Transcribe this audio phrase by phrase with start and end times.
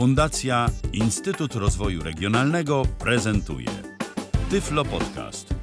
[0.00, 3.66] Fundacja Instytut Rozwoju Regionalnego prezentuje
[4.50, 5.54] Tyflo Podcast.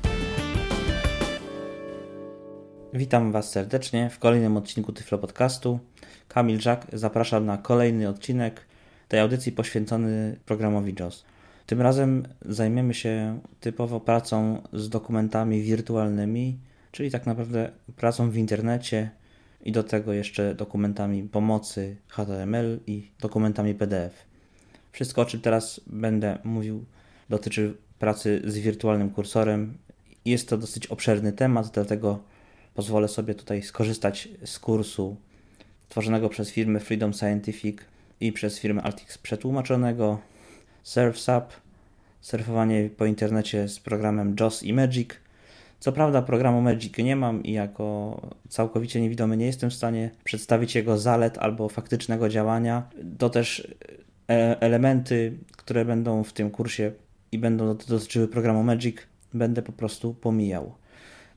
[2.93, 5.79] Witam Was serdecznie w kolejnym odcinku Tyflo Podcastu.
[6.27, 8.65] Kamil Żak, zapraszam na kolejny odcinek
[9.07, 11.25] tej audycji poświęcony programowi JOS.
[11.65, 16.59] Tym razem zajmiemy się typowo pracą z dokumentami wirtualnymi,
[16.91, 19.09] czyli tak naprawdę pracą w internecie
[19.61, 24.26] i do tego jeszcze dokumentami pomocy HTML i dokumentami PDF.
[24.97, 26.85] Wszystko, o czym teraz będę mówił,
[27.29, 29.77] dotyczy pracy z wirtualnym kursorem.
[30.25, 32.19] Jest to dosyć obszerny temat, dlatego
[32.73, 35.15] pozwolę sobie tutaj skorzystać z kursu
[35.89, 37.77] tworzonego przez firmę Freedom Scientific
[38.19, 40.19] i przez firmę Altix przetłumaczonego
[40.83, 41.53] SurfSap,
[42.21, 45.09] surfowanie po internecie z programem JOS i Magic.
[45.79, 50.75] Co prawda programu Magic nie mam i jako całkowicie niewidomy nie jestem w stanie przedstawić
[50.75, 52.89] jego zalet albo faktycznego działania.
[53.17, 53.67] To też
[54.59, 56.91] elementy, które będą w tym kursie
[57.31, 58.97] i będą dotyczyły programu Magic,
[59.33, 60.75] będę po prostu pomijał.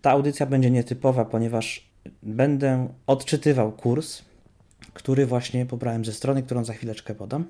[0.03, 1.91] Ta audycja będzie nietypowa, ponieważ
[2.23, 4.23] będę odczytywał kurs,
[4.95, 7.45] który właśnie pobrałem ze strony, którą za chwileczkę podam.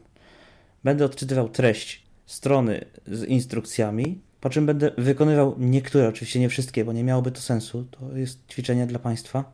[0.85, 6.93] Będę odczytywał treść strony z instrukcjami, po czym będę wykonywał niektóre, oczywiście nie wszystkie, bo
[6.93, 7.85] nie miałoby to sensu.
[7.85, 9.53] To jest ćwiczenie dla Państwa.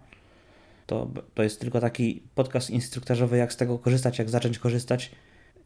[0.86, 5.10] To, to jest tylko taki podcast instruktażowy, jak z tego korzystać, jak zacząć korzystać.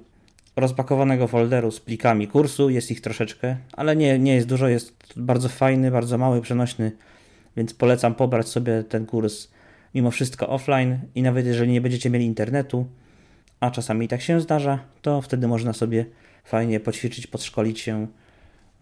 [0.56, 5.48] rozpakowanego folderu z plikami kursu, jest ich troszeczkę, ale nie, nie jest dużo, jest bardzo
[5.48, 6.92] fajny, bardzo mały, przenośny,
[7.56, 9.48] więc polecam pobrać sobie ten kurs
[9.94, 12.86] mimo wszystko offline i nawet jeżeli nie będziecie mieli internetu,
[13.60, 16.06] a czasami tak się zdarza, to wtedy można sobie
[16.44, 18.06] fajnie poćwiczyć, podszkolić się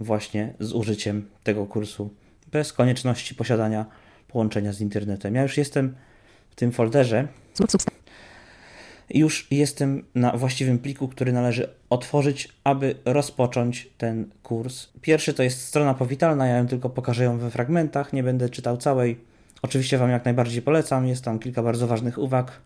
[0.00, 2.10] właśnie z użyciem tego kursu
[2.52, 3.86] bez konieczności posiadania
[4.28, 5.34] połączenia z internetem.
[5.34, 5.94] Ja już jestem
[6.50, 7.28] w tym folderze.
[9.10, 14.88] Już jestem na właściwym pliku, który należy otworzyć, aby rozpocząć ten kurs.
[15.00, 18.76] Pierwszy to jest strona powitalna, ja ją tylko pokażę ją we fragmentach, nie będę czytał
[18.76, 19.20] całej.
[19.62, 22.60] Oczywiście Wam jak najbardziej polecam, jest tam kilka bardzo ważnych uwag,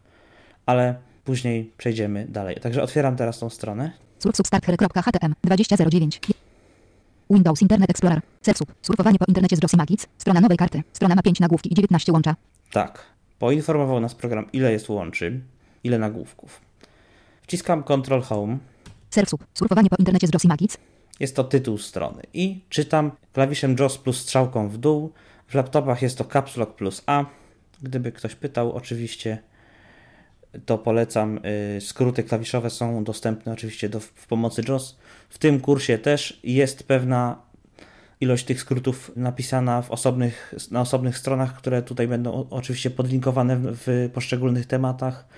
[0.67, 0.95] ale
[1.29, 2.57] Później przejdziemy dalej.
[2.57, 3.91] Także otwieram teraz tą stronę.
[4.19, 6.21] Substarter.htm 2009
[7.31, 8.21] Windows Internet Explorer.
[8.43, 8.75] Setup.
[8.83, 10.07] Surfowanie po internecie z Josie Magic.
[10.19, 10.83] Strona nowej karty.
[10.93, 12.37] Strona ma 5 nagłówki i 19 łącza.
[12.73, 13.03] Tak.
[13.39, 15.41] Poinformował nas program, ile jest łączy,
[15.85, 16.61] ile nagłówków.
[17.43, 18.59] Wciskam Ctrl Home.
[19.11, 19.45] Setup.
[19.55, 20.79] Surfowanie po internecie z Josie Magic.
[21.21, 22.23] Jest to tytuł strony.
[22.35, 25.13] I czytam klawiszem JOS plus strzałką w dół.
[25.47, 27.25] W laptopach jest to Caps Lock plus A.
[27.83, 29.39] Gdyby ktoś pytał, oczywiście
[30.67, 31.41] to polecam.
[31.77, 34.99] Y, skróty klawiszowe są dostępne oczywiście do, w pomocy JOS.
[35.29, 37.43] W tym kursie też jest pewna
[38.21, 43.77] ilość tych skrótów napisana w osobnych, na osobnych stronach, które tutaj będą oczywiście podlinkowane w,
[43.87, 45.29] w poszczególnych tematach.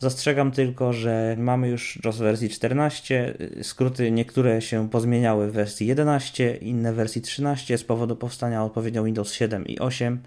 [0.00, 6.56] Zastrzegam tylko, że mamy już JOS wersji 14, skróty niektóre się pozmieniały w wersji 11,
[6.56, 10.22] inne w wersji 13 z powodu powstania odpowiednio Windows 7 i 8.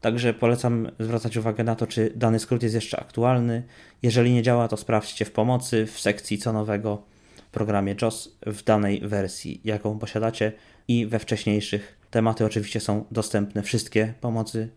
[0.00, 3.62] Także polecam zwracać uwagę na to, czy dany skrót jest jeszcze aktualny.
[4.02, 7.02] Jeżeli nie działa, to sprawdźcie w pomocy w sekcji co nowego
[7.36, 10.52] w programie JOS w danej wersji, jaką posiadacie
[10.88, 11.96] i we wcześniejszych.
[12.10, 14.68] Tematy oczywiście są dostępne, wszystkie pomocy,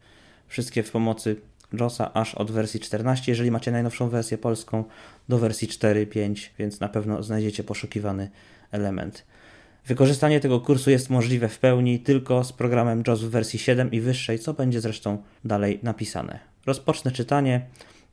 [0.48, 1.36] wszystkie w pomocy
[1.74, 4.84] JOSa aż od wersji 14, jeżeli macie najnowszą wersję polską,
[5.30, 8.30] do wersji 4.5, więc na pewno znajdziecie poszukiwany
[8.72, 9.26] element.
[9.86, 14.02] Wykorzystanie tego kursu jest możliwe w pełni tylko z programem JOS w wersji 7 i
[14.02, 16.40] wyższej, co będzie zresztą dalej napisane.
[16.66, 17.66] Rozpocznę czytanie,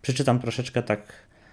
[0.03, 1.12] przeczytam troszeczkę tak,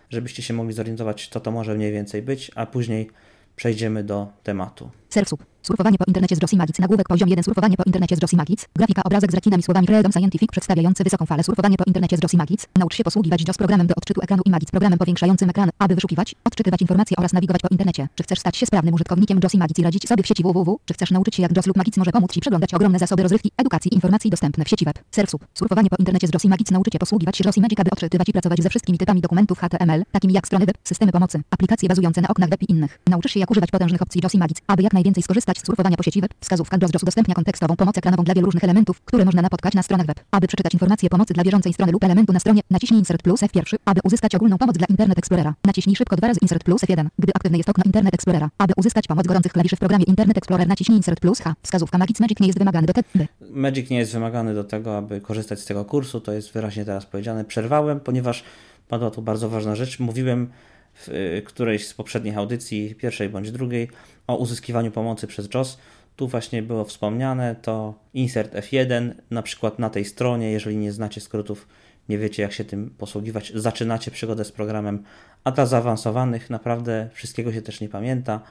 [0.10, 3.10] żebyście się mogli zorientować, co to może mniej więcej być, a później
[3.56, 4.92] przejdziemy do tematu.
[5.16, 5.38] Self-sub.
[5.62, 6.80] Surfowanie po internecie z Josie Magic.
[6.80, 7.44] Nagłówek poziom 1.
[7.44, 8.70] Surfowanie po internecie z Josie Magic.
[8.76, 11.44] Grafika obrazek z rekinami słowami Freedom Scientific przedstawiający wysoką falę.
[11.44, 12.68] Surfowanie po internecie z Josie Magic.
[12.76, 14.72] Naucz się posługiwać JOS programem do odczytu ekranu i Magic.
[14.72, 18.08] Programem powiększającym ekran, aby wyszukiwać, odczytywać informacje oraz nawigować po internecie.
[18.16, 20.80] Czy chcesz stać się sprawnym użytkownikiem Josie Magic i radzić sobie w sieci www?
[20.86, 23.52] Czy chcesz nauczyć się jak JOS lub Magic może pomóc Ci przeglądać ogromne zasoby rozrywki,
[23.58, 25.00] edukacji i informacji dostępne w sieci web?
[25.16, 25.40] Self-sub.
[25.54, 26.72] Surfowanie po internecie z Josie Magic.
[26.72, 30.34] Nauczycie posługiwać się Josie Magic, aby odczytywać i pracować ze wszystkimi typami dokumentów HTML, takimi
[30.34, 33.00] jak strony web, systemy pomocy, aplikacje bazujące na oknach web i innych.
[33.28, 36.34] Się jak używać potężnych opcji Magic, aby jak najwięcej skorzystać z surfowania po sieci web.
[36.40, 39.84] Wskazówka JOS JOS udostępnia kontekstową pomoc ekranową dla wielu różnych elementów, które można napotkać na
[39.84, 40.20] stronach web.
[40.32, 43.78] Aby przeczytać informacje pomocy dla bieżącej strony lub elementu na stronie, naciśnij Insert plus F1.
[43.86, 47.08] Aby uzyskać ogólną pomoc dla Internet Explorera, naciśnij szybko dwa razy Insert plus F1.
[47.20, 50.68] Gdy aktywne jest okno Internet Explorera, aby uzyskać pomoc gorących klawiszy w programie Internet Explorer,
[50.68, 51.54] naciśnij Insert plus H.
[51.62, 53.08] Wskazówka Magic Magic nie jest wymagany do tego.
[53.50, 57.06] Magic nie jest wymagany do tego, aby korzystać z tego kursu, to jest wyraźnie teraz
[57.06, 57.46] powiedziane.
[57.46, 58.44] Przerwałem, ponieważ
[58.88, 60.00] padła tu bardzo ważna rzecz.
[60.00, 60.50] Mówiłem
[60.94, 63.90] w y, którejś z poprzednich audycji, pierwszej bądź drugiej,
[64.28, 65.78] o uzyskiwaniu pomocy przez JOS.
[66.16, 71.22] Tu właśnie było wspomniane to insert F1, na przykład na tej stronie, jeżeli nie znacie
[71.22, 71.68] skrótów,
[72.10, 75.04] nie wiecie jak się tym posługiwać, zaczynacie przygodę z programem,
[75.44, 78.42] a dla zaawansowanych naprawdę wszystkiego się też nie pamięta.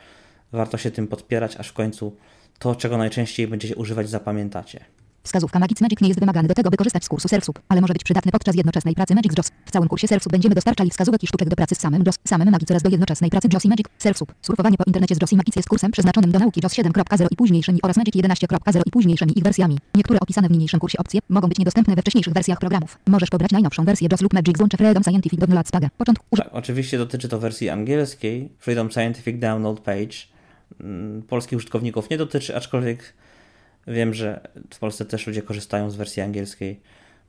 [0.52, 2.16] Warto się tym podpierać, aż w końcu
[2.58, 4.84] to, czego najczęściej będziecie używać, zapamiętacie.
[5.30, 7.92] Wskazówka Magic Magic nie jest wymagany do tego, by korzystać z kursu Self-Sub, ale może
[7.92, 9.50] być przydatny podczas jednoczesnej pracy Magic JOS.
[9.66, 12.50] W całym kursie Self-Sub będziemy dostarczali wskazówek i sztuczek do pracy z samym JOS, samym
[12.50, 13.86] Magic oraz do jednoczesnej pracy JOS i Magic.
[14.04, 14.26] Self-Sub.
[14.42, 17.36] Surfowanie po internecie z JOS i Magic jest kursem przeznaczonym do nauki JOS 7.0 i
[17.36, 19.78] późniejszymi oraz Magic 11.0 i późniejszymi ich wersjami.
[19.94, 22.98] Niektóre opisane w niniejszym kursie opcje mogą być niedostępne we wcześniejszych wersjach programów.
[23.06, 25.88] Możesz pobrać najnowszą wersję JOS lub Magic z łącze Freedom Scientific Download Spaga.
[25.98, 26.24] Początku.
[26.30, 30.16] Uż- Tak, oczywiście dotyczy to wersji angielskiej, Freedom Scientific Download Page.
[30.80, 33.14] Mm, Polskich użytkowników nie dotyczy, aczkolwiek
[33.90, 34.40] wiem, że
[34.70, 36.80] w Polsce też ludzie korzystają z wersji angielskiej,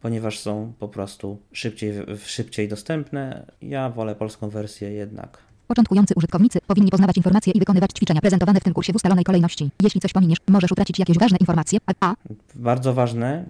[0.02, 1.94] ponieważ są po prostu szybciej,
[2.26, 3.46] szybciej dostępne.
[3.62, 5.38] Ja wolę polską wersję jednak.
[5.68, 9.70] Początkujący użytkownicy powinni poznawać informacje i wykonywać ćwiczenia prezentowane w tym kursie w ustalonej kolejności.
[9.82, 11.80] Jeśli coś pominiesz, możesz utracić jakieś ważne informacje.
[11.86, 12.16] A, a
[12.56, 13.46] Bardzo ważne,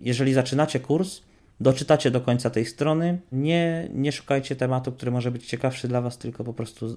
[0.00, 1.20] jeżeli zaczynacie kurs,
[1.60, 6.18] doczytacie do końca tej strony, nie, nie szukajcie tematu, który może być ciekawszy dla Was,
[6.18, 6.96] tylko po prostu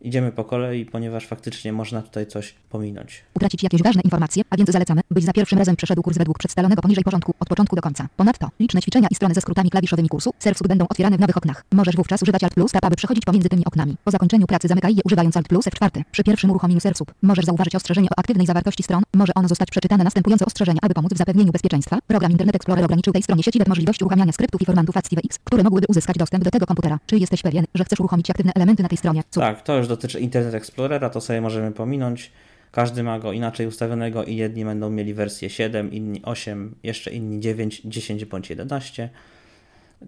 [0.00, 3.24] idziemy po kolei, ponieważ faktycznie można tutaj coś pominąć.
[3.34, 6.82] utracić jakieś ważne informacje, a więc zalecamy, byś za pierwszym razem przeszedł kurs według przedstawionego
[6.82, 8.08] poniżej porządku od początku do końca.
[8.16, 11.64] Ponadto, liczne ćwiczenia i strony ze skrótami klawiszowymi kursu Self-Sub będą otwierane w nowych oknach.
[11.72, 13.96] Możesz wówczas używać Alt plus Tab, aby przechodzić pomiędzy tymi oknami.
[14.04, 16.02] Po zakończeniu pracy zamykaj je używając Alt plus F4.
[16.12, 19.02] Przy pierwszym uruchomieniu Self-Sub możesz zauważyć ostrzeżenie o aktywnej zawartości stron.
[19.14, 21.98] Może ono zostać przeczytane następujące ostrzeżenie, aby pomóc w zapewnieniu bezpieczeństwa.
[22.06, 25.62] Program Internet Explorer ograniczył tej stronie sieci web możliwość uruchamiania skryptów i formatów ActiveX, które
[25.62, 26.98] mogłyby uzyskać dostęp do tego komputera.
[27.06, 29.22] Czy jesteś pewien, że chcesz uruchomić aktywne elementy na tej stronie?
[29.30, 29.40] Co?
[29.40, 32.32] Tak, to już dotyczy Internet Explorera, to sobie możemy pominąć.
[32.72, 37.40] Każdy ma go inaczej ustawionego i jedni będą mieli wersję 7, inni 8, jeszcze inni
[37.40, 39.10] 9, 10 bądź 11.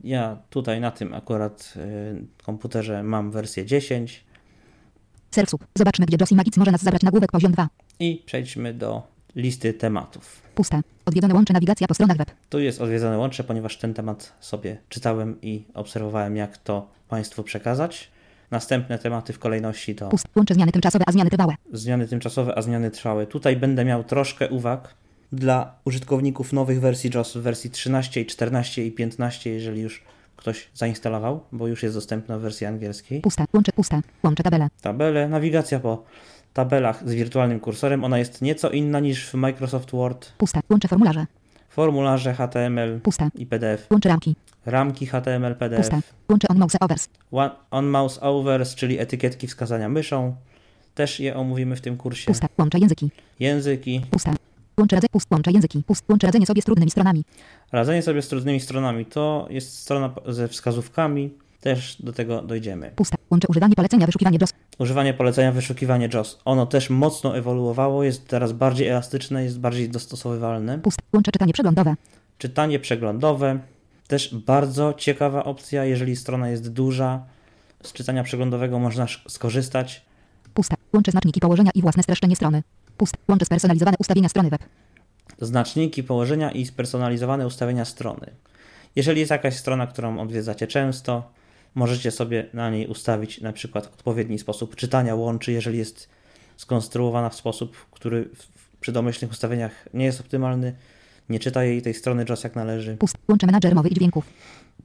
[0.04, 4.24] Ja tutaj na tym akurat y, komputerze mam wersję 10
[5.36, 5.58] Self-Sub.
[5.74, 7.68] Zobaczmy, gdzie Josie Magic może nas zabrać nagłówek poziom 2.
[8.00, 9.02] i przejdźmy do
[9.36, 10.42] listy tematów.
[10.54, 10.80] Puste.
[11.04, 12.30] Odwiedzone łącze nawigacja po stronach web.
[12.50, 18.10] Tu jest odwiedzone łącze, ponieważ ten temat sobie czytałem i obserwowałem, jak to Państwu przekazać.
[18.50, 20.10] Następne tematy w kolejności to.
[20.36, 21.54] Łącze zmiany tymczasowe, a zmiany trwałe.
[21.72, 23.26] zmiany tymczasowe, a zmiany trwałe.
[23.26, 24.94] Tutaj będę miał troszkę uwag
[25.32, 30.02] dla użytkowników nowych wersji JOS w wersji 13, 14 i 15, jeżeli już
[30.36, 33.20] ktoś zainstalował, bo już jest dostępna w wersji angielskiej.
[33.20, 33.44] Puste.
[33.52, 34.00] Łącze puste.
[34.24, 34.68] Łącze tabele.
[34.82, 36.04] Tabele, nawigacja po
[36.54, 40.32] tabelach z wirtualnym kursorem, ona jest nieco inna niż w Microsoft Word.
[40.38, 40.60] Puste.
[40.70, 41.26] Łącze formularze.
[41.82, 43.28] Formularze HTML Puste.
[43.34, 44.36] i PDF, Łącze ramki.
[44.66, 46.00] ramki HTML, PDF, Puste.
[46.30, 47.08] Łącze on mouse overs.
[47.32, 50.34] One- on mouse overs, czyli etykietki wskazania myszą.
[50.94, 52.26] Też je omówimy w tym kursie.
[52.26, 52.46] Puste.
[52.58, 53.10] Łącze języki.
[53.40, 54.34] Języki, Puste.
[54.78, 55.08] Łącze radzenie.
[55.12, 55.26] Pust.
[55.30, 55.82] Łącze języki.
[55.86, 56.04] Pust.
[56.08, 57.24] Łącze radzenie sobie z trudnymi stronami.
[57.72, 62.92] Radzenie sobie z trudnymi stronami to jest strona ze wskazówkami, też do tego dojdziemy.
[62.96, 63.16] Puste.
[63.30, 64.52] Łącze używanie polecenia wyszukiwanie JOS.
[64.78, 66.38] Używanie polecenia wyszukiwanie JOS.
[66.44, 70.78] Ono też mocno ewoluowało, jest teraz bardziej elastyczne, jest bardziej dostosowywalne.
[70.78, 71.02] Puste.
[71.12, 71.94] Łącze czytanie przeglądowe.
[72.38, 73.58] Czytanie przeglądowe.
[74.06, 77.24] Też bardzo ciekawa opcja, jeżeli strona jest duża,
[77.82, 80.02] z czytania przeglądowego można skorzystać.
[80.54, 80.76] Puste.
[80.92, 82.62] Łączy znaczniki położenia i własne streszczenie strony.
[82.96, 83.18] Puste.
[83.28, 84.60] Łączy spersonalizowane ustawienia strony web.
[85.40, 88.30] znaczniki położenia i spersonalizowane ustawienia strony.
[88.96, 91.30] Jeżeli jest jakaś strona, którą odwiedzacie często,
[91.78, 96.08] możecie sobie na niej ustawić na przykład odpowiedni sposób czytania łączy, jeżeli jest
[96.56, 98.28] skonstruowana w sposób, który
[98.80, 100.74] przy domyślnych ustawieniach nie jest optymalny,
[101.28, 102.96] nie czyta jej tej strony JOS jak należy.
[103.28, 104.24] Łączy menadżer mowy i dźwięków.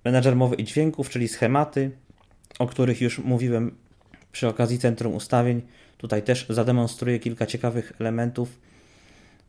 [0.05, 1.91] Menadżer mowy i dźwięków, czyli schematy,
[2.59, 3.75] o których już mówiłem
[4.31, 5.61] przy okazji centrum ustawień.
[5.97, 8.59] Tutaj też zademonstruję kilka ciekawych elementów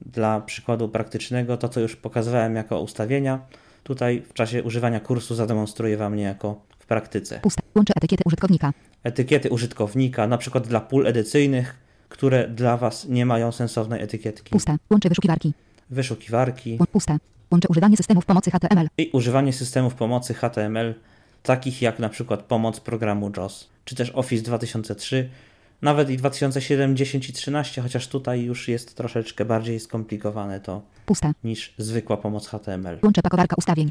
[0.06, 1.56] dla przykładu praktycznego.
[1.56, 3.46] To, co już pokazywałem jako ustawienia,
[3.82, 7.40] tutaj w czasie używania kursu zademonstruję Wam niejako w praktyce.
[7.40, 7.62] Puste.
[7.74, 8.72] Łączy etykiety użytkownika.
[9.04, 11.76] Etykiety użytkownika, na przykład dla pól edycyjnych,
[12.08, 14.50] które dla Was nie mają sensownej etykietki.
[14.50, 14.76] Puste.
[14.90, 15.52] Łączy wyszukiwarki.
[15.90, 17.18] Wyszukiwarki Puste.
[17.50, 18.88] Łączy używanie systemów pomocy HTML.
[18.98, 20.94] i używanie systemów pomocy HTML,
[21.42, 25.28] takich jak na przykład pomoc programu JOS, czy też Office 2003,
[25.82, 31.32] nawet i 2007, 10 i 13, chociaż tutaj już jest troszeczkę bardziej skomplikowane to Puste.
[31.44, 32.98] niż zwykła pomoc HTML.
[33.02, 33.90] Łączy pakowarka ustawień.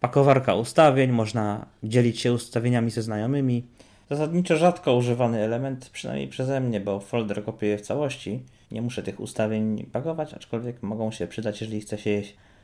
[0.00, 3.64] Pakowarka ustawień, można dzielić się ustawieniami ze znajomymi.
[4.10, 8.42] Zasadniczo rzadko używany element, przynajmniej przeze mnie, bo folder kopiuję w całości.
[8.70, 12.22] Nie muszę tych ustawień pakować, aczkolwiek mogą się przydać, jeżeli chce się je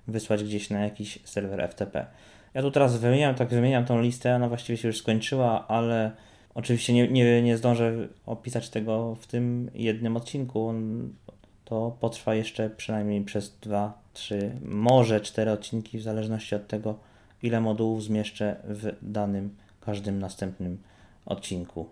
[0.08, 2.06] wysłać gdzieś na jakiś serwer FTP.
[2.54, 6.12] Ja tu teraz wymieniam, tak wymieniam tą listę, ona właściwie się już skończyła, ale
[6.54, 10.74] oczywiście nie, nie, nie zdążę opisać tego w tym jednym odcinku.
[11.64, 16.98] To potrwa jeszcze przynajmniej przez 2, 3, może 4 odcinki, w zależności od tego,
[17.42, 19.50] ile modułów zmieszczę w danym,
[19.80, 20.78] każdym następnym
[21.26, 21.86] odcinku.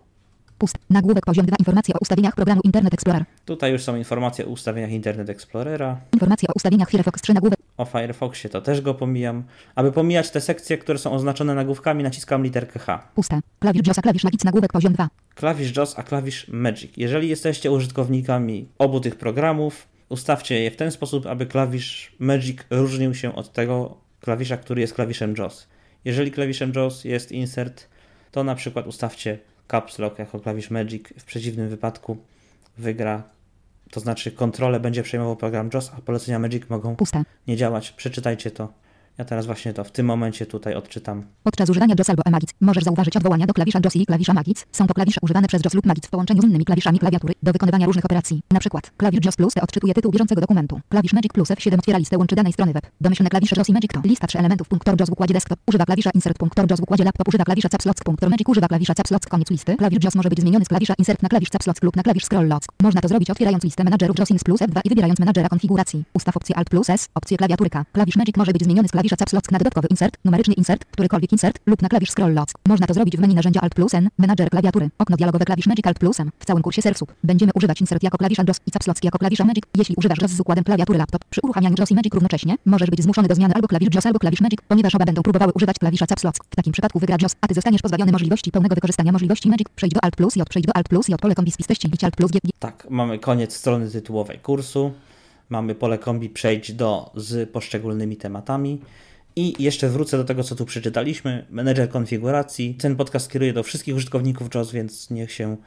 [0.57, 0.79] Puste.
[0.89, 1.55] Nagłówek poziom 2.
[1.59, 3.25] Informacje o ustawieniach programu Internet Explorer.
[3.45, 5.97] Tutaj już są informacje o ustawieniach Internet Explorera.
[6.13, 7.33] Informacje o ustawieniach Firefox 3.
[7.33, 7.59] Nagłówek.
[7.77, 9.43] O Firefoxie to też go pomijam.
[9.75, 13.07] Aby pomijać te sekcje, które są oznaczone nagłówkami, naciskam literkę H.
[13.15, 13.39] Puste.
[13.59, 14.01] Klawisz JOSa.
[14.01, 14.43] Klawisz Magic.
[14.43, 15.09] Nagłówek poziom 2.
[15.35, 16.91] Klawisz JOS, a klawisz Magic.
[16.97, 23.13] Jeżeli jesteście użytkownikami obu tych programów, ustawcie je w ten sposób, aby klawisz Magic różnił
[23.13, 25.67] się od tego klawisza, który jest klawiszem JOS.
[26.05, 27.87] Jeżeli klawiszem JOS jest insert,
[28.31, 29.39] to na przykład ustawcie
[29.71, 31.03] Caps Lock jako klawisz Magic.
[31.19, 32.17] W przeciwnym wypadku
[32.77, 33.23] wygra,
[33.91, 37.23] to znaczy kontrolę będzie przejmował program JOS, a polecenia Magic mogą Puste.
[37.47, 37.91] nie działać.
[37.91, 38.73] Przeczytajcie to.
[39.17, 41.23] Ja teraz właśnie to w tym momencie tutaj odczytam.
[41.43, 44.65] Podczas używania JOS albo Emagic możesz zauważyć odwołania do klawisza JOS i klawisza Magic.
[44.71, 47.53] Są to klawisze używane przez JOS lub Magic w połączeniu z innymi klawiszami klawiatury do
[47.53, 48.41] wykonywania różnych operacji.
[48.51, 50.81] Na przykład klawisz JOS plus odczytuje tytuł bieżącego dokumentu.
[50.89, 52.87] Klawisz Magic plus F7 otwiera listę łączy danej strony web.
[53.01, 54.67] Domyślne klawisze JOS i Magic to lista 3 elementów.
[54.67, 56.37] Punktor JOS w układzie desktop używa klawisza insert.
[56.37, 58.03] Punktor JOS w układzie laptop używa klawisza caps lock.
[58.03, 59.29] Punktor Magic używa klawisza caps lock.
[59.29, 59.75] Koniec listy.
[59.75, 62.25] Klawisz JOS może być zmieniony z klawisza insert na klawisz caps lock lub na klawisz
[62.25, 62.65] scroll lock.
[62.83, 66.03] Można to zrobić otwierając listę menadżerów JOS plus F2 i wybierając menadżera konfiguracji.
[66.13, 67.85] Ustaw opcję Alt plus S, opcję klawiaturka.
[67.91, 71.31] Klawisz Magic może być zmieniony z klawisza caps lock na dodatkowy insert, numeryczny insert, którykolwiek
[71.31, 72.49] insert lub na klawisz scroll lock.
[72.67, 75.87] Można to zrobić w menu narzędzia Alt plus N, menadżer klawiatury, okno dialogowe klawisz Magic
[75.87, 76.31] Alt plus M.
[76.39, 79.45] W całym kursie Serwsub będziemy używać insert jako klawisza JOS i caps lock jako klawisza
[79.45, 79.63] Magic.
[79.75, 83.03] Jeśli używasz JOS z układem klawiatury laptop, przy uruchamianiu JOS i Magic równocześnie, możesz być
[83.03, 86.07] zmuszony do zmiany albo klawisz JOS albo klawisz Magic, ponieważ oba będą próbowały używać klawisza
[86.07, 86.37] caps lock.
[86.49, 89.67] W takim przypadku wygra JOS, a ty zostaniesz pozbawiony możliwości pełnego wykorzystania możliwości Magic.
[89.75, 91.51] Przejdź do Alt plus J, przejdź do Alt plus J, pole kombi
[91.89, 92.39] bić Alt plus G.
[92.59, 94.91] Tak, mamy koniec strony tytułowej kursu.
[95.49, 98.81] Mamy pole kombi przejść do z poszczególnymi tematami.
[99.35, 101.45] I jeszcze wrócę do tego, co tu przeczytaliśmy.
[101.49, 102.75] Menedżer konfiguracji.
[102.75, 105.57] Ten podcast kieruje do wszystkich użytkowników JOS, więc niech się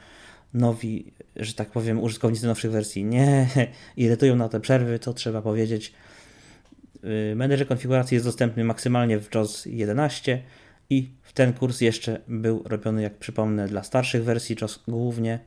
[0.55, 3.49] nowi, że tak powiem, użytkownicy nowszych wersji nie
[3.97, 5.93] irytują na te przerwy, to trzeba powiedzieć.
[7.03, 10.43] Yy, Menedżer konfiguracji jest dostępny maksymalnie w JOS 11
[10.91, 15.39] i ten kurs jeszcze był robiony, jak przypomnę, dla starszych wersji JOS głównie.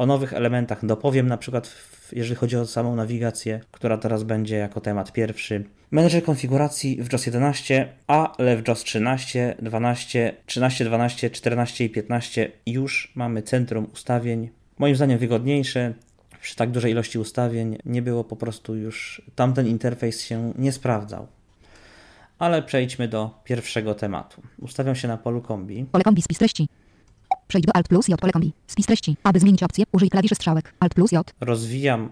[0.00, 1.74] O nowych elementach dopowiem, na przykład
[2.12, 5.64] jeżeli chodzi o samą nawigację, która teraz będzie jako temat pierwszy.
[5.90, 12.52] Menedżer konfiguracji w JOS 11, ale w JOS 13, 12, 13, 12, 14 i 15
[12.66, 14.50] już mamy centrum ustawień.
[14.78, 15.94] Moim zdaniem wygodniejsze,
[16.40, 21.26] przy tak dużej ilości ustawień nie było po prostu już, tamten interfejs się nie sprawdzał.
[22.38, 24.42] Ale przejdźmy do pierwszego tematu.
[24.58, 25.84] Ustawiam się na polu kombi.
[25.92, 26.68] Pole kombi spis treści.
[27.50, 28.52] Przejdź do Alt plus J, pole kombi.
[28.66, 29.16] Spis treści.
[29.22, 30.74] Aby zmienić opcję, użyj klawiszy strzałek.
[30.80, 31.34] Alt plus J.
[31.40, 32.10] rozwijam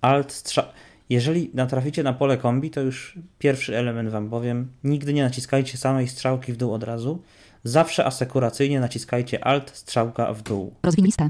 [0.00, 0.64] alt strzał.
[1.08, 4.68] Jeżeli natraficie na pole kombi, to już pierwszy element wam powiem.
[4.84, 7.22] Nigdy nie naciskajcie samej strzałki w dół od razu.
[7.64, 10.74] Zawsze asekuracyjnie naciskajcie alt strzałka w dół.
[10.82, 11.28] Rozwin listę.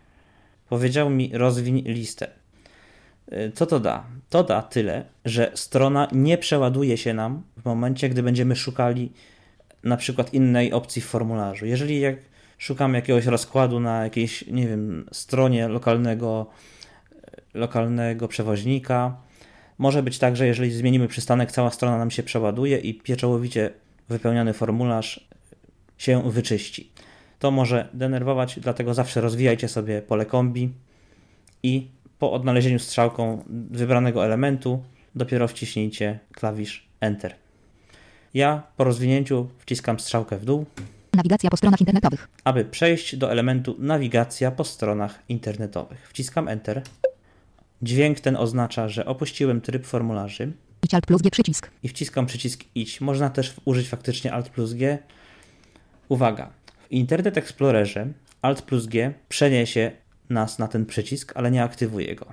[0.68, 2.30] Powiedział mi rozwiń listę.
[3.32, 4.04] Y, Co to da?
[4.30, 9.12] To da tyle, że strona nie przeładuje się nam w momencie, gdy będziemy szukali
[9.84, 11.66] na przykład innej opcji w formularzu.
[11.66, 12.29] Jeżeli jak
[12.60, 16.46] szukamy jakiegoś rozkładu na jakiejś, nie wiem, stronie lokalnego,
[17.54, 19.16] lokalnego przewoźnika,
[19.78, 23.70] może być tak, że jeżeli zmienimy przystanek, cała strona nam się przeładuje i pieczołowicie
[24.08, 25.28] wypełniony formularz
[25.98, 26.90] się wyczyści.
[27.38, 30.72] To może denerwować, dlatego zawsze rozwijajcie sobie pole kombi
[31.62, 31.88] i
[32.18, 34.82] po odnalezieniu strzałką wybranego elementu
[35.14, 37.34] dopiero wciśnijcie klawisz Enter.
[38.34, 40.66] Ja po rozwinięciu wciskam strzałkę w dół,
[41.14, 42.28] Nawigacja po stronach internetowych.
[42.44, 46.08] aby przejść do elementu nawigacja po stronach internetowych.
[46.10, 46.82] Wciskam Enter.
[47.82, 50.52] Dźwięk ten oznacza, że opuściłem tryb formularzy
[50.82, 51.70] Idź Alt plus G przycisk.
[51.82, 53.00] i wciskam przycisk idź.
[53.00, 54.98] Można też użyć faktycznie Alt plus G.
[56.08, 56.50] Uwaga,
[56.88, 58.06] w Internet Explorerze
[58.42, 59.92] Alt plus G przeniesie
[60.30, 62.26] nas na ten przycisk, ale nie aktywuje go.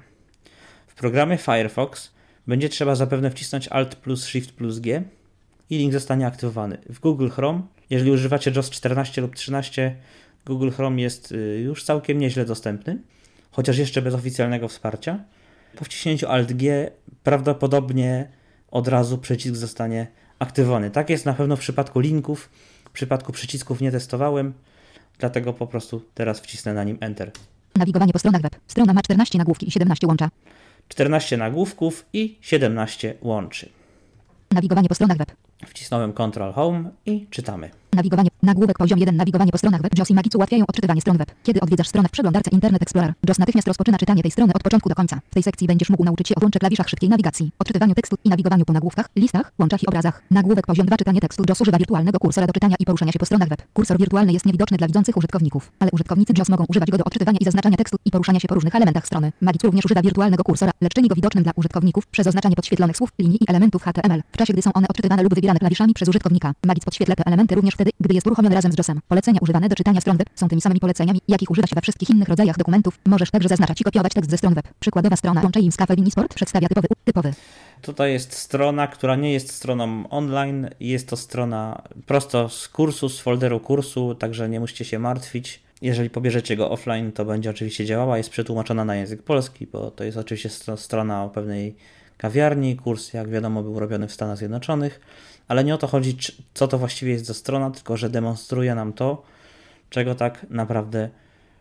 [0.87, 2.11] W programie Firefox
[2.47, 5.03] będzie trzeba zapewne wcisnąć Alt plus Shift plus G
[5.69, 6.77] i link zostanie aktywowany.
[6.89, 9.95] W Google Chrome, jeżeli używacie JOS 14 lub 13,
[10.45, 12.97] Google Chrome jest y, już całkiem nieźle dostępny,
[13.51, 15.19] chociaż jeszcze bez oficjalnego wsparcia.
[15.75, 16.91] Po wciśnięciu Alt G
[17.23, 18.27] prawdopodobnie
[18.71, 20.07] od razu przycisk zostanie
[20.39, 20.91] aktywowany.
[20.91, 22.49] Tak jest na pewno w przypadku linków.
[22.85, 24.53] W przypadku przycisków nie testowałem,
[25.19, 27.31] dlatego po prostu teraz wcisnę na nim Enter.
[27.75, 28.55] Nawigowanie po stronach web.
[28.67, 30.29] Strona ma 14 nagłówki i 17 łącza.
[30.89, 33.69] 14 nagłówków i 17 łączy.
[34.51, 35.46] Nawigowanie po stronach web.
[35.65, 37.69] Wcisnąłem Ctrl Home i czytamy.
[37.97, 38.29] Nawigowanie.
[38.43, 39.15] Nagłówek poziom 1.
[39.15, 39.97] Nawigowanie po stronach web.
[39.97, 41.31] JOS i Magic ułatwiają odczytywanie stron web.
[41.43, 44.89] Kiedy odwiedzasz stronę w przeglądarce Internet Explorer, JOS natychmiast rozpoczyna czytanie tej strony od początku
[44.89, 45.19] do końca.
[45.29, 48.29] W tej sekcji będziesz mógł nauczyć się o włącze klawiszach szybkiej nawigacji, odczytywaniu tekstu i
[48.29, 50.21] nawigowaniu po nagłówkach, listach, łączach i obrazach.
[50.31, 50.97] Nagłówek poziom 2.
[50.97, 51.43] Czytanie tekstu.
[51.49, 53.61] JOS używa wirtualnego kursora do czytania i poruszania się po stronach web.
[53.73, 57.37] Kursor wirtualny jest niewidoczny dla widzących użytkowników, ale użytkownicy JOS mogą używać go do odczytywania
[57.41, 59.31] i zaznaczania tekstu i poruszania się po różnych elementach strony.
[59.41, 63.09] Magic również używa wirtualnego kursora, lecz czyni go widocznym dla użytkowników przez oznaczanie podświetlonych słów,
[63.19, 66.53] linii i elementów HTML, w czasie gdy są one odczytywane lub wybierane klawiszami przez użytkownika.
[66.65, 69.01] Magic podświetla te elementy również wtedy, gdy jest uruchomiony razem z JOSem.
[69.07, 72.09] Polecenia używane do czytania stron web są tymi samymi poleceniami, jakich używa się we wszystkich
[72.09, 72.99] innych rodzajach dokumentów.
[73.05, 74.67] Możesz także zaznaczać i kopiować tekst ze stron web.
[74.79, 77.33] Przykładowa strona Łączej Cafe Sport przedstawia typowy, typowy.
[77.81, 80.69] Tutaj jest strona, która nie jest stroną online.
[80.79, 85.67] Jest to strona prosto z kursu, z folderu kursu, także nie musicie się martwić.
[85.81, 88.17] Jeżeli pobierzecie go offline, to będzie oczywiście działała.
[88.17, 91.75] Jest przetłumaczona na język polski, bo to jest oczywiście stro- strona o pewnej
[92.17, 92.75] kawiarni.
[92.75, 94.99] Kurs, jak wiadomo, był robiony w Stanach Zjednoczonych,
[95.47, 96.17] ale nie o to chodzi,
[96.53, 99.23] co to właściwie jest za strona, tylko że demonstruje nam to,
[99.89, 101.09] czego tak naprawdę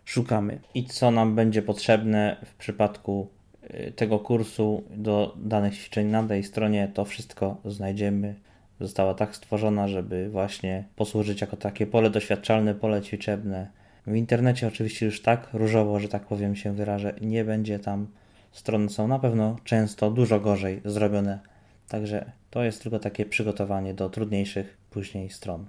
[0.04, 3.28] szukamy i co nam będzie potrzebne w przypadku
[3.64, 6.90] y, tego kursu do danych ćwiczeń na tej stronie.
[6.94, 8.34] To wszystko znajdziemy.
[8.80, 13.70] Została tak stworzona, żeby właśnie posłużyć jako takie pole doświadczalne, pole ćwiczebne.
[14.06, 18.06] W internecie oczywiście już tak różowo, że tak powiem się wyrażę, nie będzie tam.
[18.52, 21.38] Strony są na pewno często dużo gorzej zrobione.
[21.88, 25.66] Także to jest tylko takie przygotowanie do trudniejszych później stron.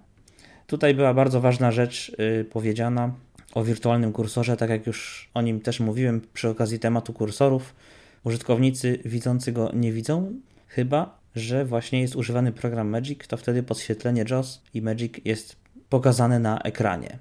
[0.67, 3.13] Tutaj była bardzo ważna rzecz y, powiedziana
[3.53, 7.75] o wirtualnym kursorze, tak jak już o nim też mówiłem przy okazji tematu kursorów.
[8.23, 10.33] Użytkownicy widzący go nie widzą,
[10.67, 15.55] chyba że właśnie jest używany program Magic, to wtedy podświetlenie JOS i Magic jest
[15.89, 17.17] pokazane na ekranie.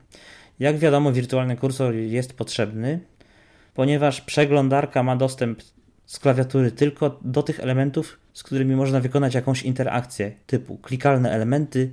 [0.58, 3.00] Jak wiadomo, wirtualny kursor jest potrzebny,
[3.74, 5.62] ponieważ przeglądarka ma dostęp
[6.06, 11.92] z klawiatury tylko do tych elementów, z którymi można wykonać jakąś interakcję, typu klikalne elementy,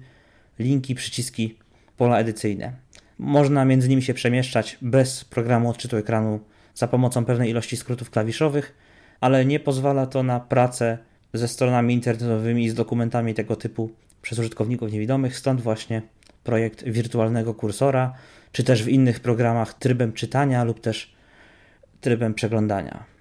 [0.59, 1.57] linki, przyciski,
[1.97, 2.73] pola edycyjne.
[3.19, 6.39] Można między nimi się przemieszczać bez programu odczytu ekranu
[6.75, 8.75] za pomocą pewnej ilości skrótów klawiszowych,
[9.19, 10.97] ale nie pozwala to na pracę
[11.33, 16.01] ze stronami internetowymi i z dokumentami tego typu przez użytkowników niewidomych, stąd właśnie
[16.43, 18.13] projekt wirtualnego kursora,
[18.51, 21.13] czy też w innych programach trybem czytania lub też
[22.01, 23.12] trybem przeglądania.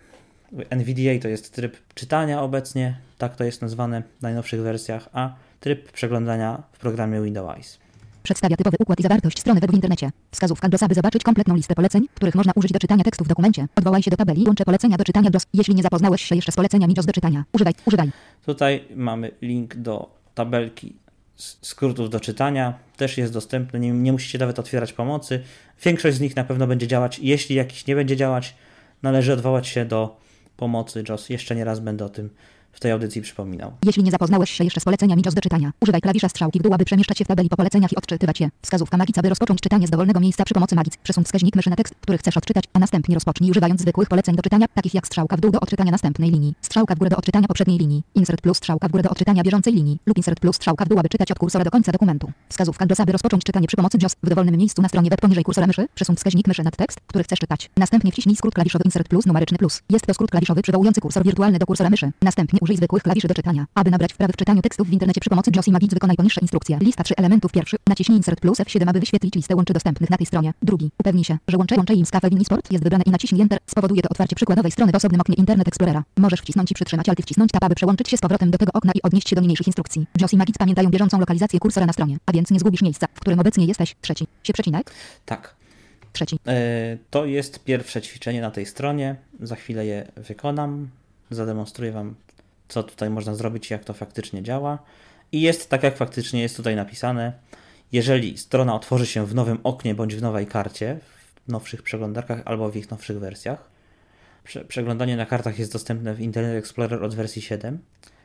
[0.70, 5.92] NVDA to jest tryb czytania obecnie, tak to jest nazwane w najnowszych wersjach, a tryb
[5.92, 7.78] przeglądania w programie Windows.
[8.22, 10.10] Przedstawia typowy układ i zawartość strony web w internecie.
[10.30, 13.66] Wskazówka DOS, aby zobaczyć kompletną listę poleceń, których można użyć do czytania tekstu w dokumencie.
[13.76, 15.46] Odwołaj się do tabeli i łączę polecenia do czytania DOS.
[15.54, 18.10] Jeśli nie zapoznałeś się jeszcze z poleceniami DOS do czytania, używaj, używaj.
[18.46, 20.96] Tutaj mamy link do tabelki
[21.36, 22.74] skrótów do czytania.
[22.96, 25.42] Też jest dostępny, nie, nie musicie nawet otwierać pomocy.
[25.84, 27.18] Większość z nich na pewno będzie działać.
[27.18, 28.54] Jeśli jakiś nie będzie działać,
[29.02, 30.22] należy odwołać się do
[30.56, 31.28] pomocy JOS.
[31.28, 32.30] Jeszcze nie raz będę o tym
[32.72, 33.72] w tej audycji przypominał.
[33.85, 36.74] Jeśli nie zapoznałeś się jeszcze z poleceniami JOS do czytania, używaj klawisza strzałki w dół,
[36.74, 38.50] aby przemieszczać się w tabeli po poleceniach i odczytywać je.
[38.62, 40.96] Wskazówka Magic, aby rozpocząć czytanie z dowolnego miejsca przy pomocy Magic.
[40.96, 44.42] Przesuń wskaźnik myszy na tekst, który chcesz odczytać, a następnie rozpocznij używając zwykłych poleceń do
[44.42, 47.48] czytania, takich jak strzałka w dół do odczytania następnej linii, strzałka w górę do odczytania
[47.48, 50.85] poprzedniej linii, insert plus strzałka w górę do odczytania bieżącej linii lub insert plus strzałka
[50.85, 52.32] w dół, aby czytać od kursora do końca dokumentu.
[52.48, 55.44] Wskazówka DOS, aby rozpocząć czytanie przy pomocy JOS w dowolnym miejscu na stronie web poniżej
[55.44, 55.87] kursora myszy.
[55.94, 57.70] Przesuń wskaźnik myszy nad tekst, który chcesz czytać.
[57.76, 59.82] Następnie wciśnij skrót klawiszowy insert plus numeryczny plus.
[59.90, 62.12] Jest to skrót klawiszowy przywołujący kursor wirtualny do kursora myszy.
[62.22, 63.66] Następnie użyj zwykłych klawiszy do czytania.
[63.75, 66.40] Aby nabrać wprawy w czytaniu tekstów w internecie przy pomocy JOS i Magic wykonaj poniższe
[66.40, 66.79] instrukcje.
[66.81, 67.77] Lista 3 elementów pierwszy.
[67.88, 70.53] Naciśnij Insert plus F7 aby wyświetlić listę łączy dostępnych na tej stronie.
[70.62, 70.90] Drugi.
[71.01, 72.09] Upewnij się, że łącze łącze im z
[72.44, 73.59] Sport jest wybrane i naciśnij Enter.
[73.66, 76.05] Spowoduje to otwarcie przykładowej strony w osobnym oknie Internet Explorera.
[76.16, 78.92] Możesz wcisnąć i przytrzymać Alt wcisnąć Tab aby przełączyć się z powrotem do tego okna
[78.94, 80.07] i odnieść się do niniejszych instrukcji.
[80.20, 83.20] JOS i Magic pamiętają bieżącą lokalizację kursora na stronie, a więc nie zgubisz miejsca, w
[83.20, 83.96] którym obecnie jesteś.
[84.01, 84.27] Trzeci.
[84.42, 84.90] Się przecinek?
[85.27, 85.55] Tak.
[86.12, 86.38] Trzeci.
[86.46, 89.16] E, To jest pierwsze ćwiczenie na tej stronie.
[89.40, 90.88] Za chwilę je wykonam.
[91.31, 92.14] Zademonstruję Wam,
[92.72, 94.78] co tutaj można zrobić, jak to faktycznie działa.
[95.32, 97.32] I jest tak, jak faktycznie jest tutaj napisane.
[97.92, 100.98] Jeżeli strona otworzy się w nowym oknie bądź w nowej karcie,
[101.46, 103.70] w nowszych przeglądarkach albo w ich nowszych wersjach,
[104.44, 107.78] prze przeglądanie na kartach jest dostępne w Internet Explorer od wersji 7.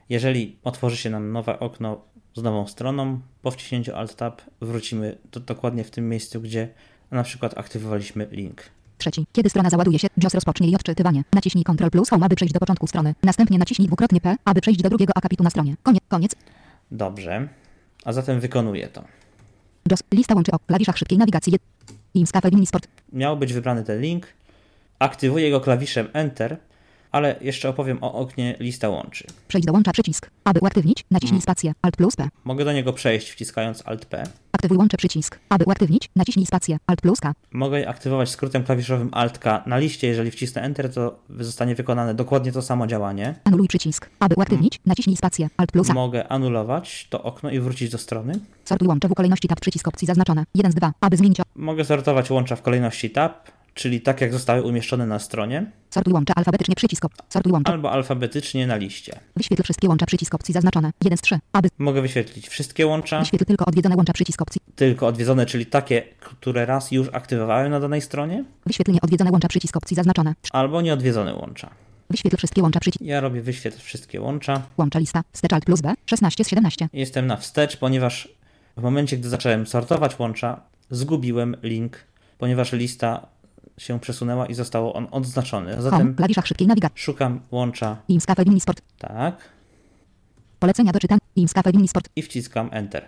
[0.09, 2.01] Jeżeli otworzy się nam nowe okno
[2.35, 6.69] z nową stroną, po wciśnięciu Alt-Tab wrócimy do, dokładnie w tym miejscu, gdzie
[7.11, 8.63] na przykład aktywowaliśmy link.
[8.97, 9.25] Trzeci.
[9.31, 11.23] Kiedy strona załaduje się, JOS rozpocznie jej odczytywanie.
[11.33, 13.15] Naciśnij Ctrl plus Home, aby przejść do początku strony.
[13.23, 15.75] Następnie naciśnij dwukrotnie P, aby przejść do drugiego akapitu na stronie.
[15.83, 16.03] Koniec.
[16.07, 16.31] Koniec.
[16.91, 17.47] Dobrze.
[18.05, 19.03] A zatem wykonuję to.
[19.91, 20.03] JOS.
[20.13, 21.53] Lista łączy o klawiszach szybkiej nawigacji.
[22.13, 22.87] Im z Cafe Mini Sport.
[23.13, 24.27] Miał być wybrany ten link.
[24.99, 26.57] Aktywuję go klawiszem Enter,
[27.11, 29.27] ale jeszcze opowiem o oknie lista łączy.
[29.47, 30.29] Przejdź do łącza przycisk.
[30.43, 31.73] Aby uaktywnić, naciśnij spację.
[31.81, 32.27] Alt plus P.
[32.43, 34.23] Mogę do niego przejść wciskając Alt-P.
[34.57, 35.39] Aktywuj łącze przycisk.
[35.49, 36.77] Aby uaktywnić, naciśnij spację.
[36.87, 37.33] Alt plus K.
[37.51, 40.07] Mogę je aktywować skrótem klawiszowym Alt-K na liście.
[40.07, 43.35] Jeżeli wcisnę Enter, to zostanie wykonane dokładnie to samo działanie.
[43.43, 44.09] Anuluj przycisk.
[44.19, 45.49] Aby uaktywnić, naciśnij spację.
[45.57, 45.93] Alt plus A.
[45.93, 48.39] Mogę anulować to okno i wrócić do strony.
[48.65, 50.43] Sortuj łącze w kolejności tab przycisk opcji zaznaczone.
[50.55, 50.93] 1 z 2.
[51.01, 51.37] Aby zmienić.
[51.55, 56.33] Mogę sortować łącza w kolejności tab, czyli tak jak zostały umieszczone na stronie, Sortuj łącze
[56.35, 57.03] alfabetycznie przycisk.
[57.29, 57.71] Sortuj łącze.
[57.71, 59.19] albo alfabetycznie na liście.
[59.35, 60.91] Wyświetl wszystkie łącza przycisk opcji zaznaczone.
[61.03, 61.39] 1 z 3.
[61.53, 64.61] Aby Mogę wyświetlić wszystkie łącza, wyświetl tylko odwiedzone łącza przycisk opcji.
[64.75, 69.77] tylko odwiedzone, czyli takie, które raz już aktywowałem na danej stronie, Wyświetl nieodwiedzone łącza przycisk
[69.77, 70.33] opcji zaznaczone.
[70.51, 71.69] albo nieodwiedzone łącza.
[72.09, 73.01] Wyświetl wszystkie łącza przycisk...
[73.05, 74.61] Ja robię wyświetl wszystkie łącza.
[74.77, 75.23] Łącza lista.
[75.33, 75.93] Wstecz alt plus B.
[76.05, 76.89] 16 z 17.
[76.93, 78.29] Jestem na wstecz, ponieważ
[78.77, 80.61] w momencie, gdy zacząłem sortować łącza,
[80.91, 81.97] zgubiłem link,
[82.37, 83.27] ponieważ lista
[83.77, 85.71] się przesunęła i został on odznaczony.
[85.71, 85.81] Home.
[85.81, 87.01] Zatem Klawiszach szybkiej nawigacji.
[87.01, 88.81] szukam łącza Im z Cafe Mini Sport.
[88.97, 89.49] tak
[90.59, 91.19] Polecenia do czytania.
[91.35, 92.09] Im z Cafe Mini Sport.
[92.15, 93.03] i wciskam Enter.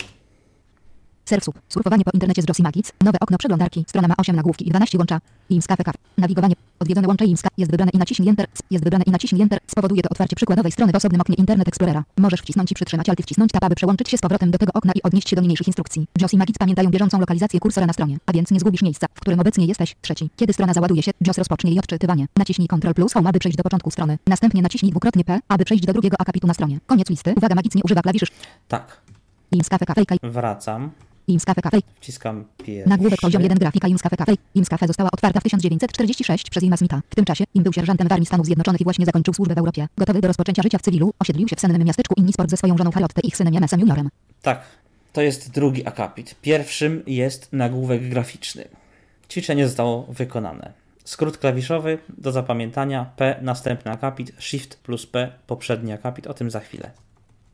[1.30, 1.60] Surf sub.
[1.70, 2.92] Surfowanie po internecie z Josie Magic.
[3.02, 3.86] Nowe okno przeglądarki.
[3.88, 5.20] Strona ma 8 nagłówki i 12 łącza.
[5.50, 5.98] Im z Cafe Cafe.
[6.18, 6.56] Nawigowanie.
[6.80, 7.50] Odwiedzone łącze Imska.
[7.58, 8.48] Jest wybrane i naciśnij Enter.
[8.72, 9.60] Jest wybrane i naciśnij Enter.
[9.68, 12.04] Spowoduje to otwarcie przykładowej strony w osobnym oknie Internet Explorera.
[12.18, 14.72] Możesz wcisnąć i przytrzymać Alt i wcisnąć Tab, aby przełączyć się z powrotem do tego
[14.74, 16.08] okna i odnieść się do niniejszych instrukcji.
[16.22, 19.20] JOS i Magic pamiętają bieżącą lokalizację kursora na stronie, a więc nie zgubisz miejsca, w
[19.20, 19.96] którym obecnie jesteś.
[20.02, 20.30] Trzeci.
[20.36, 22.28] Kiedy strona załaduje się, JOS rozpocznie jej odczytywanie.
[22.38, 24.18] Naciśnij Ctrl plus Home, aby przejść do początku strony.
[24.28, 26.80] Następnie naciśnij dwukrotnie P, aby przejść do drugiego akapitu na stronie.
[26.88, 27.34] Koniec listy.
[27.38, 28.26] Uwaga, Magic nie używa klawiszy.
[28.68, 29.02] Tak,
[29.52, 29.78] Imska
[30.24, 30.92] wracam,
[31.34, 32.90] Imska Cafe wciskam pierwszy.
[32.90, 34.34] Nagłówek poziom 1 grafika Imscafe Cafe.
[34.56, 37.02] Imscafe została otwarta w 1946 przez Ima Smitha.
[37.10, 39.58] W tym czasie im był sierżantem w Armii Stanów Zjednoczonych i właśnie zakończył służbę w
[39.58, 39.88] Europie.
[39.98, 42.92] Gotowy do rozpoczęcia życia w cywilu, osiedlił się w sennym miasteczku Innisport ze swoją żoną
[42.92, 44.10] Charlotte i ich synem Jamesem Juniorem.
[44.42, 44.62] Tak,
[45.14, 46.36] to jest drugi akapit.
[46.42, 48.66] Pierwszym jest nagłówek graficzny.
[49.30, 50.74] Ćwiczenie zostało wykonane.
[51.04, 56.60] Skrót klawiszowy do zapamiętania P, następny akapit, Shift plus P, poprzedni akapit, o tym za
[56.60, 56.92] chwilę.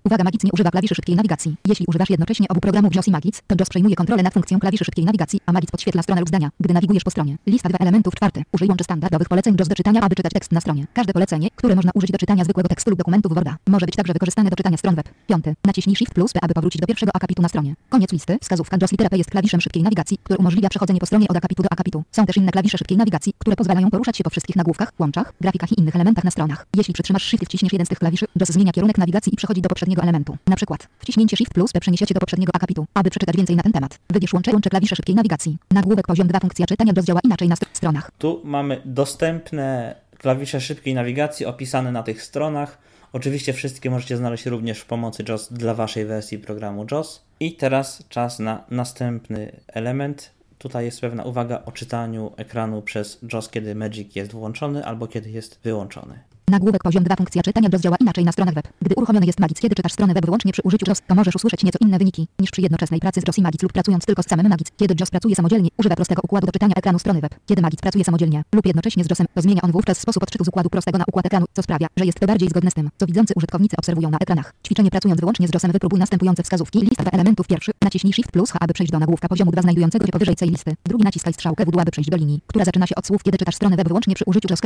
[0.06, 1.56] Uwaga, Magic nie używa klawiszy szybkiej nawigacji.
[1.68, 4.86] Jeśli używasz jednocześnie obu programów JOS i Magic, to JOS przejmuje kontrolę nad funkcją klawiszy
[4.86, 7.38] szybkiej nawigacji, a Magic podświetla stronę lub zdania, gdy nawigujesz po stronie.
[7.48, 8.44] Lista dwa elementów czwarty.
[8.52, 10.88] Użyj łączy standardowych poleceń JOS do czytania, aby czytać tekst na stronie.
[10.94, 14.13] Każde polecenie, które można użyć do czytania zwykłego tekstu lub dokumentów Worda, może być także
[14.13, 15.10] wykorzystane do czytania stron web.
[15.28, 15.56] Piąty.
[15.65, 17.76] Naciśnij Shift plus P, aby powrócić do pierwszego akapitu na stronie.
[17.89, 18.38] Koniec listy.
[18.41, 21.63] Wskazówka JOS litera P jest klawiszem szybkiej nawigacji, który umożliwia przechodzenie po stronie od akapitu
[21.63, 22.04] do akapitu.
[22.12, 25.72] Są też inne klawisze szybkiej nawigacji, które pozwalają poruszać się po wszystkich nagłówkach, łączach, grafikach
[25.72, 26.65] i innych elementach na stronach.
[26.76, 29.70] Jeśli przytrzymasz Shift wciśniesz jeden z tych klawiszy, JOS zmienia kierunek nawigacji i przechodzi do
[29.70, 30.38] poprzedniego elementu.
[30.47, 32.86] Na przykład wciśnięcie Shift plus P przeniesiecie do poprzedniego akapitu.
[32.93, 35.58] Aby przeczytać więcej na ten temat, wybierz łącze łącze klawisze szybkiej nawigacji.
[35.71, 38.12] Nagłówek poziom 2 funkcja czytania JOS działa inaczej na st- stronach.
[38.17, 42.77] Tu mamy dostępne klawisze szybkiej nawigacji opisane na tych stronach.
[43.13, 47.21] Oczywiście wszystkie możecie znaleźć również w pomocy JOS dla waszej wersji programu JOS.
[47.39, 50.31] I teraz czas na następny element.
[50.58, 55.29] Tutaj jest pewna uwaga o czytaniu ekranu przez JOS, kiedy Magic jest włączony albo kiedy
[55.29, 56.19] jest wyłączony.
[56.47, 58.67] Nagłówek poziom 2 funkcja czytania działa inaczej na stronach web.
[58.81, 61.63] Gdy uruchomiony jest Magic, kiedy czytasz stronę web wyłącznie przy użyciu JOS, to możesz usłyszeć
[61.63, 64.25] nieco inne wyniki niż przy jednoczesnej pracy z JOS i Magic lub pracując tylko z
[64.27, 64.67] samym Magic.
[64.77, 67.36] Kiedy JOS pracuje samodzielnie, używa prostego układu do czytania ekranu strony web.
[67.45, 70.47] Kiedy Magic pracuje samodzielnie lub jednocześnie z JOSem, to zmienia on wówczas sposób odczytu z
[70.47, 73.05] układu prostego na układ ekranu, co sprawia, że jest to bardziej zgodne z tym, co
[73.05, 74.53] widzący użytkownicy obserwują na ekranach.
[74.65, 76.79] Ćwiczenie pracując wyłącznie z JOSem wypróbuj następujące wskazówki.
[76.79, 77.71] Lista elementów pierwszy.
[77.81, 80.75] Naciśnij Shift plus H, aby przejść do nagłówka poziomu 2 znajdującego się powyżej tej listy.
[80.86, 83.38] Drugi naciskaj strzałkę w dół, aby przejść do linii, która zaczyna się od słów, kiedy
[83.38, 84.60] czytasz stronę web wyłącznie przy użyciu JOS.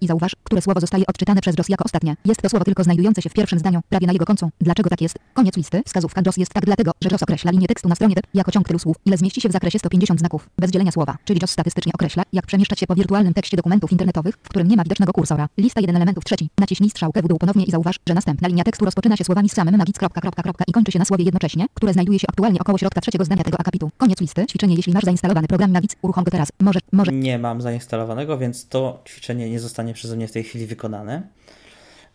[0.00, 2.16] I zauważ, które słowo zostaje odczytane przez JOS jako ostatnie.
[2.24, 4.50] Jest to słowo tylko znajdujące się w pierwszym zdaniu, prawie na jego końcu.
[4.60, 5.18] Dlaczego tak jest?
[5.34, 5.82] Koniec listy.
[5.86, 8.66] Wskazówka JOS jest tak dlatego, że JOS określa linię tekstu na stronie web jako ciąg
[8.66, 11.16] tylu słów, ile zmieści się w zakresie 150 znaków, bez dzielenia słowa.
[11.24, 14.76] Czyli JOS statystycznie określa, jak przemieszczać się po wirtualnym tekście dokumentów internetowych, w którym nie
[14.76, 15.48] ma widocznego kursora.
[15.58, 16.50] Lista jeden elementów trzeci.
[16.58, 19.52] Naciśnij strzałkę w dół ponownie i zauważ, że następna linia tekstu rozpoczyna się słowami z
[19.52, 19.98] samym magic.
[19.98, 23.00] Kropka, kropka, kropka i kończy się na słowie jednocześnie, które znajduje się aktualnie około środka
[23.00, 23.90] trzeciego zdania tego akapitu.
[23.96, 24.46] Koniec listy.
[24.46, 26.48] Ćwiczenie jeśli masz zainstalowany program Magic, uruchom go teraz.
[26.60, 27.12] Może, może.
[27.12, 30.95] Nie mam zainstalowanego, więc to ćwiczenie nie zostanie przeze mnie w tej chwili wykonane.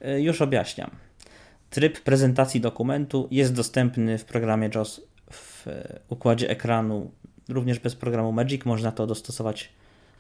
[0.06, 0.92] Y, Już objaśniam.
[1.70, 7.12] Tryb prezentacji dokumentu jest dostępny w programie JOS w y, układzie ekranu,
[7.50, 8.66] również bez programu Magic.
[8.66, 9.70] Można to dostosować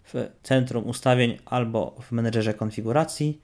[0.03, 3.41] w centrum ustawień albo w menedżerze konfiguracji.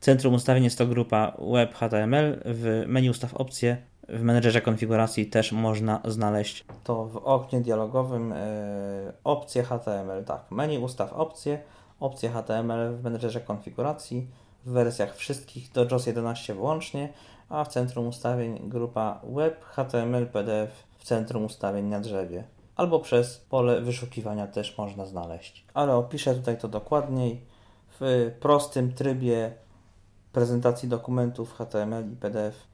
[0.00, 2.38] Centrum ustawień jest to grupa Web HTML.
[2.44, 3.76] W menu ustaw opcje.
[4.08, 10.24] W menedżerze konfiguracji też można znaleźć to w oknie dialogowym e, opcje HTML.
[10.24, 11.58] Tak, menu ustaw opcje,
[12.00, 14.26] opcje HTML w menedżerze konfiguracji
[14.66, 17.12] w wersjach wszystkich do JOS 11 włącznie,
[17.48, 22.44] a w centrum ustawień grupa Web HTML PDF w centrum ustawień na drzewie.
[22.76, 25.64] Albo przez pole wyszukiwania też można znaleźć.
[25.74, 27.40] Ale opiszę tutaj to dokładniej.
[28.00, 29.54] W prostym trybie
[30.32, 32.66] prezentacji dokumentów HTML i PDF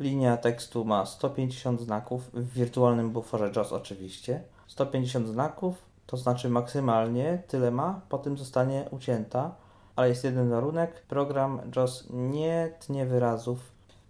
[0.00, 4.42] linia tekstu ma 150 znaków, w wirtualnym buforze JOS oczywiście.
[4.66, 9.54] 150 znaków, to znaczy maksymalnie tyle ma, potem zostanie ucięta,
[9.96, 13.58] ale jest jeden warunek, program JOS nie tnie wyrazów,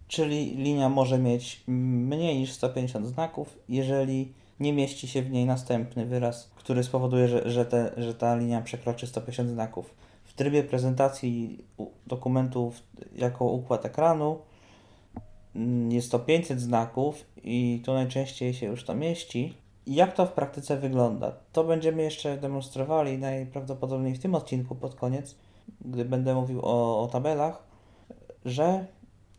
[0.07, 6.05] czyli linia może mieć mniej niż 150 znaków, jeżeli nie mieści się w niej następny
[6.05, 9.93] wyraz, który spowoduje, że, że, te, że ta linia przekroczy 150 znaków.
[10.23, 11.63] W trybie prezentacji
[12.07, 12.83] dokumentów
[13.15, 14.39] jako układ ekranu
[15.55, 19.53] mm, jest to 500 znaków i tu najczęściej się już to mieści.
[19.89, 21.31] Jak to w praktyce wygląda?
[21.53, 25.35] To będziemy jeszcze demonstrowali najprawdopodobniej w tym odcinku pod koniec,
[25.81, 27.63] gdy będę mówił o, o tabelach,
[28.45, 28.85] że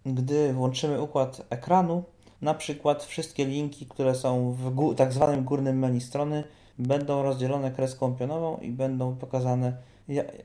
[0.07, 2.03] gdy włączymy układ ekranu,
[2.43, 6.45] na przykład wszystkie linki, które są w tak zwanym górnym menu strony,
[6.79, 9.77] będą rozdzielone kreską pionową i będą pokazane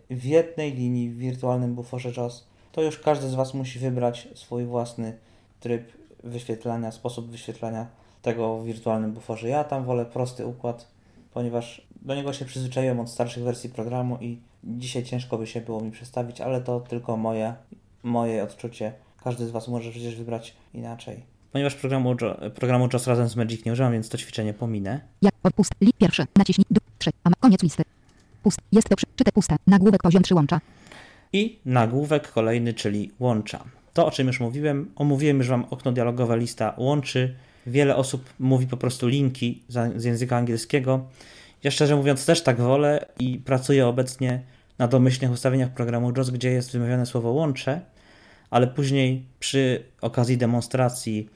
[0.10, 2.48] w jednej linii w wirtualnym buforze JOS.
[2.72, 5.18] To już każdy z Was musi wybrać swój własny
[5.60, 5.92] tryb
[6.24, 9.50] wyświetlania, sposób wyświetlania tego w wirtualnym buforze.
[9.50, 10.88] Ja tam wolę prosty układ,
[11.34, 15.82] ponieważ do niego się przyzwyczaiłem od starszych wersji programu i dzisiaj ciężko by się było
[15.82, 17.54] mi przestawić, ale to tylko moje,
[18.04, 18.94] moje odczucie.
[19.24, 21.24] Każdy z Was może przecież wybrać inaczej.
[21.52, 22.16] Ponieważ programu,
[22.56, 25.02] programu JOS razem z Magic nie używam, więc to ćwiczenie pominę.
[25.22, 25.72] Jak odpust.
[25.82, 26.26] Li pierwszy.
[26.38, 26.66] Naciśnij.
[26.72, 26.82] Du.
[26.98, 27.12] Trzy.
[27.24, 27.84] A ma koniec listy.
[28.44, 28.60] Pust.
[28.72, 29.56] Jest to przy, czyte puste.
[29.68, 30.62] Nagłówek poziom 3 łącza.
[31.34, 33.64] I nagłówek kolejny, czyli łącza.
[33.94, 37.36] To, o czym już mówiłem, omówiłem już Wam okno dialogowe lista łączy.
[37.68, 39.64] Wiele osób mówi po prostu linki
[39.96, 41.06] z języka angielskiego.
[41.64, 44.42] Ja szczerze mówiąc też tak wolę i pracuję obecnie
[44.78, 47.82] na domyślnych ustawieniach programu JOS, gdzie jest wymawiane słowo łącze,
[48.50, 51.30] ale później przy okazji demonstracji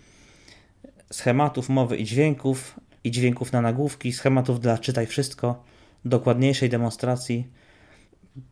[1.14, 5.64] schematów mowy i dźwięków, i dźwięków na nagłówki, schematów dla czytaj wszystko,
[6.06, 7.48] dokładniejszej demonstracji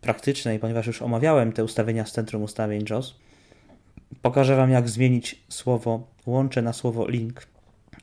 [0.01, 3.15] praktycznej, ponieważ już omawiałem te ustawienia z centrum ustawień JOS,
[4.21, 7.47] pokażę Wam, jak zmienić słowo łącze na słowo link.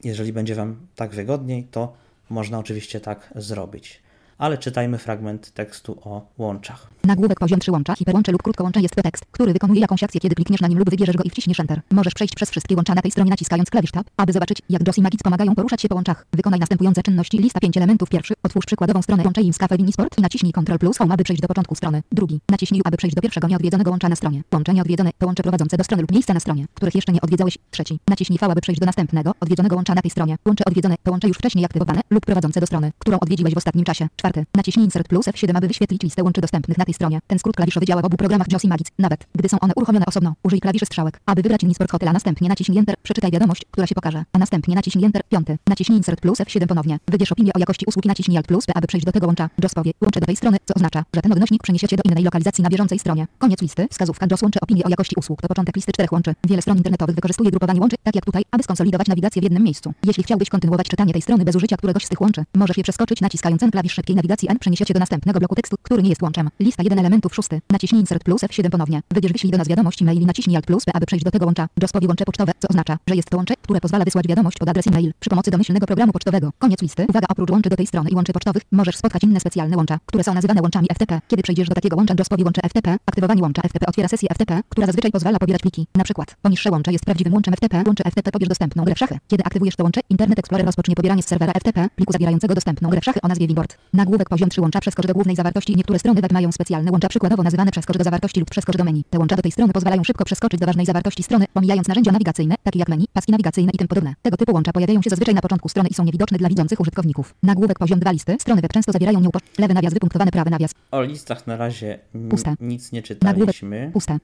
[0.05, 1.97] Jeżeli będzie Wam tak wygodniej, to
[2.31, 4.04] można oczywiście tak zrobić.
[4.38, 6.90] Ale czytajmy fragment tekstu o łączach.
[7.05, 10.61] Nagłówek poziom 3 łącza, hiperłącze lub krótkołącze jest tekst, który wykonuje jakąś akcję, kiedy klikniesz
[10.61, 11.81] na nim lub wybierzesz go i wciśniesz Enter.
[11.90, 14.99] Możesz przejść przez wszystkie łącza na tej stronie naciskając klawisz Tab, aby zobaczyć, jak JOS
[14.99, 16.27] i Magic pomagają poruszać się po łączach.
[16.33, 17.38] Wykonaj następujące czynności.
[17.38, 18.09] Lista 5 elementów.
[18.09, 18.35] Pierwszy.
[18.42, 21.75] Otwórz przykładową stronę łącza Imscape Sport i naciśnij Ctrl plus Home, aby przejść do początku
[21.75, 22.03] strony.
[22.12, 22.40] Drugi.
[22.51, 24.42] Naciśnij, aby przejść do pierwszego nieodwiedzonego łącza na stronie.
[24.53, 27.59] Łącze nieodwiedzone to łącze prowadzące do strony lub miejsca na stronie, których jeszcze nie odwiedzałeś.
[27.70, 27.99] Trzeci.
[28.09, 30.37] Naciśnij V, aby przejść do następnego, odwiedzonego łącza na tej stronie.
[30.47, 33.85] Łącze odwiedzone to łącze już wcześniej aktywowane lub prowadzące do strony, którą odwiedziłeś w ostatnim
[33.85, 34.09] czasie.
[34.25, 34.45] Czwarty.
[34.55, 37.19] Naciśnij Insert plus F7, aby wyświetlić listę łączy dostępnych na tej stronie.
[37.27, 40.07] Ten skrót klawiszowy działa w obu programach JOS i Magic, nawet gdy są one uruchomione
[40.07, 40.35] osobno.
[40.43, 43.95] Użyj klawiszy strzałek, aby wybrać Sport Hotel, a następnie naciśnij Enter, przeczytaj wiadomość, która się
[43.95, 45.23] pokaże, a następnie naciśnij Enter.
[45.29, 45.59] Piąty.
[45.69, 46.99] Naciśnij Insert plus F7 ponownie.
[47.09, 49.51] Wybierz opinię o jakości usługi, naciśnij Alt plus P, aby przejść do tego łącza.
[49.63, 52.25] JOS powie, łącze do tej strony, co oznacza, że ten odnośnik przeniesie cię do innej
[52.25, 53.27] lokalizacji na bieżącej stronie.
[53.39, 53.87] Koniec listy.
[53.91, 55.43] Wskazówka JOS łączy opinię o jakości usług.
[55.43, 56.35] To początek listy czterech łączy.
[56.49, 59.93] Wiele stron internetowych wykorzystuje grupowanie łączy, tak jak tutaj, aby skonsolidować nawigację w jednym miejscu.
[60.05, 63.21] Jeśli chciałbyś kontynuować czytanie tej strony bez użycia któregoś z tych łączy, możesz je przeskoczyć
[63.21, 66.22] naciskając N klawisz szybkiej nawigacji N przeniesie cię do następnego bloku tekstu, który nie jest
[66.22, 66.50] łączem.
[66.61, 67.61] Lista 1 elementów szósty.
[67.70, 69.03] Naciśnij Insert plus F7 ponownie.
[69.11, 71.46] Wybierz wyślij do nas wiadomość e-mail i naciśnij Alt plus P, aby przejść do tego
[71.46, 71.68] łącza.
[71.83, 74.68] JOS powie łącze pocztowe, co oznacza, że jest to łącze, które pozwala wysłać wiadomość pod
[74.68, 76.50] adres e-mail przy pomocy domyślnego programu pocztowego.
[76.59, 77.07] Koniec listy.
[77.09, 80.24] Uwaga, oprócz łączy do tej strony i łączy pocztowych, możesz spotkać inne specjalne łącza, które
[80.24, 81.20] są nazywane łączami FTP.
[81.29, 82.96] Kiedy przejdziesz do takiego łącza, JOS powie łącze FTP.
[83.07, 85.87] Aktywowanie łącza FTP otwiera sesję FTP, która zazwyczaj pozwala pobierać pliki.
[85.94, 87.83] Na przykład, poniższe łącze jest prawdziwym łączem FTP.
[87.87, 89.18] Łącze FTP pobierz dostępną grę w szachy.
[89.29, 93.00] Kiedy aktywujesz to łącze, Internet Explorer rozpocznie pobieranie z serwera FTP pliku zawierającego dostępną grę
[93.00, 93.79] w szachy o nazwie Wibord.
[94.05, 95.77] Nagłówek poziom 3 łącza przeskocz do głównej zawartości.
[95.77, 99.05] Niektóre strony web mają specjalne łącza przykładowo nazywane przeskocz do zawartości lub przeskocz do menu.
[99.11, 102.55] Te łącza do tej strony pozwalają szybko przeskoczyć do ważnej zawartości strony, pomijając narzędzia nawigacyjne,
[102.62, 104.14] takie jak menu, paski nawigacyjne i tym podobne.
[104.23, 107.35] Tego typu łącza pojawiają się zazwyczaj na początku strony i są niewidoczne dla widzących użytkowników.
[107.43, 108.37] Nagłówek poziom 2 listy.
[108.40, 109.38] Strony web często zawierają nieupo...
[109.59, 110.71] lewy nawias wypunktowany prawy nawias.
[110.90, 111.99] O listach na razie
[112.31, 112.55] Puste.
[112.61, 113.90] nic nie czytaliśmy.
[113.93, 114.19] puste.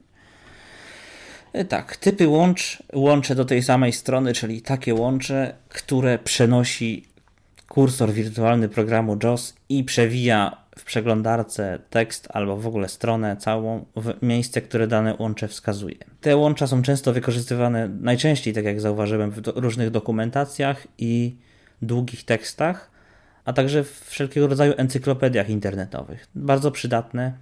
[1.53, 7.10] E, Tak, typy łącz łączę do tej samej strony, czyli takie łącze, które przenosi
[7.71, 14.13] kursor wirtualny programu JOS i przewija w przeglądarce tekst albo w ogóle stronę całą w
[14.21, 15.95] miejsce, które dane łącze wskazuje.
[16.21, 21.35] Te łącza są często wykorzystywane, najczęściej, tak jak zauważyłem, w do, różnych dokumentacjach i
[21.81, 22.91] długich tekstach,
[23.45, 26.27] a także w wszelkiego rodzaju encyklopediach internetowych.
[26.35, 27.33] Bardzo przydatne,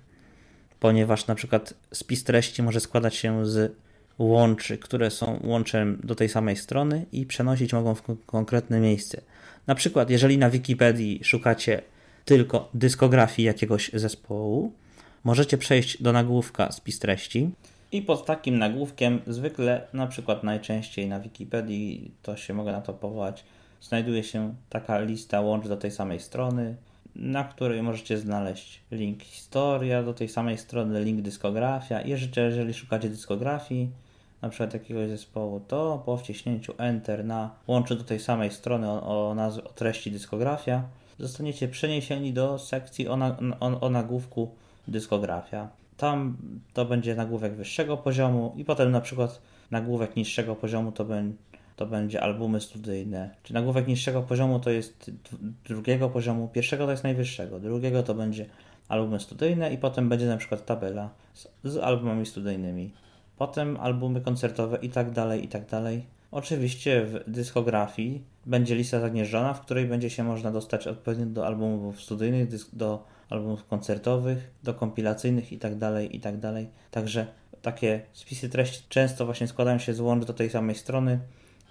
[0.79, 3.75] ponieważ na przykład spis treści może składać się z
[4.19, 9.21] łączy, które są łączem do tej samej strony i przenosić mogą w kon- konkretne miejsce.
[9.69, 11.81] Na przykład, jeżeli na Wikipedii szukacie
[12.25, 14.73] tylko dyskografii jakiegoś zespołu,
[15.23, 17.49] możecie przejść do nagłówka spis treści
[17.91, 22.93] i pod takim nagłówkiem zwykle, na przykład najczęściej na Wikipedii, to się mogę na to
[22.93, 23.43] powołać,
[23.81, 26.75] znajduje się taka lista łącz do tej samej strony,
[27.15, 32.01] na której możecie znaleźć link historia do tej samej strony, link dyskografia.
[32.01, 33.89] Jeżeli, jeżeli szukacie dyskografii,
[34.41, 39.29] na przykład jakiegoś zespołu, to po wciśnięciu Enter na łączy do tej samej strony o,
[39.29, 40.83] o, nazw- o treści dyskografia,
[41.19, 44.51] zostaniecie przeniesieni do sekcji o, na, o, o nagłówku
[44.87, 45.69] dyskografia.
[45.97, 46.37] Tam
[46.73, 51.33] to będzie nagłówek wyższego poziomu i potem na przykład nagłówek niższego poziomu to, ben,
[51.75, 53.29] to będzie albumy studyjne.
[53.43, 55.11] Czy nagłówek niższego poziomu to jest
[55.65, 58.45] drugiego poziomu, pierwszego to jest najwyższego, drugiego to będzie
[58.87, 62.91] albumy studyjne i potem będzie na przykład tabela z, z albumami studyjnymi.
[63.39, 66.05] Potem albumy koncertowe i tak dalej, i tak dalej.
[66.31, 72.01] Oczywiście w dyskografii będzie lista zagnieżdżona, w której będzie się można dostać odpowiednio do albumów
[72.01, 76.69] studyjnych, do albumów koncertowych, do kompilacyjnych i tak dalej, i tak dalej.
[76.91, 77.27] Także
[77.61, 81.19] takie spisy treści często właśnie składają się z łącz do tej samej strony.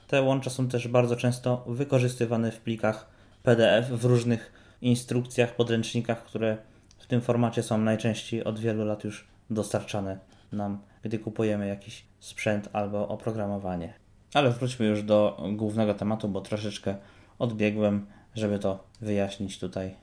[0.07, 3.11] Te łącza są też bardzo często wykorzystywane w plikach
[3.43, 4.53] PDF w różnych
[4.83, 6.59] instrukcjach, podręcznikach, które
[6.99, 12.69] w tym formacie są najczęściej od wielu lat już dostarczane nam, gdy kupujemy jakiś sprzęt
[12.73, 13.93] albo oprogramowanie.
[14.35, 16.97] Ale wróćmy już do głównego tematu, bo troszeczkę
[17.39, 19.95] odbiegłem, żeby to wyjaśnić tutaj.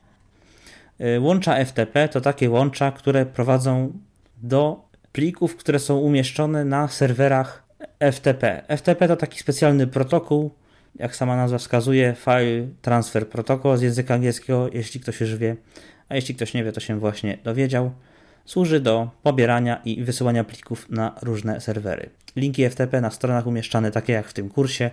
[1.00, 3.92] Y, Łącza FTP to takie łącza, które prowadzą
[4.42, 7.66] do plików, które są umieszczone na serwerach
[8.12, 8.62] FTP.
[8.76, 10.50] FTP to taki specjalny protokół,
[10.94, 15.56] jak sama nazwa wskazuje, File Transfer Protocol z języka angielskiego, jeśli ktoś już wie,
[16.08, 17.90] a jeśli ktoś nie wie, to się właśnie dowiedział.
[18.46, 22.10] Służy do pobierania i wysyłania plików na różne serwery.
[22.36, 24.90] Linki FTP na stronach umieszczane, takie jak w tym kursie,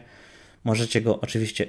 [0.64, 1.68] możecie go oczywiście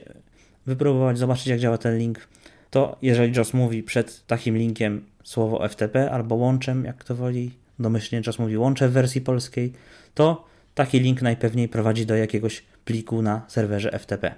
[0.67, 2.29] wypróbować, zobaczyć jak działa ten link.
[2.71, 8.23] To jeżeli JOS mówi przed takim linkiem słowo FTP albo łączem, jak to woli, domyślnie
[8.27, 9.73] JOS mówi łącze w wersji polskiej,
[10.15, 10.45] to
[10.75, 14.35] taki link najpewniej prowadzi do jakiegoś pliku na serwerze FTP.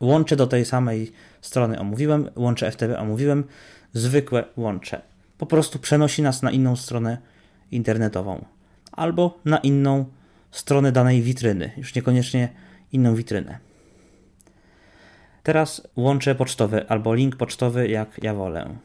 [0.00, 3.44] Łącze do tej samej strony omówiłem, łącze FTP omówiłem,
[3.92, 5.00] zwykłe łącze.
[5.38, 7.18] Po prostu przenosi nas na inną stronę
[7.70, 8.44] internetową
[8.92, 10.04] albo na inną
[10.50, 12.48] stronę danej witryny, już niekoniecznie
[12.92, 13.58] inną witrynę.
[15.42, 18.76] Teraz łącze pocztowe albo link pocztowy, jak ja wolę.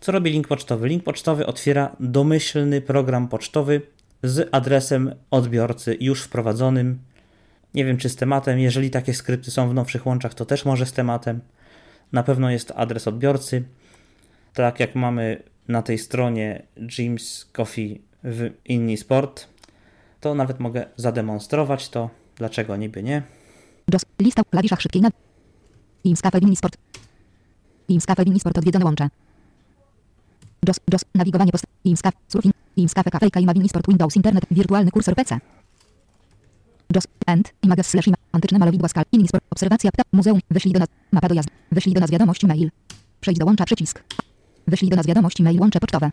[0.00, 0.88] Co robi link pocztowy?
[0.88, 3.82] Link pocztowy otwiera domyślny program pocztowy
[4.22, 6.98] z adresem odbiorcy już wprowadzonym.
[7.74, 10.86] Nie wiem czy z tematem, jeżeli takie skrypty są w nowszych łączach, to też może
[10.86, 11.40] z tematem.
[12.12, 13.64] Na pewno jest adres odbiorcy.
[14.54, 16.62] Tak jak mamy na tej stronie
[16.98, 19.48] James Coffee w Inni Sport,
[20.20, 22.10] to nawet mogę zademonstrować to.
[22.36, 23.22] Dlaczego niby nie?
[23.92, 24.02] JOS.
[24.20, 25.10] Lista w klawiszach szybkiej na...
[26.22, 26.76] Cafe Mini Sport.
[28.06, 29.08] Cafe Mini Sport odwiedzone łącze.
[30.68, 30.76] JOS.
[30.92, 31.04] JOS.
[31.14, 31.64] Nawigowanie post...
[31.84, 32.18] Teams Cafe.
[32.28, 32.54] Surfing.
[32.76, 34.44] Teams Cafe Cafe Ima Mini Sport Windows Internet.
[34.50, 35.38] Wirtualny kursor PC.
[36.94, 37.06] JOS.
[37.26, 37.52] End.
[37.62, 38.16] Images slash ima.
[38.32, 39.04] Antyczne malowidła skal.
[39.12, 39.44] Mini Sport.
[39.50, 39.90] Obserwacja.
[39.92, 40.02] Pta.
[40.12, 40.40] Muzeum.
[40.50, 40.88] Wyślij do nas.
[41.12, 41.52] Mapa dojazdu.
[41.72, 42.70] Wyślij do nas wiadomość mail.
[43.20, 44.02] Przejdź do łącza przycisk.
[44.68, 45.60] Wyślij do nas wiadomość mail.
[45.60, 46.10] Łącze pocztowe.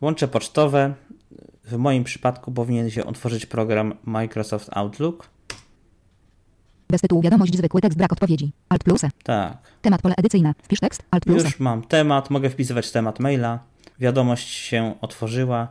[0.00, 0.94] Łącze pocztowe.
[1.64, 5.28] W moim przypadku powinien się otworzyć program Microsoft Outlook.
[6.88, 8.52] Bez tytułu wiadomość zwykły tekst brak odpowiedzi.
[8.68, 9.00] Alt plus.
[9.22, 10.54] Tak, Temat pole edycyjne.
[10.62, 11.02] Wpisz tekst.
[11.10, 11.44] Alt plus.
[11.44, 13.58] Już mam temat, mogę wpisywać temat maila.
[13.98, 15.68] Wiadomość się otworzyła.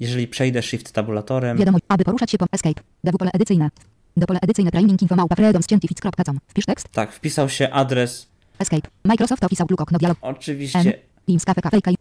[0.00, 2.82] Jeżeli przejdę Shift tabulatorem, Wiadomość, aby poruszać się po Escape.
[3.04, 3.70] DW pole edycyjne.
[4.16, 5.36] Do pole edycyjne training info małpa.
[6.48, 6.88] Wpisz tekst.
[6.88, 8.28] tak, wpisał się adres.
[8.58, 8.88] Escape.
[9.04, 10.18] Microsoft Office Outlook okno dialog.
[10.20, 10.98] Oczywiście,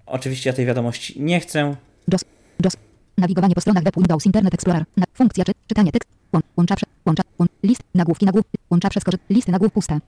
[0.06, 1.76] Oczywiście ja tej wiadomości nie chcę.
[2.12, 2.22] JOS.
[2.64, 2.74] JOS.
[3.18, 4.86] Nawigowanie po stronach web Windows Internet Explorer.
[4.98, 6.10] Na, funkcja czy, czytanie tekst.
[6.34, 10.00] Łą, łącza, prze, łącza, łą, list, nagłówki, nagłów, łącza przeskocz, listy nagłów puste.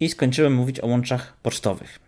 [0.00, 2.00] I skończyłem mówić o łączach pocztowych.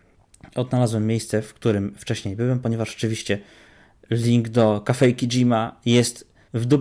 [0.55, 3.39] odnalazłem miejsce, w którym wcześniej byłem, ponieważ rzeczywiście
[4.09, 6.27] link do kafejki Jima jest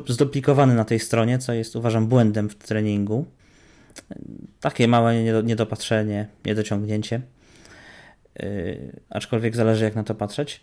[0.08, 3.26] zduplikowany na tej stronie, co jest uważam błędem w treningu.
[4.60, 7.20] Takie małe niedopatrzenie, niedociągnięcie.
[8.42, 10.60] Yy, aczkolwiek zależy jak na to patrzeć.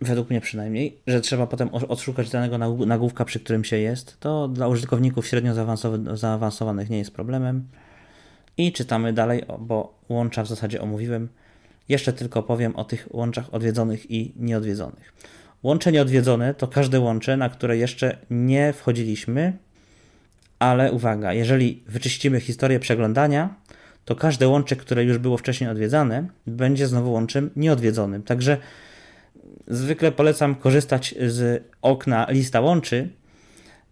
[0.00, 4.20] Według mnie przynajmniej, że trzeba potem odszukać danego nagłówka, przy którym się jest.
[4.20, 5.54] To dla użytkowników średnio
[6.16, 7.68] zaawansowanych nie jest problemem.
[8.56, 11.28] I czytamy dalej, bo łącza w zasadzie omówiłem.
[11.88, 15.12] Jeszcze tylko powiem o tych łączach odwiedzonych i nieodwiedzonych.
[15.62, 19.58] Łącze nieodwiedzone to każde łącze, na które jeszcze nie wchodziliśmy,
[20.58, 23.54] ale uwaga, jeżeli wyczyścimy historię przeglądania,
[24.04, 28.22] to każde łącze, które już było wcześniej odwiedzane, będzie znowu łączem nieodwiedzonym.
[28.22, 28.56] Także
[29.68, 33.08] zwykle polecam korzystać z okna lista łączy,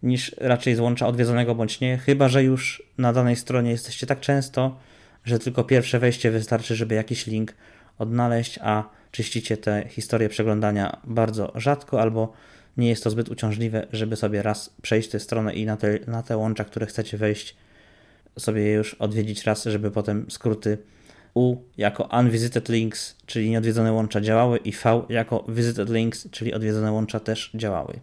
[0.03, 4.19] niż raczej z łącza odwiedzonego bądź nie, chyba że już na danej stronie jesteście tak
[4.19, 4.77] często,
[5.23, 7.53] że tylko pierwsze wejście wystarczy, żeby jakiś link
[7.97, 12.33] odnaleźć, a czyścicie te historie przeglądania bardzo rzadko albo
[12.77, 16.23] nie jest to zbyt uciążliwe, żeby sobie raz przejść tę stronę i na te, na
[16.23, 17.55] te łącza, które chcecie wejść,
[18.39, 20.77] sobie je już odwiedzić raz, żeby potem skróty
[21.33, 26.91] U jako unvisited links, czyli nieodwiedzone łącza działały i V jako visited links, czyli odwiedzone
[26.91, 27.99] łącza też działały.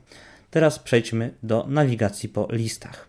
[0.51, 3.08] Teraz przejdźmy do nawigacji po listach.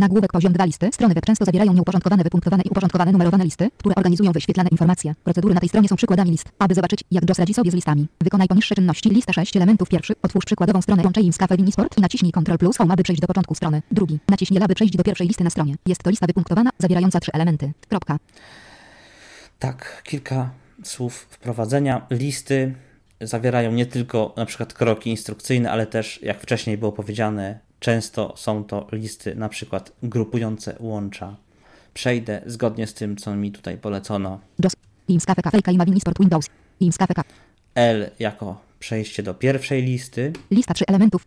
[0.00, 0.90] Nagłówek poziom 2 listy.
[0.92, 5.14] Strony web często zawierają nieuporządkowane, wypunktowane i uporządkowane numerowane listy, które organizują wyświetlane informacje.
[5.24, 6.48] Procedury na tej stronie są przykładami list.
[6.58, 9.10] Aby zobaczyć, jak JOS radzi sobie z listami, wykonaj poniższe czynności.
[9.10, 10.14] Lista 6 elementów pierwszy.
[10.22, 13.54] Otwórz przykładową stronę Łączej Cafe Sport i naciśnij Ctrl plus Home, aby przejść do początku
[13.54, 13.82] strony.
[13.90, 14.18] Drugi.
[14.28, 15.74] Naciśnij aby przejść do pierwszej listy na stronie.
[15.86, 17.72] Jest to lista wypunktowana, zawierająca trzy elementy.
[17.88, 18.18] Kropka.
[19.58, 20.50] Tak, kilka
[20.82, 22.06] słów wprowadzenia.
[22.10, 22.74] Listy
[23.20, 28.64] zawierają nie tylko na przykład kroki instrukcyjne, ale też, jak wcześniej było powiedziane, często są
[28.64, 31.36] to listy na przykład grupujące łącza.
[31.94, 34.40] Przejdę zgodnie z tym, co mi tutaj polecono.
[36.20, 36.46] Windows.
[37.74, 40.32] L jako przejście do pierwszej listy.
[40.50, 41.26] Lista trzech elementów.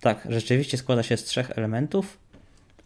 [0.00, 2.18] Tak, rzeczywiście składa się z trzech elementów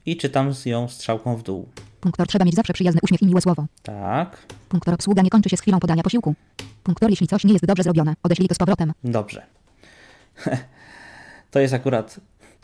[0.07, 1.69] i czytam ją strzałką w dół.
[2.01, 3.67] Punktor trzeba mieć zawsze przyjazny uśmiech i miłe słowo.
[3.83, 4.47] Tak.
[4.69, 6.35] Punktor obsługa nie kończy się z chwilą podania posiłku.
[6.83, 8.93] Punktor jeśli coś nie jest dobrze zrobione, odeślij to z powrotem.
[9.05, 9.47] Dobrze.
[11.51, 12.21] to jest akurat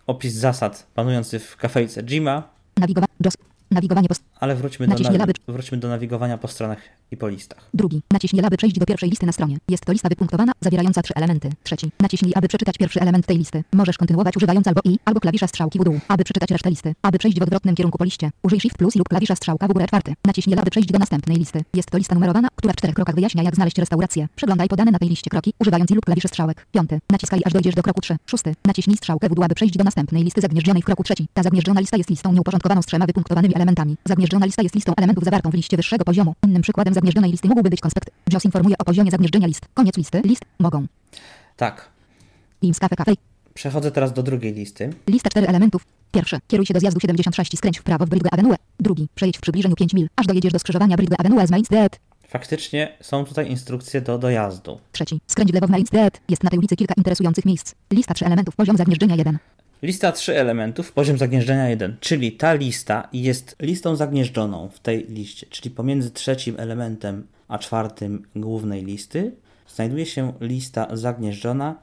[0.07, 2.43] opis zasad panujący w kafejce Jima.
[2.77, 3.07] Nawigowa
[3.71, 4.15] Nawigowanie po...
[4.43, 6.79] Ale wróćmy do, nawi wróćmy do nawigowania po stronach
[7.11, 7.69] i po listach.
[7.75, 8.03] Drugi.
[8.11, 9.57] Naciśnij, aby przejść do pierwszej listy na stronie.
[9.69, 11.51] Jest to lista wypunktowana, zawierająca trzy elementy.
[11.63, 11.91] Trzeci.
[12.01, 13.65] Naciśnij, aby przeczytać pierwszy element tej listy.
[13.73, 16.95] Możesz kontynuować używając albo i, albo klawisza strzałki w dół, aby przeczytać resztę listy.
[17.03, 19.87] Aby przejść w odwrotnym kierunku po liście, użyj Shift plus lub klawisza strzałka w górę
[19.87, 20.15] czwarty.
[20.25, 21.65] Naciśnij, aby przejść do następnej listy.
[21.75, 24.29] Jest to lista numerowana, która w czterech krokach wyjaśnia, jak znaleźć restaurację.
[24.37, 26.67] Przeglądaj podane na tej liście kroki, używając i lub klawiszy strzałek.
[26.73, 27.01] Piąty.
[27.11, 28.17] Naciskaj, aż dojdziesz do kroku 3.
[28.27, 28.55] Szósty.
[28.65, 31.27] Naciśnij strzałkę w dół, aby przejść do następnej listy zagnieżdżonej w kroku trzeci.
[31.35, 33.97] Ta zagnieżdżona lista jest listą nieuporządkowaną z trzema wypunktowanymi elementami.
[34.33, 36.35] Zagnieżdżona lista jest listą elementów zawartą w liście wyższego poziomu.
[36.47, 38.11] Innym przykładem zagnieżdżonej listy mógłby być konspekt.
[38.33, 39.61] JOS informuje o poziomie zagnieżdżenia list.
[39.75, 40.21] Koniec listy.
[40.25, 40.43] List.
[40.59, 40.87] Mogą.
[41.57, 41.89] Tak.
[42.61, 43.13] Teams Cafe Cafe.
[43.55, 44.93] Przechodzę teraz do drugiej listy.
[45.07, 45.85] Lista cztery elementów.
[46.13, 46.39] Pierwszy.
[46.49, 48.55] Kieruj się do zjazdu 76 i skręć w prawo w Brygge Avenue.
[48.81, 49.09] Drugi.
[49.15, 52.01] Przejedź w przybliżeniu 5 mil, aż dojedziesz do skrzyżowania Brygge Avenue z Mainstead.
[52.29, 54.81] Faktycznie są tutaj instrukcje do dojazdu.
[54.93, 55.21] Trzeci.
[55.27, 56.21] Skręć w lewo w Mainstead.
[56.29, 57.75] Jest na tej ulicy kilka interesujących miejsc.
[57.91, 58.57] Lista 3 elementów.
[58.57, 59.39] Poziom zagnieżdżenia 1.
[59.83, 65.47] Lista 3 elementów, poziom zagnieżdżenia 1, czyli ta lista jest listą zagnieżdżoną w tej liście,
[65.51, 69.33] czyli pomiędzy trzecim elementem a czwartym głównej listy
[69.69, 71.75] znajduje się lista zagnieżdżona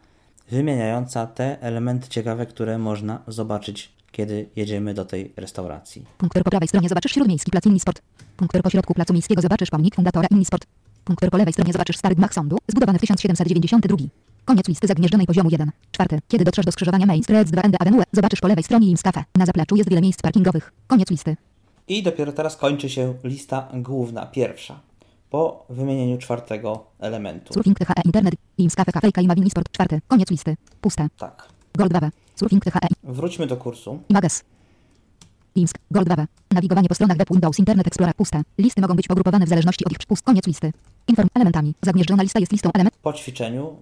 [0.52, 6.06] wymieniająca te elementy ciekawe, które można zobaczyć, kiedy jedziemy do tej restauracji.
[6.18, 8.02] Punkter po prawej stronie zobaczysz śródmiejski plac Sport.
[8.38, 10.66] Punkter po środku placu miejskiego zobaczysz pomnik fundatora Sport.
[11.06, 14.29] Punkter po lewej stronie zobaczysz stary gmach sądu, zbudowany w 1792.
[14.50, 15.72] Koniec listy zagnieżdżonej poziomu 1.
[15.92, 16.20] Czwarty.
[16.28, 19.24] Kiedy dotrzesz do skrzyżowania Main Street 2 Ende Avenue, zobaczysz po lewej stronie Ims Cafe.
[19.36, 20.74] Na zapleczu jest wiele miejsc parkingowych.
[20.88, 21.36] Koniec listy.
[21.88, 24.80] I dopiero teraz kończy się lista główna, pierwsza.
[25.30, 27.54] Po wymienieniu czwartego elementu.
[27.54, 30.02] Surfing THE Internet, Ims Cafe Kafejka i Mavini Sport czwarty.
[30.08, 30.56] Koniec listy.
[30.82, 31.08] Puste.
[31.18, 31.50] Tak.
[31.76, 32.10] Gold 2.
[32.36, 32.80] Surfing THE.
[33.04, 34.00] Wróćmy do kursu.
[34.10, 34.44] Mages.
[35.56, 35.78] IMSK.
[35.92, 36.28] Gold 2.
[36.52, 38.16] Nawigowanie po stronach web Windows Internet Explorer.
[38.16, 38.42] Puste.
[38.58, 40.24] Listy mogą być pogrupowane w zależności od ich pust.
[40.24, 40.72] Koniec listy.
[41.08, 41.74] Inform elementami.
[41.82, 42.96] Zagnieżdżona lista jest listą element.
[43.02, 43.76] Po ćwiczeniu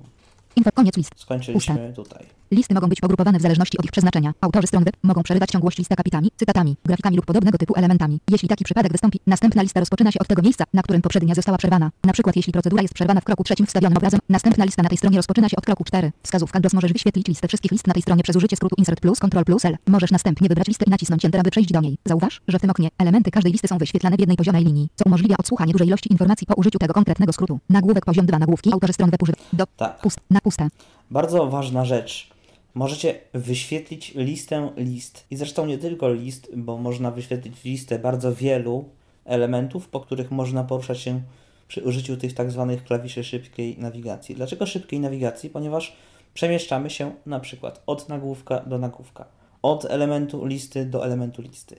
[0.57, 1.11] Info, koniec list.
[1.15, 1.93] Skończyliśmy Puste.
[1.93, 2.25] tutaj.
[2.51, 4.33] Listy mogą być pogrupowane w zależności od ich przeznaczenia.
[4.41, 8.19] Autorzy stron web mogą przerywać ciągłość lista kapitami, cytatami, grafikami lub podobnego typu elementami.
[8.29, 11.57] Jeśli taki przypadek wystąpi, następna lista rozpoczyna się od tego miejsca, na którym poprzednia została
[11.57, 11.91] przerwana.
[12.03, 14.97] Na przykład jeśli procedura jest przerwana w kroku trzecim wstawionym obrazem, następna lista na tej
[14.97, 16.11] stronie rozpoczyna się od kroku 4.
[16.23, 19.19] Wskazówka DOS możesz wyświetlić listę wszystkich list na tej stronie przez użycie skrótu Insert plus
[19.19, 19.77] Ctrl plus L.
[19.87, 21.97] Możesz następnie wybrać listę i nacisnąć Enter, aby przejść do niej.
[22.05, 25.03] Zauważ, że w tym oknie elementy każdej listy są wyświetlane w jednej poziomej linii, co
[25.05, 27.59] umożliwia odsłuchanie dużej ilości informacji po użyciu tego konkretnego skrótu.
[27.69, 29.99] Nagłówek poziom 2 nagłówki autorzy stron web używa do tak.
[29.99, 30.67] pust, na puste.
[31.11, 32.36] Bardzo ważna rzecz.
[32.77, 35.25] Możecie wyświetlić listę list.
[35.31, 38.85] I zresztą nie tylko list, bo można wyświetlić listę bardzo wielu
[39.25, 41.21] elementów, po których można poruszać się
[41.67, 44.35] przy użyciu tych tak zwanych klawiszy szybkiej nawigacji.
[44.35, 45.49] Dlaczego szybkiej nawigacji?
[45.49, 45.95] Ponieważ
[46.33, 49.25] przemieszczamy się na przykład od nagłówka do nagłówka,
[49.61, 51.75] od elementu listy do elementu listy.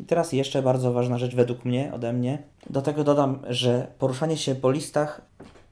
[0.00, 2.42] I teraz jeszcze bardzo ważna rzecz według mnie, ode mnie.
[2.70, 5.20] Do tego dodam, że poruszanie się po listach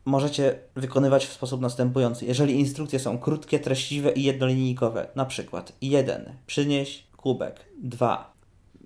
[0.08, 2.26] możecie wykonywać w sposób następujący.
[2.26, 6.32] Jeżeli instrukcje są krótkie, treściwe i jednolinijkowe, na przykład 1.
[6.46, 8.32] Przynieś kubek, 2.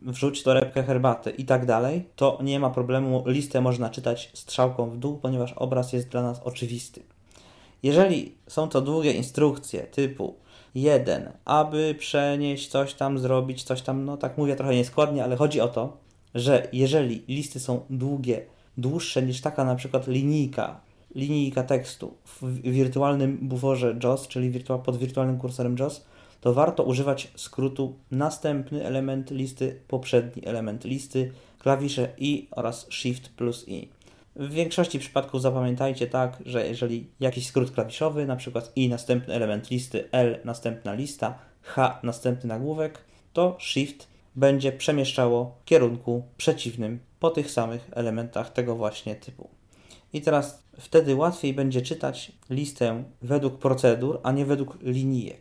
[0.03, 3.25] Wrzuć torebkę herbaty i tak dalej, to nie ma problemu.
[3.27, 7.03] Listę można czytać strzałką w dół, ponieważ obraz jest dla nas oczywisty.
[7.83, 10.35] Jeżeli są to długie instrukcje typu
[10.75, 15.61] 1, aby przenieść coś tam, zrobić coś tam, no tak mówię trochę nieskładnie, ale chodzi
[15.61, 15.97] o to,
[16.35, 18.47] że jeżeli listy są długie,
[18.77, 20.81] dłuższe niż taka na przykład linijka,
[21.14, 26.04] linijka tekstu w wirtualnym buforze JOS, czyli pod wirtualnym kursorem JOS,
[26.40, 33.68] to warto używać skrótu następny element listy, poprzedni element listy, klawisze I oraz Shift plus
[33.68, 33.88] I.
[34.36, 39.70] W większości przypadków zapamiętajcie tak, że jeżeli jakiś skrót klawiszowy, na przykład I następny element
[39.70, 42.98] listy, L następna lista, H następny nagłówek,
[43.32, 49.61] to Shift będzie przemieszczało w kierunku przeciwnym po tych samych elementach tego właśnie typu.
[50.12, 55.40] I teraz wtedy łatwiej będzie czytać listę według procedur, a nie według linijek.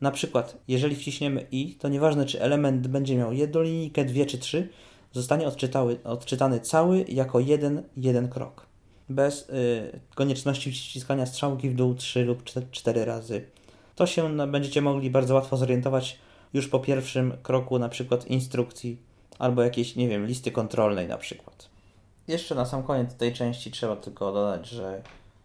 [0.00, 4.38] Na przykład, jeżeli wciśniemy i, to nieważne czy element będzie miał jedną linijkę, dwie czy
[4.38, 4.68] trzy,
[5.12, 8.66] zostanie odczytały, odczytany cały jako jeden, jeden krok.
[9.08, 13.44] Bez y, konieczności wciskania strzałki w dół 3 lub 4 razy.
[13.94, 16.18] To się będziecie mogli bardzo łatwo zorientować
[16.54, 18.96] już po pierwszym kroku, na przykład instrukcji
[19.38, 21.69] albo jakiejś, nie wiem, listy kontrolnej na przykład.
[22.30, 25.02] Jeszcze na sam koniec tej części trzeba tylko dodać, że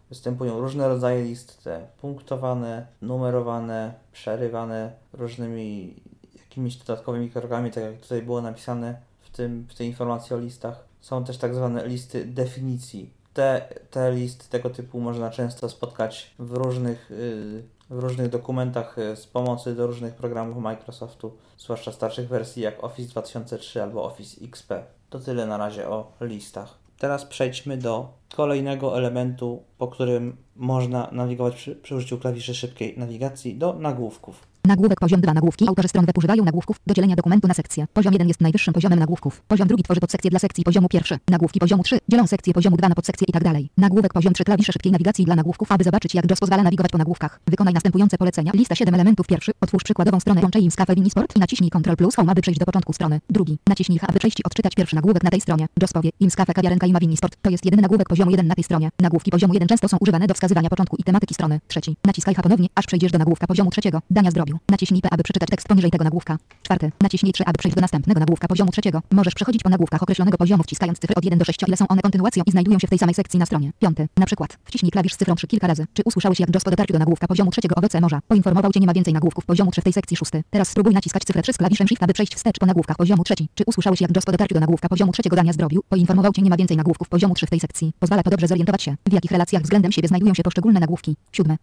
[0.08, 5.94] występują różne rodzaje list, te punktowane, numerowane, przerywane różnymi
[6.38, 10.84] jakimiś dodatkowymi krokami, tak jak tutaj było napisane w, tym, w tej informacji o listach.
[11.00, 13.10] Są też tak zwane listy definicji.
[13.34, 19.16] Te, te listy tego typu można często spotkać w różnych, yy, w różnych dokumentach yy,
[19.16, 24.72] z pomocy do różnych programów Microsoftu, zwłaszcza starszych wersji jak Office 2003 albo Office XP.
[25.16, 26.78] To tyle na razie o listach.
[26.98, 33.54] Teraz przejdźmy do kolejnego elementu, po którym można nawigować przy, przy użyciu klawiszy szybkiej nawigacji
[33.54, 34.46] do nagłówków.
[34.66, 35.68] Nagłówek poziom 2 nagłówki.
[35.68, 37.86] Autorzy stron web używają nagłówków do dzielenia dokumentu na sekcje.
[37.92, 39.42] Poziom 1 jest najwyższym poziomem nagłówków.
[39.48, 41.18] Poziom drugi tworzy podsekcje dla sekcji poziomu pierwszy.
[41.28, 43.70] Nagłówki poziomu 3 dzielą sekcje poziomu 2 na podsekcje i tak dalej.
[43.76, 45.72] Nagłówek poziom 3 klawisze szybkiej nawigacji dla nagłówków.
[45.72, 47.40] Aby zobaczyć jak JOS pozwala nawigować po nagłówkach.
[47.46, 48.52] Wykonaj następujące polecenia.
[48.54, 49.52] Lista 7 elementów pierwszy.
[49.60, 52.92] Otwórz przykładową stronę im Cafe Minisport i naciśnij Ctrl plus Home aby przejść do początku
[52.92, 53.20] strony.
[53.30, 53.58] Drugi.
[53.68, 55.66] Naciśnij H aby przejść i odczytać pierwszy nagłówek na tej stronie.
[55.82, 57.36] JOS powie im Cafe kawiarenka i ma Minisport.
[57.42, 58.90] To jest jedyny nagłówek poziomu 1 na tej stronie.
[59.00, 61.60] Nagłówki poziomu 1 często są używane do wskazywania początku i tematyki strony.
[61.68, 61.96] Trzeci.
[62.04, 64.02] Naciskaj H ponownie aż przejdziesz do nagłówka poziomu trzeciego.
[64.10, 64.55] Dania zdrowiu.
[64.68, 66.38] Naciśnij P aby przeczytać tekst poniżej tego nagłówka.
[66.62, 66.92] Czwarty.
[67.00, 69.02] Naciśnij 3, aby przejść do następnego nagłówka poziomu trzeciego.
[69.12, 72.02] Możesz przechodzić po nagłówkach określonego poziomu wciskając cyfry od 1 do 6, ile są one
[72.02, 73.72] kontynuacją i znajdują się w tej samej sekcji na stronie.
[73.78, 74.08] Piąty.
[74.16, 74.58] Na przykład.
[74.64, 75.86] Wciśnij klawisz z cyfrą 3 kilka razy.
[75.94, 78.86] Czy usłyszałeś jak JOS po dotarciu do nagłówka poziomu trzeciego owoce morza poinformował cię nie
[78.86, 80.42] ma więcej nagłówków poziomu 3 w tej sekcji szósty.
[80.50, 83.48] Teraz spróbuj naciskać cyfrę 3 z klawiszem Shift, aby przejść wstecz po nagłówkach poziomu trzeci.
[83.54, 86.50] Czy usłyszałeś jak JOS po dotarciu do nagłówka poziomu trzeciego dania zdrowiu poinformował cię nie
[86.50, 87.92] ma więcej nagłówków poziomu 3 w tej sekcji.
[87.98, 91.16] Pozwala to dobrze zorientować się, w jakich relacjach względem siebie znajdują się poszczególne nagłówki.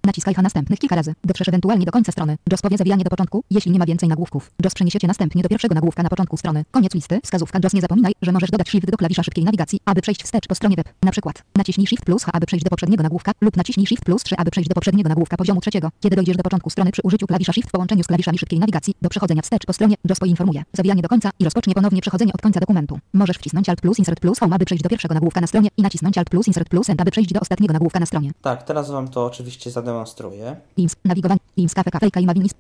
[0.06, 1.14] Naciskaj H następnych kilka razy.
[1.24, 2.38] Dotrzesz ewentualnie do końca strony.
[2.52, 4.52] JOS powie zawijanie do początku, jeśli nie ma więcej nagłówków.
[4.64, 6.66] JOS przeniesiecie następnie do pierwszego nagłówka na początku strony.
[6.72, 7.20] Koniec listy.
[7.24, 10.48] Wskazówka JOS nie zapominaj, że możesz dodać Shift do klawisza szybkiej nawigacji, aby przejść wstecz
[10.48, 10.90] po stronie web.
[11.04, 14.24] Na przykład naciśnij Shift plus H, aby przejść do poprzedniego nagłówka lub naciśnij Shift plus
[14.24, 15.90] 3, aby przejść do poprzedniego nagłówka poziomu trzeciego.
[16.00, 18.94] Kiedy dojdziesz do początku strony przy użyciu klawisza Shift w połączeniu z klawiszami szybkiej nawigacji
[19.02, 20.64] do przechodzenia wstecz po stronie, JOS poinformuje.
[20.74, 23.00] Zawijanie do końca i rozpocznie ponownie przechodzenie od końca dokumentu.
[23.14, 25.82] Możesz wcisnąć Alt plus Insert plus Home, aby przejść do pierwszego nagłówka na stronie i
[25.82, 28.32] nacisnąć Alt plus Insert plus End, aby przejść do ostatniego nagłówka na stronie.
[28.42, 30.56] Tak, teraz Wam to oczywiście zademonstruję.
[30.76, 32.52] Teams, nawigowanie, Teams, kafe, kafejka i mawinis,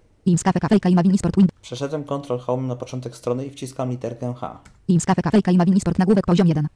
[0.61, 4.59] Kafejka i sport, win, Przeszedłem Ctrl Home na początek strony i wciskam literkę H.
[4.87, 6.67] Teams, kafe, kafejka i mawinis, sport, nagłówek poziom 1.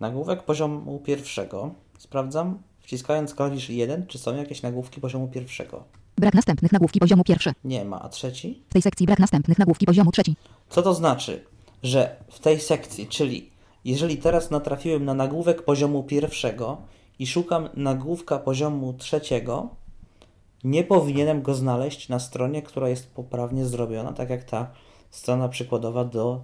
[0.00, 1.70] Nagłówek poziomu pierwszego.
[1.98, 5.84] Sprawdzam, wciskając klawisz 1, czy są jakieś nagłówki poziomu pierwszego.
[6.16, 7.52] Brak następnych nagłówki poziomu pierwszy.
[7.64, 8.02] Nie ma.
[8.02, 8.62] A trzeci?
[8.68, 10.36] W tej sekcji brak następnych nagłówki poziomu trzeci.
[10.68, 11.44] Co to znaczy?
[11.82, 13.50] Że w tej sekcji, czyli
[13.84, 16.76] jeżeli teraz natrafiłem na nagłówek poziomu pierwszego
[17.18, 19.68] i szukam nagłówka poziomu trzeciego,
[20.64, 24.70] nie powinienem go znaleźć na stronie, która jest poprawnie zrobiona, tak jak ta
[25.10, 26.40] strona przykładowa do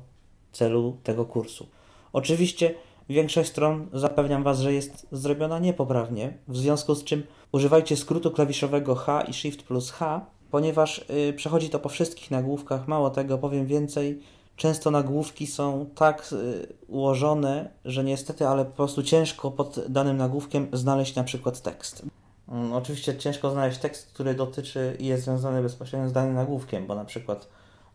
[0.52, 1.66] celu tego kursu.
[2.12, 2.74] Oczywiście
[3.08, 8.94] większość stron zapewniam Was, że jest zrobiona niepoprawnie, w związku z czym używajcie skrótu klawiszowego
[8.94, 12.88] H i Shift plus H, ponieważ y, przechodzi to po wszystkich nagłówkach.
[12.88, 14.20] Mało tego, powiem więcej,
[14.56, 20.68] często nagłówki są tak y, ułożone, że niestety, ale po prostu ciężko pod danym nagłówkiem
[20.72, 22.06] znaleźć na przykład tekst.
[22.48, 26.94] Mm, Oczywiście ciężko znaleźć tekst, który dotyczy i jest związany bezpośrednio z danym nagłówkiem, bo
[26.94, 27.48] na przykład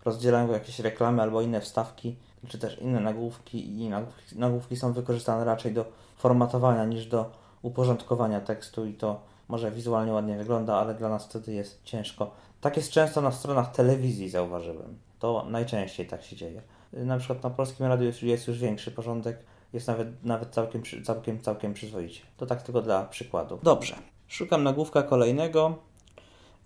[0.05, 2.15] rozdzielają go jakieś reklamy albo inne wstawki
[2.47, 5.85] czy też inne nagłówki i nagłówki, nagłówki są wykorzystane raczej do
[6.17, 7.31] formatowania niż do
[7.61, 12.31] uporządkowania tekstu i to może wizualnie ładnie wygląda, ale dla nas wtedy jest ciężko.
[12.61, 14.97] Tak jest często na stronach telewizji, zauważyłem.
[15.19, 16.61] To najczęściej tak się dzieje.
[16.93, 19.37] Na przykład na polskim radiu jest, jest już większy porządek,
[19.73, 22.21] jest nawet, nawet całkiem, całkiem, całkiem przyzwoicie.
[22.37, 23.59] To tak tylko dla przykładu.
[23.63, 23.95] Dobrze.
[24.29, 25.75] Szukam nagłówka kolejnego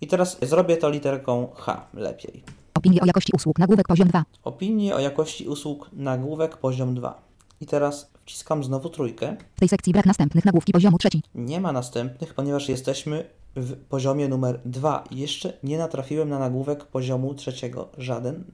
[0.00, 2.42] i teraz zrobię to literką H lepiej.
[2.74, 3.58] Opinie o jakości usług.
[3.58, 4.24] Nagłówek poziom 2.
[4.44, 7.22] Opinie o jakości usług, nagłówek poziom 2.
[7.60, 9.36] I teraz wciskam znowu trójkę.
[9.56, 11.08] W tej sekcji brak następnych nagłówki poziomu 3.
[11.34, 13.24] Nie ma następnych, ponieważ jesteśmy
[13.56, 15.04] w poziomie numer 2.
[15.10, 17.88] Jeszcze nie natrafiłem na nagłówek poziomu trzeciego.
[17.98, 18.44] Żaden.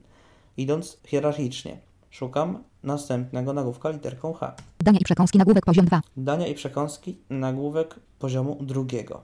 [0.57, 1.77] Idąc hierarchicznie.
[2.09, 4.55] Szukam następnego nagłówka literką H.
[4.79, 5.37] Dania i przekąski.
[5.37, 6.01] Nagłówek poziom 2.
[6.17, 9.21] Dania i przekąski, nagłówek poziomu drugiego.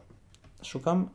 [0.64, 1.10] Szukam.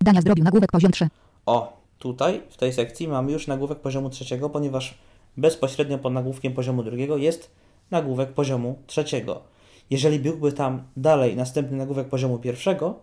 [0.00, 0.44] Dania zdrobiu.
[0.44, 1.08] Nagłówek poziom 3.
[1.46, 4.98] O, tutaj w tej sekcji mamy już nagłówek poziomu trzeciego, ponieważ
[5.36, 7.50] bezpośrednio pod nagłówkiem poziomu drugiego jest
[7.90, 9.42] nagłówek poziomu trzeciego.
[9.90, 12.94] Jeżeli byłby tam dalej następny nagłówek poziomu pierwszego,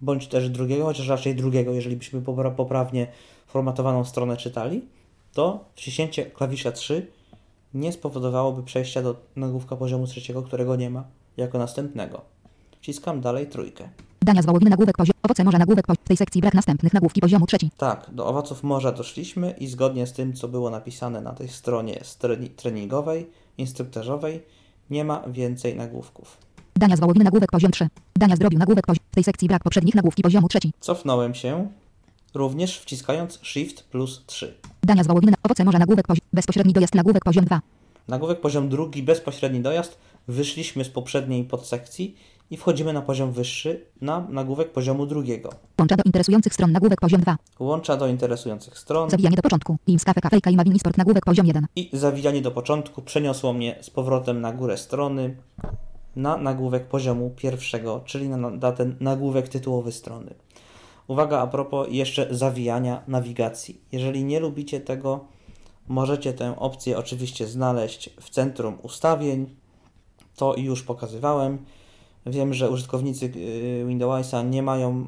[0.00, 3.06] bądź też drugiego, chociaż raczej drugiego, jeżeli byśmy popra- poprawnie
[3.46, 4.82] formatowaną stronę czytali,
[5.32, 7.06] to wciśnięcie klawisza 3
[7.74, 11.04] nie spowodowałoby przejścia do nagłówka poziomu trzeciego, którego nie ma,
[11.36, 12.20] jako następnego.
[12.80, 13.88] Wciskam dalej trójkę.
[14.22, 14.70] Dania z wołowiny.
[14.70, 15.14] Nagłówek poziom.
[15.22, 15.58] Owoce morza.
[15.58, 16.04] Nagłówek poziom.
[16.04, 17.56] W tej sekcji brak następnych nagłówki poziomu 3.
[17.76, 22.00] Tak, do owoców morza doszliśmy i zgodnie z tym, co było napisane na tej stronie
[22.56, 24.42] treningowej, instruktażowej,
[24.90, 26.36] nie ma więcej nagłówków.
[26.76, 27.24] Dania z wołowiny.
[27.24, 27.88] Nagłówek poziom 3.
[28.16, 28.58] Dania zdrobiu.
[28.58, 29.04] Nagłówek poziom.
[29.12, 30.58] W tej sekcji brak poprzednich nagłówki poziomu 3.
[30.80, 31.68] Cofnąłem się,
[32.34, 34.54] również wciskając Shift plus 3.
[34.82, 35.32] Dania z wołowiny.
[35.42, 35.78] Owoce morza.
[35.78, 36.26] Nagłówek poziom.
[36.32, 36.94] Bezpośredni dojazd.
[36.94, 37.60] Nagłówek poziom 2.
[38.08, 39.98] Nagłówek poziom drugi, bezpośredni dojazd.
[40.28, 42.16] Wyszliśmy z poprzedniej podsekcji
[42.50, 45.50] i wchodzimy na poziom wyższy, na nagłówek poziomu drugiego.
[45.78, 46.72] Łącza do interesujących stron.
[46.72, 47.36] Nagłówek poziom 2.
[47.60, 49.76] Łącza do interesujących stron Zawijanie do początku.
[49.86, 50.96] Teams Cafe Kafejka i Mawini Sport.
[50.96, 51.66] Nagłówek poziom 1.
[51.76, 55.36] i zawijanie do początku przeniosło mnie z powrotem na górę strony
[56.16, 60.34] na nagłówek poziomu pierwszego, czyli na, na ten nagłówek tytułowy strony.
[61.06, 63.80] Uwaga a propos jeszcze zawijania nawigacji.
[63.92, 65.24] Jeżeli nie lubicie tego,
[65.88, 69.56] możecie tę opcję oczywiście znaleźć w centrum ustawień.
[70.36, 71.58] To już pokazywałem.
[72.26, 75.06] Wiem, że użytkownicy yy, Windowsa nie mają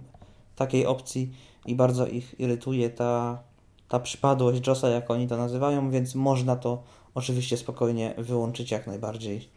[0.57, 1.33] takiej opcji
[1.67, 3.43] i bardzo ich irytuje ta,
[3.89, 6.83] ta przypadłość JOSa, jak oni to nazywają, więc można to
[7.15, 9.49] oczywiście spokojnie wyłączyć jak najbardziej.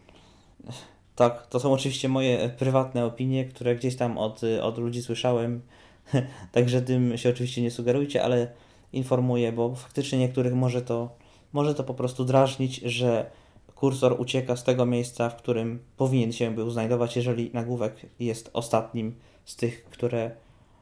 [1.15, 5.61] Tak, to są oczywiście moje prywatne opinie, które gdzieś tam od, od ludzi słyszałem,
[6.51, 8.47] także tym się oczywiście nie sugerujcie, ale
[8.93, 11.09] informuję, bo faktycznie niektórych może to,
[11.53, 13.31] może to po prostu drażnić, że
[13.81, 19.15] kursor ucieka z tego miejsca, w którym powinien się był znajdować, jeżeli nagłówek jest ostatnim
[19.45, 20.31] z tych, które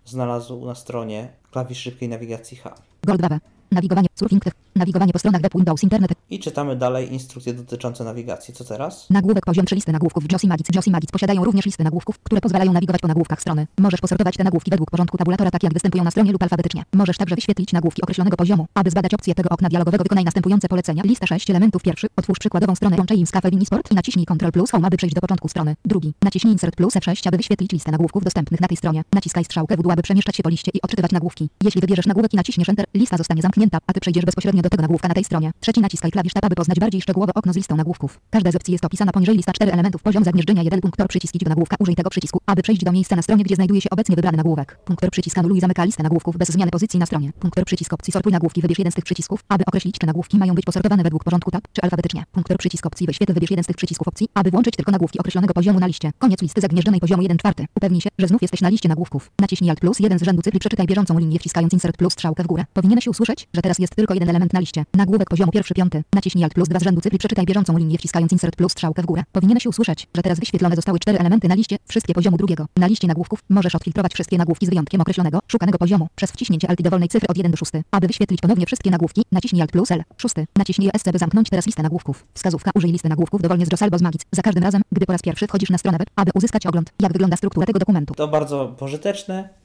[0.06, 2.76] znalazł na stronie klawisz szybkiej nawigacji H.
[3.06, 3.40] Gold 2.
[3.72, 4.08] Nawigowanie.
[4.16, 4.44] Surfing.
[4.76, 6.12] Nawigowanie po stronach web Windows Internet.
[6.30, 8.54] I czytamy dalej instrukcje dotyczące nawigacji.
[8.54, 9.10] Co teraz?
[9.10, 10.24] Nagłówek poziom 3 listy nagłówków.
[10.32, 10.68] Josi Magic.
[10.76, 13.68] Josi Magic posiadają również listy nagłówków, które pozwalają nawigować po nagłówkach strony.
[13.78, 16.84] Możesz posortować te nagłówki według porządku tabulatora, tak jak występują na stronie lub alfabetycznie.
[16.94, 18.66] Możesz także wyświetlić nagłówki określonego poziomu.
[18.74, 21.04] Aby zbadać opcję tego okna dialogowego, wykonaj następujące polecenia.
[21.04, 21.82] Lista 6 elementów.
[21.82, 22.08] Pierwszy.
[22.16, 25.22] Otwórz przykładową stronę Łączej z Cafe Sport i naciśnij Ctrl plus Home, aby przejść do
[25.22, 25.76] początku strony.
[25.86, 26.14] Drugi.
[26.24, 29.04] Naciśnij Insert plus F6, aby wyświetlić listę nagłówków dostępnych na tej stronie.
[29.14, 31.50] Naciskaj strzałkę w dół, aby przemieszczać się po liście i odczytywać nagłówki.
[31.64, 34.82] Jeśli wybierzesz nagłówek i naciśniesz Enter, lista zostanie zamknięta, a ty przejdziesz bezpośrednio do tego
[34.82, 35.52] nagłówka na tej stronie.
[35.60, 38.20] Trzeci naciskaj klawisz Tab, aby poznać bardziej szczegółowo okno z listą nagłówków.
[38.30, 40.02] Każda z opcji jest opisana poniżej lista 4 elementów.
[40.04, 40.82] Poziom zagnieżdżenia 1.
[40.82, 41.76] Punktor przycisk idź do nagłówka.
[41.80, 44.80] Użyj tego przycisku, aby przejść do miejsca na stronie, gdzie znajduje się obecnie wybrany nagłówek.
[44.86, 47.32] Punktor przycisk anuluj i zamyka listę nagłówków bez zmiany pozycji na stronie.
[47.40, 48.62] Punktor przycisk opcji sortuj nagłówki.
[48.62, 51.68] Wybierz jeden z tych przycisków, aby określić, czy nagłówki mają być posortowane według porządku tab,
[51.74, 52.24] czy alfabetycznie.
[52.32, 53.34] Punktor przycisk opcji wyświetl.
[53.34, 56.12] Wybierz jeden z tych przycisków opcji, aby włączyć tylko nagłówki określonego poziomu na liście.
[56.20, 57.66] Koniec listy zagnieżdżonej poziomu 1 czwarty.
[57.76, 59.32] Upewnij się, że znów jesteś na liście nagłówków.
[59.40, 62.44] Naciśnij Alt plus 1 z rzędu cyfr i przeczytaj bieżącą linię wciskając Insert plus strzałkę
[62.44, 62.66] w górę.
[62.74, 64.86] Powinieneś usłyszeć, że teraz jest tylko jeden element na liście.
[64.94, 66.04] Nagłówek poziomu pierwszy piąty.
[66.14, 69.24] Naciśnij Alt plus 2 z rzędu przeczytaj bieżącą linię wciskając Insert plus strzałkę w górę.
[69.32, 72.66] Powinieneś usłyszeć, że teraz wyświetlone zostały cztery elementy na liście, wszystkie poziomu drugiego.
[72.78, 76.80] Na liście nagłówków możesz odfiltrować wszystkie nagłówki z wyjątkiem określonego, szukanego poziomu przez wciśnięcie Alt
[76.80, 77.72] i dowolnej cyfry od 1 do 6.
[77.92, 80.04] Aby wyświetlić ponownie wszystkie nagłówki, naciśnij Alt plus L.
[80.18, 80.36] 6.
[80.56, 82.26] Naciśnij ESC, by zamknąć teraz listę nagłówków.
[82.34, 84.22] Wskazówka użyj listy nagłówków dowolnie z JOS albo z Magic.
[84.32, 87.14] Za każdym razem, gdy po raz pierwszy wchodzisz na stronę web, aby uzyskać ogląd, jak
[87.14, 88.14] wygląda struktura tego dokumentu.
[88.14, 89.59] To bardzo pożyteczne.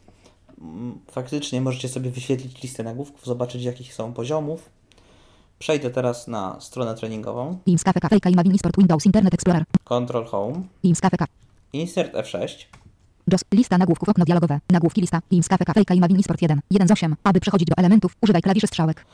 [0.61, 4.71] Mm, Faktycznie możecie sobie wyświetlić listę nagłówków, zobaczyć jakich są poziomów.
[5.59, 7.59] Przejdę teraz na stronę treningową.
[7.65, 7.81] Teams
[8.59, 9.65] Sport Windows Internet Explorer.
[9.85, 10.63] Ctrl Home.
[10.83, 11.01] Teams.
[11.73, 12.49] Insert F6.
[13.33, 13.45] JOS.
[13.53, 14.09] Lista nagłówków.
[14.09, 14.61] Okno dialogowe.
[14.71, 15.21] Nagłówki lista.
[15.31, 16.61] Teams Cafe Kafejka i Mawini Sport 1.
[16.71, 17.17] 1 z 8.
[17.25, 19.07] Aby przechodzić do elementów, używaj klawiszy strzałek.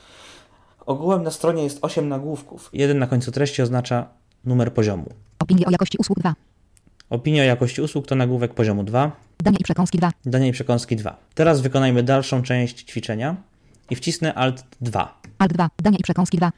[0.87, 2.71] Ogółem na stronie jest 8 nagłówków.
[2.73, 4.09] Jeden na końcu treści oznacza
[4.45, 5.07] numer poziomu.
[5.39, 6.35] Opinie o jakości usług 2.
[7.11, 9.13] Opinia o jakości usług to nagłówek poziomu 2.
[9.39, 10.13] Dania i przekąski 2.
[10.25, 11.17] Dania i przekąski 2.
[11.35, 13.37] Teraz wykonajmy dalszą część ćwiczenia
[13.91, 15.21] i wcisnę Alt 2.
[15.39, 15.71] Alt 2.
[15.83, 16.53] Dania i przekąski 2.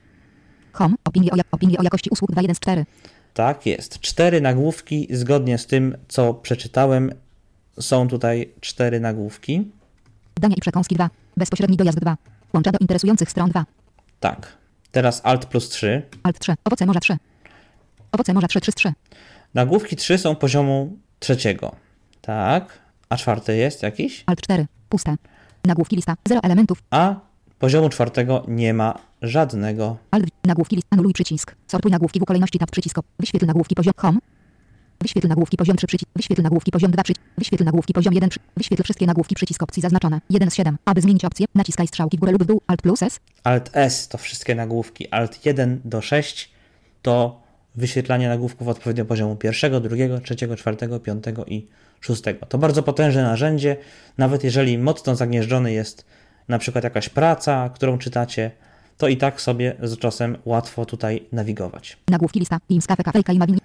[0.72, 0.94] Home.
[1.05, 2.86] Opinie o, jak- opinie o jakości usług 2.1 z 4.
[3.34, 4.00] Tak jest.
[4.00, 7.12] Cztery nagłówki, zgodnie z tym, co przeczytałem.
[7.80, 9.70] Są tutaj cztery nagłówki.
[10.34, 11.11] Dania i przekąski 2.
[11.36, 12.16] Bezpośredni dojazd 2.
[12.55, 13.64] Łącza do interesujących stron 2.
[14.20, 14.53] Tak.
[14.90, 16.03] Teraz Alt plus 3.
[16.22, 16.55] Alt 3.
[16.64, 17.16] Owoce morza 3.
[18.12, 18.92] Owoce morza 3 3 z 3.
[19.55, 21.76] Nagłówki 3 są poziomu trzeciego.
[22.20, 22.78] Tak.
[23.09, 24.24] A czwarty jest jakiś?
[24.26, 24.66] Alt 4.
[24.88, 25.16] Puste.
[25.64, 26.16] Nagłówki lista.
[26.28, 26.82] 0 elementów.
[26.90, 27.14] A
[27.59, 29.96] poziomu czwartego nie ma żadnego.
[30.11, 30.26] Alt.
[30.44, 30.88] Nagłówki list.
[30.90, 31.55] Anuluj przycisk.
[31.66, 32.96] Sortuj nagłówki w kolejności tab przycisk.
[33.20, 34.18] Wyświetl nagłówki poziom home.
[35.00, 36.11] Wyświetl nagłówki poziom 3 przycisk.
[36.16, 37.26] Wyświetl nagłówki poziom 2 przycisk.
[37.38, 38.40] Wyświetl nagłówki poziom 1 przy...
[38.57, 40.20] Wyświetl wszystkie nagłówki przycisk opcji zaznaczone.
[40.30, 40.78] 1 z 7.
[40.84, 42.62] Aby zmienić opcję, naciskaj strzałki w górę lub w dół.
[42.66, 43.20] Alt plus S.
[43.44, 45.09] Alt S to wszystkie nagłówki.
[45.09, 46.50] Alt 1 do 6
[47.03, 47.41] to
[47.74, 51.66] wyświetlanie nagłówków odpowiednio poziomu pierwszego, drugiego, trzeciego, czwartego, piątego i
[52.00, 52.46] szóstego.
[52.46, 53.76] To bardzo potężne narzędzie,
[54.18, 56.04] nawet jeżeli mocno zagnieżdżony jest
[56.48, 58.50] na przykład jakaś praca, którą czytacie,
[58.98, 61.96] to i tak sobie z czasem łatwo tutaj nawigować.
[62.08, 62.58] Nagłówki lista.
[63.04, 63.58] Kafejka i mawini.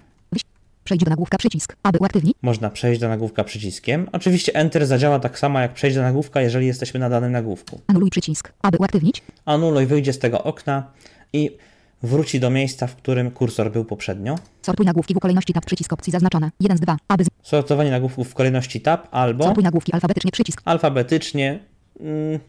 [0.84, 1.76] Przejdź do nagłówka przycisk.
[1.82, 2.36] Aby uaktywnić.
[2.42, 4.08] Można przejść do nagłówka przyciskiem.
[4.12, 7.80] Oczywiście Enter zadziała tak samo jak przejść do nagłówka, jeżeli jesteśmy na danym nagłówku.
[7.86, 8.52] Anuluj przycisk.
[8.62, 9.22] Aby uaktywnić.
[9.44, 10.90] Anuluj wyjdzie z tego okna
[11.32, 11.56] i
[12.02, 14.34] wróci do miejsca, w którym kursor był poprzednio.
[14.62, 16.50] Sortuj nagłówki w kolejności tab przycisk opcji zaznaczone.
[16.60, 16.96] 1 z 2.
[17.08, 17.28] Aby z...
[17.42, 20.62] Sortowanie nagłówków w kolejności tab albo Sortuj nagłówki alfabetycznie przycisk.
[20.64, 21.58] alfabetycznie.
[22.00, 22.40] Mm,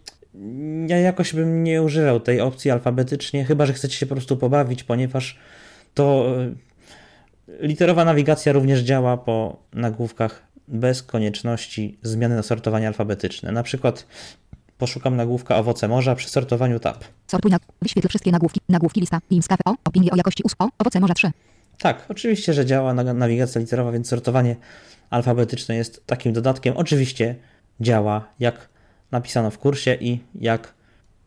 [0.89, 4.83] Ja jakoś bym nie używał tej opcji alfabetycznie, chyba że chcecie się po prostu pobawić,
[4.83, 5.37] ponieważ
[5.93, 6.25] to
[7.49, 13.51] e, literowa nawigacja również działa po nagłówkach bez konieczności zmiany na sortowanie alfabetyczne.
[13.51, 14.05] Na przykład
[14.79, 17.03] poszukam nagłówka owoce morza przy sortowaniu tab.
[17.27, 17.61] Sortuj nag...
[17.81, 18.59] Wyświetl wszystkie nagłówki.
[18.69, 19.19] Nagłówki lista.
[19.29, 19.75] Teamscafe o.
[19.85, 20.61] Opinie o jakości usług.
[20.61, 20.69] O.
[20.79, 21.31] Owoce morza 3.
[21.77, 24.55] Tak, oczywiście, że działa na- nawigacja literowa, więc sortowanie
[25.09, 26.77] alfabetyczne jest takim dodatkiem.
[26.77, 27.35] Oczywiście
[27.81, 28.69] działa, jak
[29.11, 30.73] napisano w kursie i jak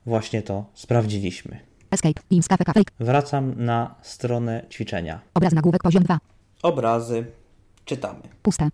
[0.07, 1.61] właśnie to sprawdziliśmy.
[1.91, 2.21] Escape.
[2.67, 2.93] Kafejka.
[3.01, 5.21] Wracam na stronę ćwiczenia.
[5.35, 6.19] Obraz nagłówek poziom 2.
[6.63, 7.25] Obrazy
[7.85, 8.21] czytamy.
[8.43, 8.69] Puste.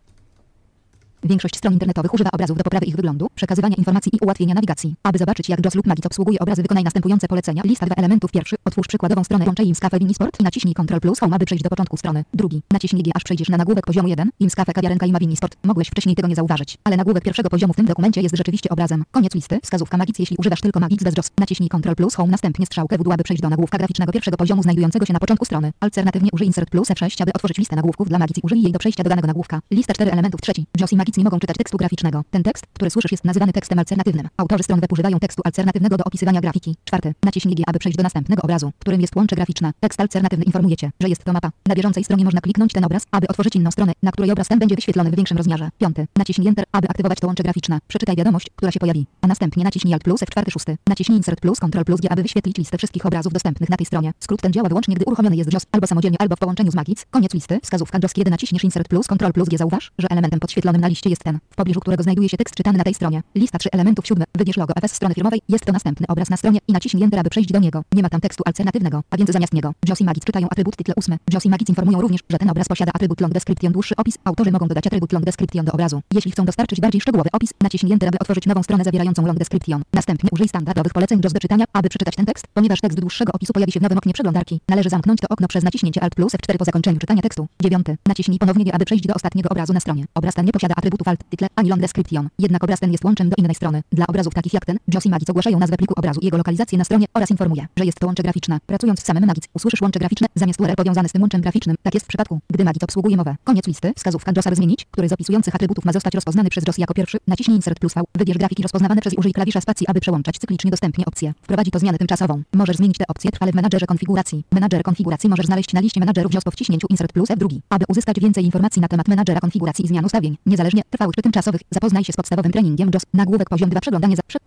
[1.25, 4.95] Większość stron internetowych używa obrazów do poprawy ich wyglądu, przekazywania informacji i ułatwienia nawigacji.
[5.03, 7.63] Aby zobaczyć, jak JOS lub Magit obsługuje obrazy, wykonaj następujące polecenia.
[7.65, 8.31] Lista dwa elementów.
[8.31, 8.57] Pierwszy.
[8.65, 11.97] Otwórz przykładową stronę łączę Imscafe Winisport i naciśnij Ctrl plus Home, aby przejść do początku
[11.97, 12.25] strony.
[12.35, 12.63] Drugi.
[12.73, 14.31] Naciśnij G, aż przejdziesz na nagłówek poziomu 1.
[14.41, 15.57] Imscafe kawiarenka i ma Winisport.
[15.65, 19.05] Mogłeś wcześniej tego nie zauważyć, ale nagłówek pierwszego poziomu w tym dokumencie jest rzeczywiście obrazem.
[19.11, 19.59] Koniec listy.
[19.63, 21.31] Wskazówka Magic, jeśli używasz tylko Magic bez JOS.
[21.39, 24.63] Naciśnij Ctrl plus Home, następnie strzałkę w dół, aby przejść do nagłówka graficznego pierwszego poziomu
[24.63, 25.73] znajdującego się na początku strony.
[25.81, 28.37] Alternatywnie użyj Insert plus F6, aby otworzyć listę nagłówków dla Magic.
[28.43, 29.61] Użyj jej do przejścia do danego nagłówka.
[29.71, 30.67] Lista cztery elementów trzeci.
[30.81, 32.25] JOS i Magic nie mogą czytać tekstu graficznego.
[32.31, 34.29] Ten tekst, który słyszysz jest nazywany tekstem alternatywnym.
[34.37, 36.77] Autorzy stron web używają tekstu alternatywnego do opisywania grafiki.
[36.85, 37.15] Czwarty.
[37.25, 39.73] Naciśnij G, aby przejść do następnego obrazu, którym jest łącze graficzne.
[39.81, 41.51] Tekst alternatywny informuje cię, że jest to mapa.
[41.67, 44.59] Na bieżącej stronie można kliknąć ten obraz, aby otworzyć inną stronę, na której obraz ten
[44.59, 45.71] będzie wyświetlony w większym rozmiarze.
[45.79, 46.07] Piąty.
[46.17, 47.79] Naciśnij Enter, aby aktywować to łącze graficzne.
[47.89, 49.07] Przeczytaj wiadomość, która się pojawi.
[49.21, 50.77] A następnie naciśnij Alt plus F4 szósty.
[50.89, 54.13] Naciśnij Insert plus Ctrl plus G, aby wyświetlić listę wszystkich obrazów dostępnych na tej stronie.
[54.21, 57.07] Skrót ten działa wyłącznie, gdy uruchomiony jest JOS albo samodzielnie, albo w połączeniu z Magic.
[57.11, 57.61] Koniec listy.
[57.63, 60.98] Wskazówka JOS, kiedy naciśniesz Insert plus Ctrl plus G, zauważ, że elementem podświetlonym na liście
[61.07, 63.23] jest ten, w pobliżu którego znajduje się tekst czytany na tej stronie.
[63.35, 64.25] Lista trzy elementów siódme.
[64.35, 65.41] Wybierz logo FS strony firmowej.
[65.49, 67.83] Jest to następny obraz na stronie i naciśnij Enter, aby przejść do niego.
[67.93, 70.95] Nie ma tam tekstu alternatywnego, a więc zamiast niego JOS i Magic czytają atrybut tytle
[70.97, 71.17] ósmy.
[71.33, 74.19] JOS i Magic informują również, że ten obraz posiada atrybut long description dłuższy opis.
[74.25, 76.01] Autorzy mogą dodać atrybut long description do obrazu.
[76.13, 79.83] Jeśli chcą dostarczyć bardziej szczegółowy opis, naciśnij Enter, aby otworzyć nową stronę zawierającą long description.
[79.93, 83.73] Następnie użyj standardowych poleceń do czytania, aby przeczytać ten tekst, ponieważ tekst dłuższego opisu pojawi
[83.73, 84.61] się w nowym oknie przeglądarki.
[84.69, 87.47] Należy zamknąć to okno przez naciśnięcie Alt plus F4 po zakończeniu czytania tekstu.
[87.63, 87.97] Dziewiąty.
[88.07, 90.05] Naciśnij ponownie aby przejść do ostatniego obrazu na stronie.
[90.15, 92.29] Obraz ten nie posiada atrybutów alt, tytle ani long description.
[92.39, 93.83] Jednak obraz ten jest łączem do innej strony.
[93.93, 96.79] Dla obrazów takich jak ten, JOS i Magic ogłaszają nazwę pliku obrazu i jego lokalizację
[96.79, 98.59] na stronie oraz informuje, że jest to łącze graficzne.
[98.67, 101.77] Pracując z samym Magic, usłyszysz łącze graficzne zamiast URL powiązane z tym łączem graficznym.
[101.83, 103.37] Tak jest w przypadku, gdy Magic obsługuje mowę.
[103.45, 103.93] Koniec listy.
[103.97, 107.19] Wskazówka JOS, aby zmienić, który z opisujących atrybutów ma zostać rozpoznany przez JOS jako pierwszy.
[107.27, 108.03] Naciśnij Insert plus V.
[108.15, 111.35] Wybierz grafiki rozpoznawane przez użyj klawisza spacji, aby przełączać cyklicznie dostępnie opcje.
[111.43, 112.43] Wprowadzi to zmianę tymczasową.
[112.55, 114.45] Możesz zmienić te opcje trwale w menadżerze konfiguracji.
[114.53, 117.59] Menadżer konfiguracji możesz znaleźć na liście menadżerów wciśnięciu Insert plus F2.
[117.69, 121.61] Aby uzyskać więcej informacji na temat menadżera konfiguracji i zmian ustawień, niezależnie trwałych czy tymczasowych,
[121.71, 123.03] zapoznaj się z podstawowym treningiem JOS.
[123.15, 124.39] Nagłówek poziom 2 przeglądanie za prze...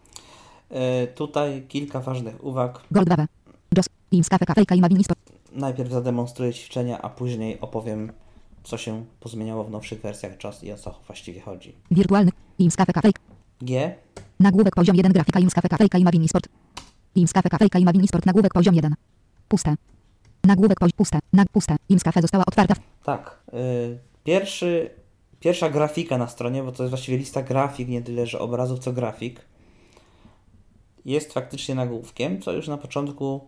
[0.69, 2.81] E, tutaj kilka ważnych uwag.
[2.91, 3.25] Gold 2
[3.77, 3.85] JOS.
[4.09, 5.19] Teamscafe kafejka i Mavin Sport.
[5.51, 8.11] Najpierw zademonstruję ćwiczenia, a później opowiem,
[8.63, 11.75] co się pozmieniało w nowszych wersjach JOS i o co właściwie chodzi.
[11.91, 12.31] Wirtualny.
[12.57, 13.21] Teamscafe kafejka.
[13.61, 13.95] G.
[14.39, 16.47] Nagłówek poziom 1 grafika Teamscafe kafejka i Mavin Sport.
[17.13, 18.25] Teamscafe kafejka i Mavin Sport.
[18.25, 18.95] Nagłówek poziom 1.
[19.47, 19.75] Puste.
[20.43, 21.19] Nagłówek poziom puste.
[21.33, 21.75] Nag puste.
[21.87, 22.73] Teamscafe została otwarta.
[23.03, 23.39] Tak.
[23.53, 24.89] y, pierwszy,
[25.41, 28.93] pierwsza grafika na stronie, bo to jest właściwie lista grafik, nie tyle, że obrazów, co
[28.93, 29.41] grafik,
[31.05, 33.41] jest faktycznie nagłówkiem, co już na początku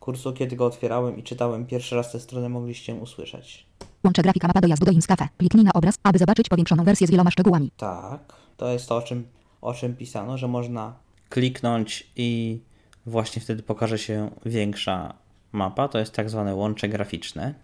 [0.00, 3.66] kursu, kiedy go otwierałem i czytałem pierwszy raz tę stronę, mogliście usłyszeć.
[4.04, 5.28] Łączę grafika mapa dojazdu do Teamscafe.
[5.38, 7.70] Kliknij na obraz, aby zobaczyć powiększoną wersję z wieloma szczegółami.
[7.76, 9.26] Tak, to jest to, o czym,
[9.60, 10.94] o czym pisano, że można
[11.28, 12.60] kliknąć i
[13.06, 15.14] właśnie wtedy pokaże się większa
[15.52, 17.54] mapa to jest tak zwane łącze graficzne.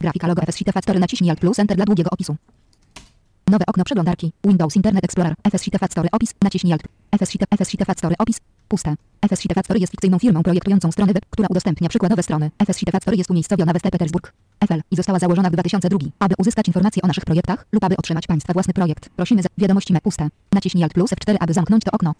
[0.00, 2.36] Grafika logo FS Sheet Factory naciśnij Alt plus Enter dla długiego opisu.
[3.50, 4.32] Nowe okno przeglądarki.
[4.44, 5.34] Windows Internet Explorer.
[5.50, 6.34] FS Sheet Factory opis.
[6.42, 6.82] Naciśnij Alt.
[7.20, 7.30] FS
[7.68, 8.36] Sheet, Factory opis.
[8.68, 8.94] Puste.
[9.28, 12.50] FS Sheet Factory jest fikcyjną firmą projektującą strony web, która udostępnia przykładowe strony.
[12.66, 13.90] FS Sheet Factory jest umiejscowiona we St.
[13.90, 14.32] Petersburg.
[14.68, 15.98] FL i została założona w 2002.
[16.18, 19.92] Aby uzyskać informacje o naszych projektach lub aby otrzymać Państwa własny projekt, prosimy za wiadomości
[19.92, 20.28] me puste.
[20.52, 22.14] Naciśnij Alt plus F4, aby zamknąć to okno.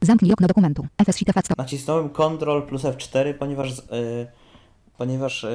[0.00, 0.86] Zamknij okno dokumentu.
[1.04, 1.54] FS Sheet Factory.
[1.58, 4.26] Nacisnąłem Ctrl plus F4, ponieważ, yy,
[4.98, 5.50] ponieważ yy,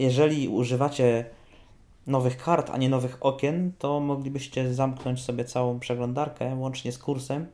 [0.00, 1.24] jeżeli używacie
[2.06, 7.46] nowych kart, a nie nowych okien, to moglibyście zamknąć sobie całą przeglądarkę, łącznie z kursem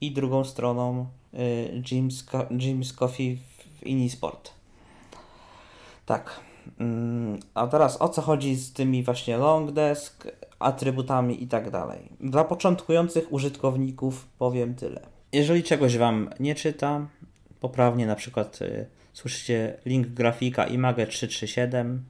[0.00, 1.36] i drugą stroną y,
[1.82, 3.38] Jim's, Co- Jim's Coffee
[3.80, 4.50] w Inisport.
[6.06, 6.40] Tak.
[6.80, 12.08] Mm, A teraz o co chodzi z tymi właśnie long desk, atrybutami i tak dalej.
[12.20, 15.00] Dla początkujących użytkowników powiem tyle.
[15.32, 17.06] Jeżeli czegoś Wam nie czyta,
[17.60, 18.86] poprawnie na przykład y,
[19.16, 22.04] słyszycie link grafika Image 337,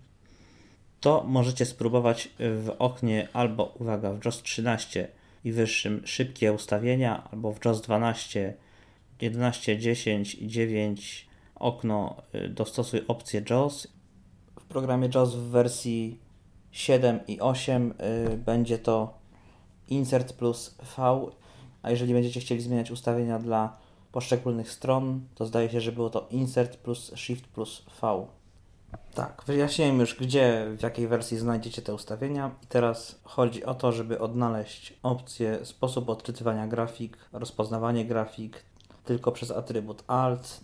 [1.00, 5.08] to możecie spróbować w oknie albo, uwaga, w JOS 13
[5.44, 8.54] i wyższym szybkie ustawienia, albo w JOS 12,
[9.20, 13.88] 11, 10 i 9 okno y, dostosuj opcję JOS.
[14.60, 16.18] W programie JOS w wersji
[16.70, 17.94] 7 i 8
[18.32, 19.18] y, będzie to
[19.88, 21.26] Insert plus V,
[21.82, 23.85] a jeżeli będziecie chcieli zmieniać ustawienia dla
[24.16, 28.26] poszczególnych stron, to zdaje się, że było to Insert plus Shift plus V.
[29.14, 32.50] Tak, wyjaśniłem już, gdzie, w jakiej wersji znajdziecie te ustawienia.
[32.62, 38.64] I teraz chodzi o to, żeby odnaleźć opcję sposób odczytywania grafik, rozpoznawanie grafik
[39.04, 40.60] tylko przez atrybut Alt,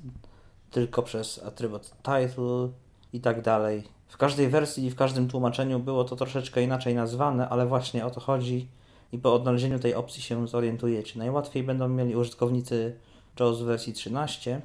[0.70, 2.68] tylko przez atrybut Title
[3.12, 3.84] i tak dalej.
[4.08, 8.10] W każdej wersji i w każdym tłumaczeniu było to troszeczkę inaczej nazwane, ale właśnie o
[8.10, 8.68] to chodzi
[9.12, 11.18] i po odnalezieniu tej opcji się zorientujecie.
[11.18, 12.96] Najłatwiej będą mieli użytkownicy
[13.40, 14.60] JAWS w wersji 13,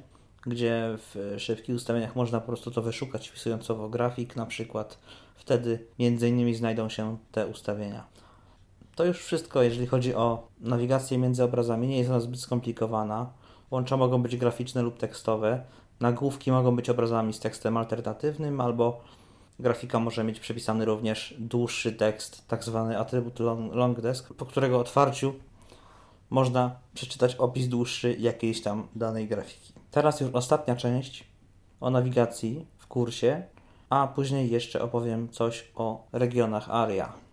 [0.46, 4.98] gdzie w szybkich ustawieniach można po prostu to wyszukać, wpisując słowo grafik na przykład.
[5.36, 8.04] Wtedy między innymi znajdą się te ustawienia.
[8.94, 11.88] To już wszystko, jeżeli chodzi o nawigację między obrazami.
[11.88, 13.32] Nie jest ona zbyt skomplikowana.
[13.70, 15.62] Łącza mogą być graficzne lub tekstowe.
[16.00, 19.00] Nagłówki mogą być obrazami z tekstem alternatywnym, albo
[19.58, 24.80] grafika może mieć przypisany również dłuższy tekst, tak zwany atrybut long, long desk, po którego
[24.80, 25.34] otwarciu
[26.30, 29.72] można przeczytać opis dłuższy jakiejś tam danej grafiki.
[29.90, 31.24] Teraz już ostatnia część
[31.80, 33.42] o nawigacji w kursie,
[33.90, 37.27] a później jeszcze opowiem coś o regionach ARIA.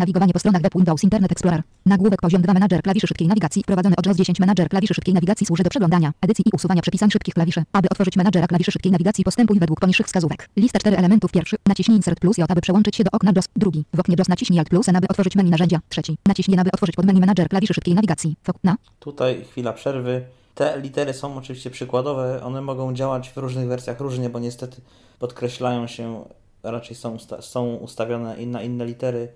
[0.00, 1.62] Nawigowanie po stronach web Windows Internet Explorer.
[1.86, 3.62] Nagłówek poziom 2 Manager klawiszy szybkiej nawigacji.
[3.62, 7.10] Wprowadzony od JOS 10 Manager klawiszy szybkiej nawigacji służy do przeglądania, edycji i usuwania przypisań
[7.10, 7.62] szybkich klawiszy.
[7.72, 10.48] Aby otworzyć menadżera klawiszy szybkiej nawigacji postępuj według poniższych wskazówek.
[10.56, 11.56] Lista 4 elementów pierwszy.
[11.66, 13.44] Naciśnij Insert plus J, aby przełączyć się do okna JOS.
[13.56, 13.84] Drugi.
[13.94, 15.80] W oknie JOS naciśnij Alt plus N, aby otworzyć menu narzędzia.
[15.88, 16.16] Trzeci.
[16.26, 18.36] Naciśnij N, aby otworzyć podmenu Manager klawiszy szybkiej nawigacji.
[18.42, 18.76] Fok na.
[19.00, 20.24] Tutaj chwila przerwy.
[20.54, 24.80] Te litery są oczywiście przykładowe, one mogą działać w różnych wersjach różnie, bo niestety
[25.18, 26.24] podkreślają się,
[26.62, 29.28] raczej są, usta- są ustawione na inne litery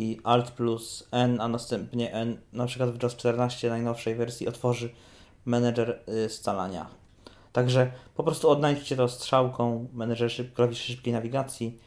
[0.00, 4.90] i Alt plus N, a następnie N, na przykład w JAWS 14 najnowszej wersji otworzy
[5.44, 6.86] menedżer y, scalania.
[7.52, 11.78] Także po prostu odnajdźcie to strzałką menedżer szyb- klawiszy szybkiej nawigacji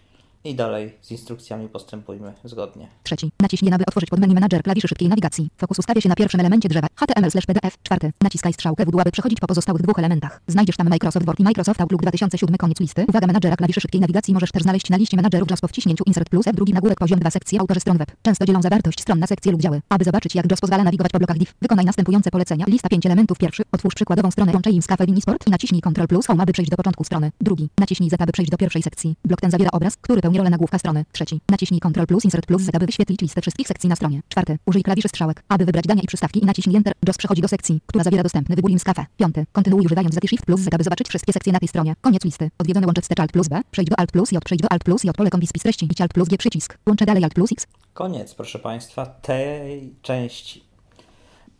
[0.45, 2.87] i dalej z instrukcjami postępujmy zgodnie.
[3.03, 3.31] Trzeci.
[3.41, 5.49] Naciśnij aby otworzyć podmenu Manager klawiszy szybkiej nawigacji.
[5.57, 6.87] Fokus ustawia się na pierwszym elemencie drzewa.
[6.95, 7.77] HTML/PDF.
[7.83, 8.11] Czwarty.
[8.21, 10.41] Naciskaj strzałkę w dół, aby przechodzić po pozostałych dwóch elementach.
[10.47, 13.05] Znajdziesz tam Microsoft Word i Microsoft Outlook 2007 koniec listy.
[13.09, 16.29] Uwaga menadżera klawiszy szybkiej nawigacji możesz też znaleźć na liście menadżerów JOS po wciśnięciu Insert
[16.29, 18.11] plus F drugi nagłówek poziom 2 sekcji autorzy stron web.
[18.21, 19.81] Często dzielą zawartość stron na sekcje lub działy.
[19.89, 22.65] Aby zobaczyć jak JOS pozwala nawigować po blokach div, wykonaj następujące polecenia.
[22.67, 23.63] Lista 5 elementów pierwszy.
[23.71, 27.03] Otwórz przykładową stronę z Cafe Sport i naciśnij Ctrl plus Home, aby przejść do początku
[27.03, 27.31] strony.
[27.41, 27.69] Drugi.
[27.79, 29.15] Naciśnij Z, aby przejść do pierwszej sekcji.
[29.25, 31.05] Blok ten zawiera obraz, który pełni rolę nagłówka strony.
[31.11, 31.41] Trzeci.
[31.49, 34.21] Naciśnij Ctrl plus Insert plus Z, aby wyświetlić listę wszystkich sekcji na stronie.
[34.29, 34.57] Czwarty.
[34.65, 36.93] Użyj klawiszy strzałek, aby wybrać dania i przystawki i naciśnij Enter.
[37.07, 39.05] JOS przechodzi do sekcji, która zawiera dostępny wybór z Cafe.
[39.17, 39.45] Piąty.
[39.51, 41.95] Kontynuuj używając Z i Shift plus Z, aby zobaczyć wszystkie sekcje na tej stronie.
[42.01, 42.49] Koniec listy.
[42.57, 43.61] Odwiedzone łącze wstecz Alt plus B.
[43.71, 44.43] Przejdź do Alt plus J.
[44.43, 45.15] Przejdź do Alt plus J.
[45.15, 45.85] Pole kombi spis treści.
[45.85, 46.77] Idź Alt plus G przycisk.
[46.87, 47.67] Łączę dalej Alt plus X.
[47.93, 50.63] Koniec, proszę Państwa, tej części.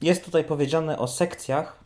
[0.02, 1.83] Jest tutaj powiedziane o sekcjach.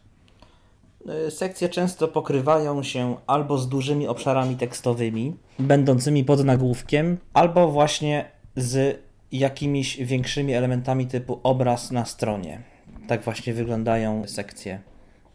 [1.27, 8.25] Y, Sekcje często pokrywają się albo z dużymi obszarami tekstowymi, będącymi pod nagłówkiem, albo właśnie
[8.55, 8.99] z
[9.31, 12.61] jakimiś większymi elementami typu obraz na stronie.
[13.07, 14.79] Tak właśnie wyglądają sekcje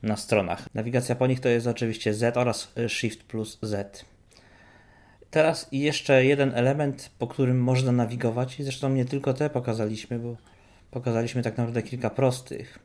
[0.02, 0.68] na stronach.
[0.74, 4.04] Nawigacja po nich to jest oczywiście Z oraz Shift plus Z.
[5.30, 10.36] Teraz jeszcze jeden element, po którym można nawigować, zresztą nie tylko te pokazaliśmy, bo
[10.90, 12.78] pokazaliśmy tak naprawdę kilka prostych,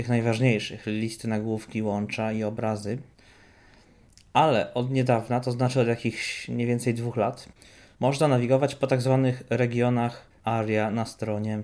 [0.00, 2.98] tych najważniejszych, listy nagłówki, łącza i obrazy.
[4.32, 7.48] Ale od niedawna, to znaczy od jakichś mniej więcej dwóch lat,
[8.00, 11.62] można nawigować po tak zwanych regionach ARIA na stronie.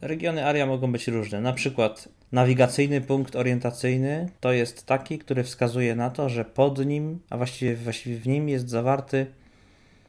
[0.00, 5.94] Regiony ARIA mogą być różne, na przykład Nawigacyjny punkt orientacyjny to jest taki, który wskazuje
[5.94, 9.26] na to, że pod nim, a właściwie, właściwie w nim jest zawarty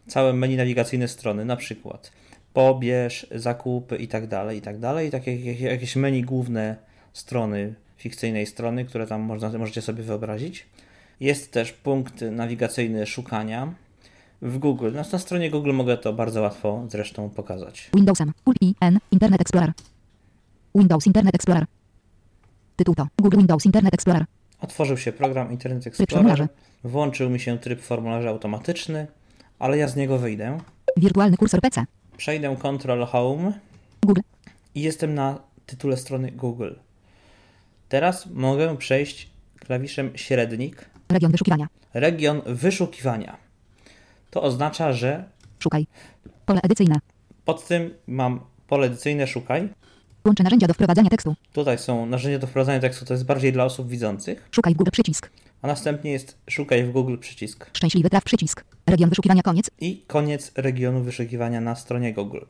[0.08, 2.12] całe menu nawigacyjne strony, na przykład
[2.54, 5.12] pobierz, zakupy i tak dalej, i tak dalej.
[5.12, 10.66] Takie jakieś menu główne strony, fikcyjnej strony, które tam można, możecie sobie wyobrazić.
[11.20, 13.74] Jest też punkt nawigacyjny szukania
[14.42, 14.92] w Google.
[14.92, 17.90] Na, na stronie Google mogę to bardzo łatwo zresztą pokazać.
[17.94, 18.34] Windowsem.
[18.46, 19.72] Alt I N Internet Explorer.
[20.76, 21.66] Windows Internet Explorer.
[22.76, 24.26] Tytuł to Google Windows Internet Explorer.
[24.62, 26.48] Otworzył się program Internet Explorer.
[26.84, 29.08] Włączył mi się tryb formularza automatyczny,
[29.60, 30.58] ale ja z niego wyjdę.
[30.98, 31.86] Wirtualny kursor PC.
[32.18, 33.60] Przejdę Control Home
[34.06, 34.22] Google.
[34.76, 36.74] i jestem na tytule strony Google.
[37.94, 39.30] Teraz mogę przejść
[39.60, 41.68] klawiszem średnik Region wyszukiwania.
[41.94, 43.38] region wyszukiwania.
[44.32, 45.24] To oznacza, że
[45.60, 45.88] Szukaj.
[46.46, 46.96] Pole edycyjne.
[47.46, 49.70] pod tym mam pole edycyjne szukaj.
[50.26, 51.36] Łącze narzędzia do wprowadzania tekstu.
[51.54, 54.48] Tutaj są narzędzia do wprowadzania tekstu, to jest bardziej dla osób widzących.
[54.52, 55.30] Szukaj w Google przycisk.
[55.62, 57.70] A następnie jest szukaj w Google przycisk.
[57.74, 58.64] Szczęśliwy traf przycisk.
[58.88, 59.72] Region wyszukiwania koniec.
[59.80, 62.42] I koniec regionu wyszukiwania na stronie Google.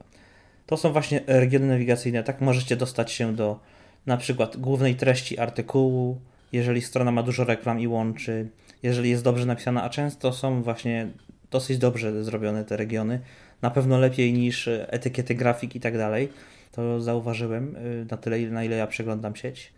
[0.66, 2.24] To są właśnie regiony nawigacyjne.
[2.24, 3.60] Tak możecie dostać się do
[4.06, 6.18] na przykład głównej treści artykułu,
[6.52, 8.50] jeżeli strona ma dużo reklam i łączy,
[8.84, 11.08] jeżeli jest dobrze napisana, a często są właśnie
[11.52, 13.20] dosyć dobrze zrobione te regiony.
[13.62, 16.30] Na pewno lepiej niż etykiety grafik i tak dalej.
[16.72, 19.74] To zauważyłem y, na tyle, na ile ja przeglądam sieć.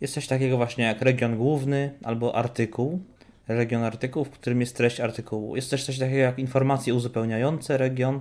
[0.00, 3.00] Jest coś takiego właśnie jak region główny albo artykuł.
[3.48, 5.56] Region artykułu, w którym jest treść artykułu.
[5.56, 8.20] Jest też coś takiego jak informacje uzupełniające region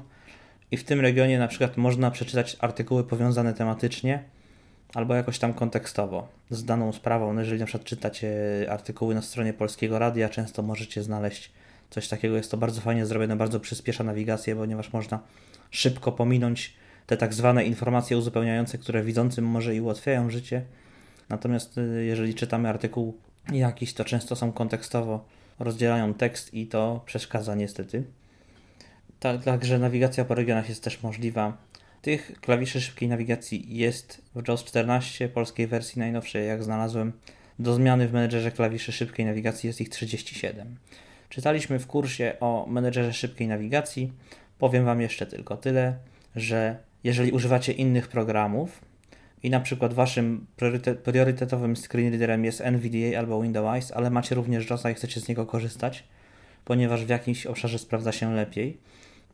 [0.72, 4.24] i w tym regionie na przykład można przeczytać artykuły powiązane tematycznie
[4.96, 7.34] albo jakoś tam kontekstowo z daną sprawą.
[7.34, 8.30] No jeżeli na przykład czytacie
[8.70, 11.52] artykuły na stronie Polskiego Radia, często możecie znaleźć
[11.90, 12.38] coś takiego.
[12.38, 15.20] Jest to bardzo fajnie zrobione, bardzo przyspiesza nawigację, ponieważ można
[15.72, 16.74] szybko pominąć
[17.08, 20.62] te tak zwane informacje uzupełniające, które widzącym może i ułatwiają życie.
[21.30, 23.18] Natomiast y, jeżeli czytamy artykuł
[23.52, 25.26] jakiś, to często są kontekstowo,
[25.60, 28.04] rozdzielają tekst i to przeszkadza niestety.
[29.20, 31.58] Tak, także nawigacja po regionach jest też możliwa.
[32.06, 37.12] Tych klawiszy szybkiej nawigacji jest w JAWS 14, polskiej wersji najnowszej, jak znalazłem.
[37.60, 40.76] Do zmiany w menedżerze klawiszy szybkiej nawigacji jest ich 37.
[41.30, 44.12] Czytaliśmy w kursie o menedżerze szybkiej nawigacji.
[44.60, 45.98] Powiem Wam jeszcze tylko tyle,
[46.36, 48.82] że jeżeli używacie innych programów
[49.44, 54.70] i na przykład Waszym priorytet, priorytetowym screen readerem jest NVDA albo Windows, ale macie również
[54.70, 56.04] JAWSa i chcecie z niego korzystać,
[56.66, 58.78] ponieważ w jakimś obszarze sprawdza się lepiej,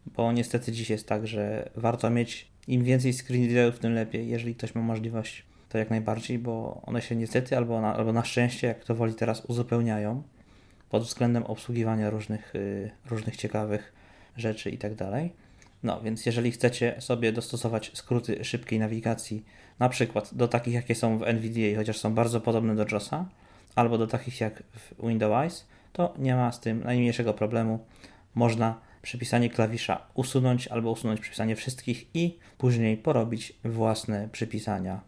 [0.06, 4.28] bo niestety dziś jest tak, że warto mieć im więcej screen readerów, tym lepiej.
[4.28, 8.24] Jeżeli ktoś ma możliwość, to jak najbardziej, bo one się niestety albo na, albo na
[8.26, 10.24] szczęście, jak to woli teraz, uzupełniają
[10.89, 13.93] pod względem obsługiwania różnych, y, różnych ciekawych
[14.38, 15.34] rzeczy i tak dalej.
[15.84, 19.45] No, więc jeżeli chcecie sobie dostosować skróty szybkiej nawigacji,
[19.80, 23.26] na przykład do takich, jakie są w NVDA, chociaż są bardzo podobne do JOSa,
[23.76, 27.80] albo do takich jak w Windows, to nie ma z tym najmniejszego problemu.
[28.36, 35.02] Można przypisanie klawisza usunąć albo usunąć przypisanie wszystkich i później porobić własne przypisania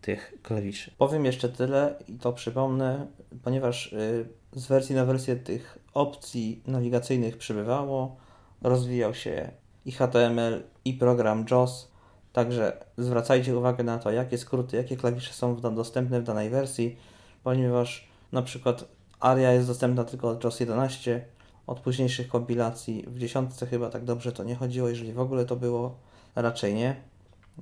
[0.00, 0.90] tych klawiszy.
[0.98, 3.06] Powiem jeszcze tyle i to przypomnę,
[3.42, 8.16] ponieważ y, z wersji na wersję tych opcji nawigacyjnych przybywało,
[8.62, 9.50] rozwijał się
[9.84, 11.90] i HTML, i program JOS,
[12.32, 16.96] także zwracajcie uwagę na to, jakie skróty, jakie klawisze są dostępne w danej wersji,
[17.44, 18.84] ponieważ na przykład
[19.20, 21.24] ARIA jest dostępna tylko od JOS 11,
[21.70, 25.56] od późniejszych kompilacji w dziesiątce chyba tak dobrze to nie chodziło, jeżeli w ogóle to
[25.56, 25.96] było,
[26.36, 26.96] raczej nie,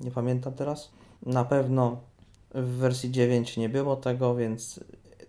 [0.00, 0.90] nie pamiętam teraz.
[1.22, 2.00] Na pewno
[2.54, 4.80] w wersji 9 nie było tego, więc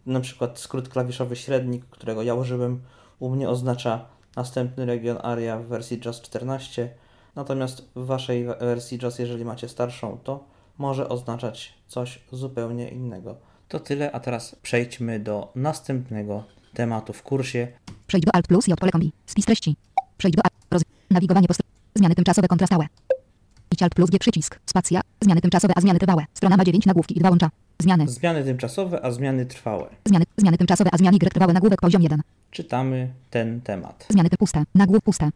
[0.06, 2.82] na przykład skrót klawiszowy średnik, którego ja użyłem,
[3.20, 4.06] u mnie oznacza
[4.36, 6.94] następny region ARIA w wersji JAWS 14,
[7.36, 10.44] natomiast w waszej we- wersji JAWS, jeżeli macie starszą, to
[10.78, 13.36] może oznaczać coś zupełnie innego.
[13.68, 16.44] To tyle, a teraz przejdźmy do następnego
[16.80, 17.68] tematu w kursie.
[18.08, 19.12] Przejdź do Alt plus i od pole kombi.
[19.26, 19.76] Spis treści.
[20.18, 20.54] Przejdź do Alt.
[20.72, 20.82] Roz...
[21.10, 21.54] Nawigowanie po.
[21.96, 22.86] Zmiany tymczasowe kontrastałe.
[23.72, 24.60] Idź Alt plus G przycisk.
[24.66, 25.02] Spacja.
[25.22, 26.26] Zmiany tymczasowe, a zmiany trwałe.
[26.34, 27.50] Strona ma 9 nagłówki i 2 łącza.
[27.80, 28.08] Zmiany.
[28.08, 29.90] Zmiany tymczasowe, a zmiany trwałe.
[30.06, 30.26] Zmiany.
[30.38, 31.54] Zmiany tymczasowe, a zmiany Y trwałe.
[31.54, 32.22] Nagłówek poziom 1.
[32.52, 34.06] Czytamy ten temat.
[34.10, 34.64] Zmiany typ puste.
[34.76, 35.30] Nagłówek puste.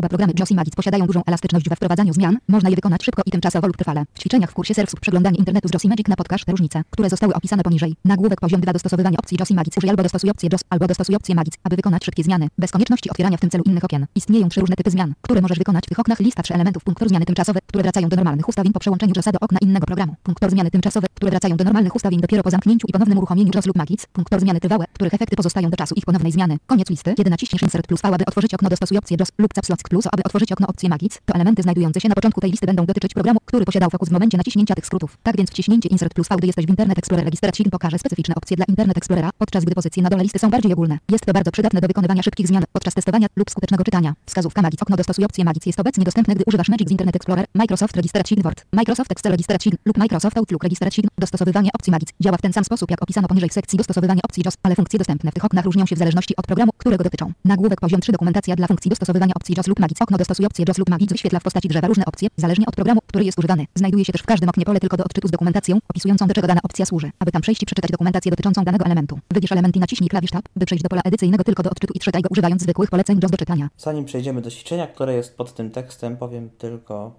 [0.00, 2.38] Oba programy JOS i Magic posiadają dużą elastyczność we wprowadzaniu zmian.
[2.48, 4.04] Można je wykonać szybko i tymczasowo lub trwale.
[4.14, 6.82] W ćwiczeniach w kursie Serwsów przeglądanie internetu z JOS i Magic na podkaż te różnice,
[6.90, 7.96] które zostały opisane poniżej.
[8.04, 9.76] Nagłówek poziom 2 dostosowywanie opcji JOS i Magic.
[9.76, 12.48] Użyj albo dostosuj opcję JOS, albo dostosuj opcję Magic, aby wykonać szybkie zmiany.
[12.58, 14.06] Bez konieczności otwierania w tym celu innych okien.
[14.14, 16.20] Istnieją trzy różne typy zmian, które możesz wykonać w tych oknach.
[16.20, 16.84] Lista trzy elementów.
[16.84, 20.14] Punktor zmiany tymczasowe, które wracają do normalnych ustawień po przełączeniu JOSa do okna innego programu.
[20.22, 23.66] Punktor zmiany tymczasowe, które wracają do normalnych ustawień dopiero po zamknięciu i ponownym uruchomieniu JOS
[23.66, 24.06] lub Magic.
[24.12, 26.58] Punktor zmiany trwałe, których efekty pozostają do czasu ich ponownej zmiany.
[26.66, 27.14] Koniec listy.
[27.14, 30.52] Kiedy naciśniesz Insert plus aby otworzyć okno dostosuj opcję JOS lub Caps Plus, aby otworzyć
[30.52, 33.64] okno opcji Magic, to elementy znajdujące się na początku tej listy będą dotyczyć programu, który
[33.64, 35.18] posiadał fokus w momencie naciśnięcia tych skrótów.
[35.22, 38.56] Tak więc wciśnięcie Insert plus V, gdy jesteś w Internet Explorer Registracji pokaże specyficzne opcje
[38.56, 40.98] dla Internet Explorera, podczas gdy pozycje na dole listy są bardziej ogólne.
[41.08, 44.14] Jest to bardzo przydatne do wykonywania szybkich zmian podczas testowania lub skutecznego czytania.
[44.26, 44.82] Wskazówka Magic.
[44.82, 48.36] Okno dostosuj opcję Magic jest obecnie dostępne, gdy używasz Magic z Internet Explorer, Microsoft Registracji
[48.42, 51.04] Word, Microsoft Excel Registracji lub Microsoft Outlook Registracji.
[51.18, 54.42] Dostosowywanie opcji Magic działa w ten sam sposób, jak opisano poniżej w sekcji dostosowywania opcji
[54.46, 57.32] JOS, ale funkcje dostępne w tych oknach różnią się w zależności od programu, którego dotyczą.
[57.44, 60.02] Nagłówek poziom 3 dokumentacja dla funkcji dostosowywania opcji JOS lub Magic.
[60.02, 63.00] Okno dostosuj opcję JOS lub Magic wyświetla w postaci drzewa różne opcje, zależnie od programu,
[63.06, 63.66] który jest używany.
[63.74, 66.46] Znajduje się też w każdym oknie pole tylko do odczytu z dokumentacją, opisującą do czego
[66.46, 67.10] dana opcja służy.
[67.18, 69.18] Aby tam przejść i przeczytać dokumentację dotyczącą danego elementu.
[69.30, 72.00] Wybierz element i naciśnij klawisz Tab, by przejść do pola edycyjnego tylko do odczytu i
[72.00, 73.68] czytaj go używając zwykłych poleceń JOS do czytania.
[73.78, 77.14] Zanim przejdziemy do ćwiczenia, które jest pod tym tekstem, powiem tylko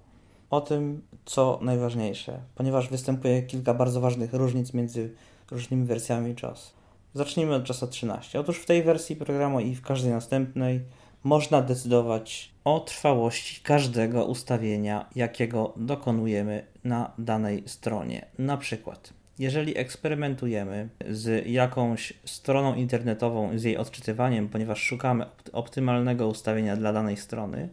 [0.50, 5.14] o tym, co najważniejsze, ponieważ występuje kilka bardzo ważnych różnic między
[5.52, 6.74] różnymi wersjami JOS.
[7.14, 8.40] Zacznijmy od JOSa 13.
[8.40, 10.82] Otóż w tej wersji programu i w każdej następnej
[11.24, 18.26] można decydować o trwałości każdego ustawienia, jakiego dokonujemy na danej stronie.
[18.40, 26.76] Na przykład, jeżeli eksperymentujemy z jakąś stroną internetową, z jej odczytywaniem, ponieważ szukamy optymalnego ustawienia
[26.76, 27.70] dla danej strony,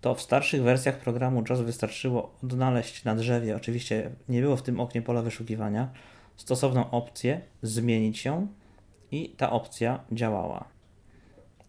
[0.00, 4.80] to w starszych wersjach programu JOS wystarczyło odnaleźć na drzewie, oczywiście nie było w tym
[4.80, 5.88] oknie pola wyszukiwania,
[6.36, 8.46] stosowną opcję, zmienić ją
[9.10, 10.75] i ta opcja działała.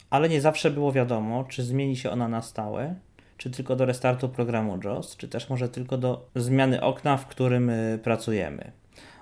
[0.10, 2.96] Ale nie zawsze było wiadomo, czy zmieni się ona na stałe,
[3.38, 7.70] czy tylko do restartu programu JOS, czy też może tylko do zmiany okna, w którym
[7.70, 8.72] y, pracujemy.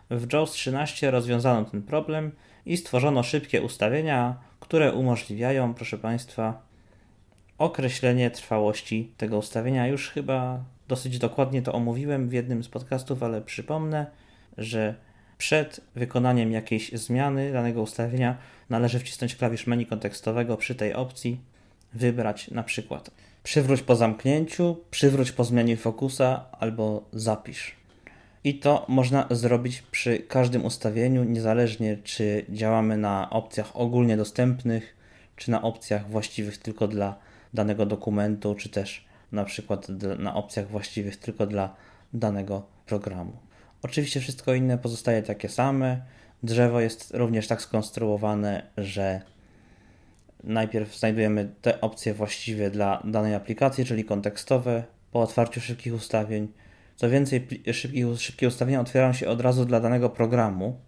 [0.10, 2.32] W JOS 13 rozwiązano ten problem
[2.66, 6.62] i stworzono szybkie ustawienia, które umożliwiają, proszę Państwa,
[7.58, 9.88] określenie trwałości tego ustawienia.
[9.88, 14.06] Już chyba dosyć dokładnie to omówiłem w jednym z podcastów, ale przypomnę,
[14.58, 14.96] że
[15.38, 18.38] przed wykonaniem jakiejś zmiany danego ustawienia
[18.70, 21.40] należy wcisnąć klawisz menu kontekstowego przy tej opcji,
[21.94, 23.12] wybrać na przykład
[23.44, 27.76] przywróć po zamknięciu, przywróć po zmianie fokusa albo zapisz.
[28.44, 34.96] I to można zrobić przy każdym ustawieniu, niezależnie czy działamy na opcjach ogólnie dostępnych,
[35.36, 37.16] czy na opcjach właściwych tylko dla
[37.54, 39.88] danego dokumentu, czy też na przykład
[40.20, 41.76] na opcjach właściwych tylko dla
[42.14, 43.45] danego programu.
[43.86, 46.02] Oczywiście wszystko inne pozostaje takie same.
[46.44, 49.22] Drzewo jest również tak skonstruowane, że
[50.44, 56.48] najpierw znajdujemy te opcje właściwe dla danej aplikacji, czyli kontekstowe po otwarciu szybkich ustawień.
[56.96, 57.48] Co więcej,
[58.18, 60.80] szybkie ustawienia otwierają się od razu dla danego programu,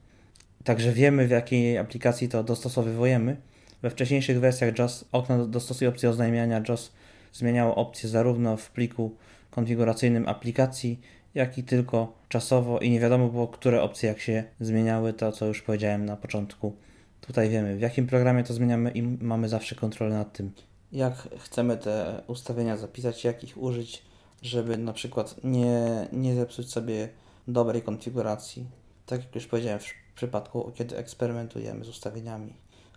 [0.63, 3.37] także wiemy w jakiej aplikacji to dostosowujemy.
[3.81, 6.91] We wcześniejszych wersjach JOS okno dostosuje opcję oznajmiania JOS
[7.33, 9.15] zmieniało opcje zarówno w pliku
[9.51, 10.99] konfiguracyjnym aplikacji,
[11.35, 15.45] jak i tylko czasowo i nie wiadomo było, które opcje jak się zmieniały, to co
[15.45, 16.75] już powiedziałem na początku.
[17.21, 20.51] Tutaj wiemy, w jakim programie to zmieniamy i mamy zawsze kontrolę nad tym,
[20.91, 24.03] jak chcemy te ustawienia zapisać, jak ich użyć,
[24.41, 27.09] żeby na przykład nie, nie zepsuć sobie
[27.47, 28.65] dobrej konfiguracji.
[29.05, 32.53] Tak jak już powiedziałem w przypadku, kiedy eksperymentujemy z ustawieniami.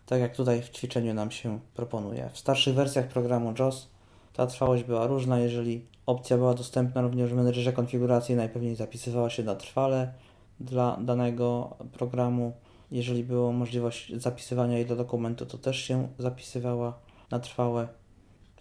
[0.07, 2.31] Tak jak tutaj w ćwiczeniu nam się proponuje.
[2.33, 3.89] W starszych wersjach programu JOS
[4.33, 9.43] ta trwałość była różna, jeżeli opcja była dostępna również w menedżerze konfiguracji, najpewniej zapisywała się
[9.43, 10.13] na trwale
[10.61, 12.53] dla danego programu.
[12.91, 16.99] Jeżeli była możliwość zapisywania jej do dokumentu, to też się zapisywała
[17.31, 17.89] na trwałe,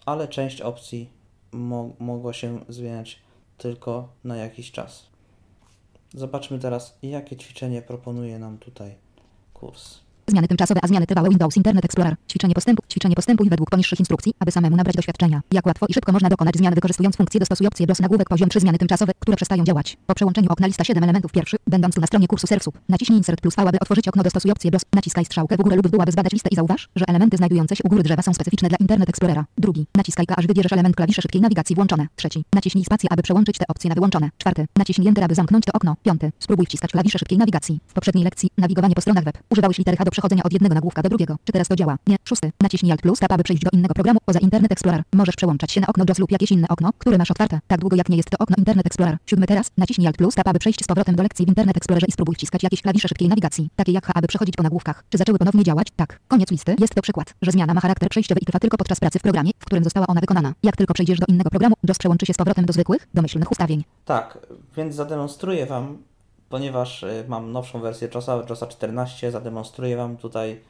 [0.06, 1.10] ale część opcji
[1.52, 3.22] mo mogła się zmieniać
[3.58, 5.06] tylko na jakiś czas.
[6.14, 8.94] Zobaczmy teraz, jakie ćwiczenie proponuje nam tutaj
[9.54, 10.09] kurs.
[10.30, 12.16] Zmiany tymczasowe, a zmiany trwałe Windows Internet Explorer.
[12.30, 12.82] Ćwiczenie postępu.
[12.90, 15.40] Ćwiczenie postępuj według poniższych instrukcji, aby samemu nabrać doświadczenia.
[15.52, 18.60] Jak łatwo i szybko można dokonać zmian wykorzystując funkcję dostosuj opcję DOS nagłówek poziom 3
[18.60, 19.96] zmiany tymczasowe, które przestają działać.
[20.06, 22.74] Po przełączeniu okna lista 7 elementów pierwszy, będąc tu na stronie kursu serwsów.
[22.88, 24.82] Naciśnij Insert plus V, aby otworzyć okno dostosuj opcję DOS.
[24.94, 27.76] Naciskaj strzałkę w górę lub w dół, aby zbadać listę i zauważ, że elementy znajdujące
[27.76, 29.44] się u góry drzewa są specyficzne dla Internet Explorera.
[29.58, 29.86] Drugi.
[29.96, 32.06] Naciskaj K, aż wybierzesz element klawisze szybkiej nawigacji włączone.
[32.16, 32.44] Trzeci.
[32.54, 34.30] Naciśnij spację, aby przełączyć te opcje na wyłączone.
[34.38, 34.66] Czwarty.
[34.76, 35.96] Naciśnij Enter, aby zamknąć to okno.
[36.02, 36.32] Piąty.
[36.38, 37.80] Spróbuj wciskać klawisze szybkiej nawigacji.
[37.86, 39.38] W poprzedniej lekcji nawigowanie po stronach web.
[39.50, 41.36] Używałeś litery H do przechodzenia od jednego nagłówka do drugiego.
[41.44, 41.96] Czy teraz to działa?
[42.06, 42.16] Nie.
[42.24, 42.52] Szósty.
[42.60, 45.02] Naciśnij Alt plus tab, aby przejść do innego programu poza Internet Explorer.
[45.14, 47.96] Możesz przełączać się na okno JOS lub jakieś inne okno, które masz otwarte, tak długo
[47.96, 49.16] jak nie jest to okno Internet Explorer.
[49.26, 49.70] Siódmy teraz.
[49.76, 52.34] Naciśnij Alt plus tab, aby przejść z powrotem do lekcji w Internet Explorerze i spróbuj
[52.34, 55.04] wciskać jakieś klawisze szybkiej nawigacji, takie jak H, aby przechodzić po nagłówkach.
[55.08, 55.86] Czy zaczęły ponownie działać?
[55.96, 56.20] Tak.
[56.28, 56.76] Koniec listy.
[56.78, 59.50] Jest to przykład, że zmiana ma charakter przejściowy i trwa tylko podczas pracy w programie,
[59.58, 60.54] w którym została ona wykonana.
[60.62, 63.84] Jak tylko przejdziesz do innego programu, JOS przełączy się z powrotem do zwykłych, domyślnych ustawień.
[64.04, 64.38] Tak,
[64.76, 65.98] więc zademonstruję Wam,
[66.50, 70.60] ponieważ y, mam nowszą wersję JOSa, JOSa 14, zademonstruję Wam tutaj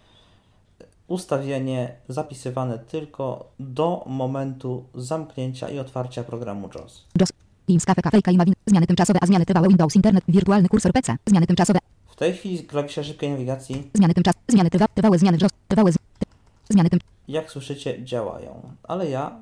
[1.08, 7.04] ustawienie zapisywane tylko do momentu zamknięcia i otwarcia programu JOS.
[7.20, 7.32] JOS.
[7.66, 8.54] Teamscape, kafejka i mawin.
[8.66, 11.16] Zmiany tymczasowe, a zmiany trwałe Windows Internet, wirtualny kursor PC.
[11.26, 11.78] Zmiany tymczasowe.
[12.06, 14.34] W tej chwili klawisze szybkiej nawigacji, Zmiany tymczas.
[14.48, 15.50] Zmiany trwa, trwałe zmiany JOS.
[15.68, 15.96] Trwałe z...
[16.70, 17.00] Zmiany tym.
[17.28, 19.40] jak słyszycie, działają, ale ja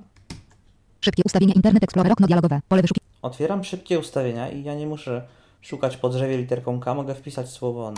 [1.01, 2.60] Szybkie ustawienia Internet Explorer okno dialogowe.
[2.69, 3.09] Pole wyszukiwania.
[3.23, 5.23] Otwieram szybkie ustawienia i ja nie muszę
[5.60, 6.94] szukać po drzewie literką K.
[6.94, 7.93] Mogę wpisać słowo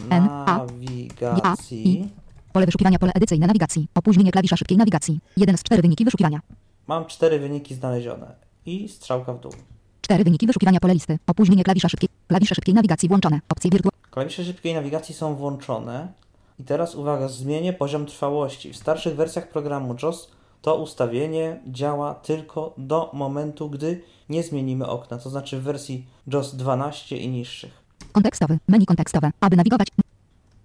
[1.21, 2.09] nawigacji.
[2.53, 3.89] Pole wyszukiwania pole edycyjne nawigacji.
[3.95, 5.21] Opóźnienie klawisza szybkiej nawigacji.
[5.37, 6.41] Jeden z cztery wyniki wyszukiwania.
[6.87, 8.35] Mam cztery wyniki znalezione
[8.67, 9.53] i strzałka w dół.
[10.01, 11.19] Cztery wyniki wyszukiwania pole listy.
[11.27, 12.09] Opóźnienie klawisza szybkiej.
[12.29, 13.41] Klawisze szybkiej nawigacji włączone.
[13.49, 13.89] Opcje wirtu.
[14.11, 16.13] Klawisze szybkiej nawigacji są włączone.
[16.59, 18.73] I teraz uwaga, zmienię poziom trwałości.
[18.73, 20.31] W starszych wersjach programu JOS
[20.63, 26.57] to ustawienie działa tylko do momentu, gdy nie zmienimy okna, to znaczy w wersji JOS
[26.57, 27.81] 12 i niższych.
[28.13, 28.59] Kontekstowy.
[28.69, 29.31] Menu kontekstowe.
[29.41, 29.89] Aby nawigować.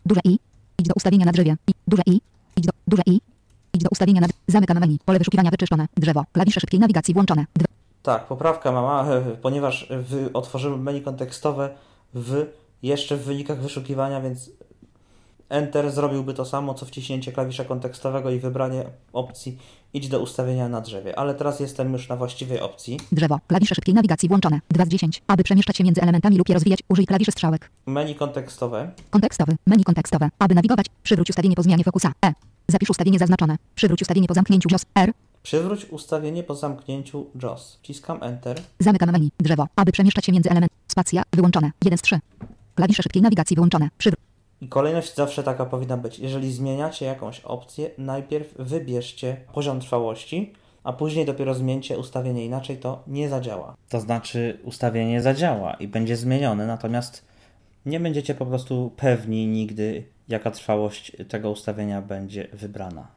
[0.05, 0.39] Duże I.
[0.79, 1.55] Idź do ustawienia na drzewie.
[1.67, 1.71] I.
[1.87, 2.21] Duże I.
[2.57, 2.71] Idź do.
[2.87, 3.21] Duże I.
[3.73, 4.27] Idź do ustawienia na.
[4.47, 4.99] Zamykam menu.
[5.05, 5.87] Pole wyszukiwania wyczyszczone.
[5.97, 6.23] Drzewo.
[6.31, 7.45] Klawisze szybkiej nawigacji włączone.
[7.55, 7.65] Dwa.
[8.03, 9.05] Tak, poprawka mama,
[9.41, 11.69] ponieważ w, otworzyłem menu kontekstowe
[12.13, 12.45] w,
[12.83, 14.51] jeszcze w wynikach wyszukiwania, więc
[15.49, 19.57] Enter zrobiłby to samo, co wciśnięcie klawisza kontekstowego i wybranie opcji
[19.95, 21.19] idź do ustawienia na drzewie.
[21.19, 22.99] Ale teraz jestem już na właściwej opcji.
[23.11, 23.39] Drzewo.
[23.47, 24.59] Klawisze szybkiej nawigacji włączone.
[24.69, 25.21] 2 z 10.
[25.27, 27.71] Aby przemieszczać się między elementami lub je rozwijać, użyj klawiszy strzałek.
[27.85, 28.91] Menu kontekstowe.
[29.09, 29.55] Kontekstowy.
[29.67, 30.29] Menu kontekstowe.
[30.39, 32.11] Aby nawigować, przywróć ustawienie po zmianie fokusa.
[32.25, 32.33] E.
[32.67, 33.57] Zapisz ustawienie zaznaczone.
[33.75, 34.85] Przywróć ustawienie po zamknięciu JOS.
[34.95, 35.13] R.
[35.43, 37.77] Przywróć ustawienie po zamknięciu JOS.
[37.81, 38.61] Wciskam Enter.
[38.79, 39.31] Zamykam menu.
[39.39, 39.67] Drzewo.
[39.75, 40.79] Aby przemieszczać się między elementami.
[40.87, 41.23] Spacja.
[41.33, 41.71] Wyłączone.
[41.83, 42.19] 1 z 3.
[42.75, 43.89] Klawisze szybkiej nawigacji wyłączone.
[43.97, 44.24] Przywróć.
[44.61, 46.19] I kolejność zawsze taka powinna być.
[46.19, 50.53] Jeżeli zmieniacie jakąś opcję, najpierw wybierzcie poziom trwałości,
[50.83, 53.75] a później dopiero zmieńcie ustawienie, inaczej to nie zadziała.
[53.89, 57.25] To znaczy ustawienie zadziała i będzie zmienione, natomiast
[57.85, 63.07] nie będziecie po prostu pewni nigdy, jaka trwałość tego ustawienia będzie wybrana.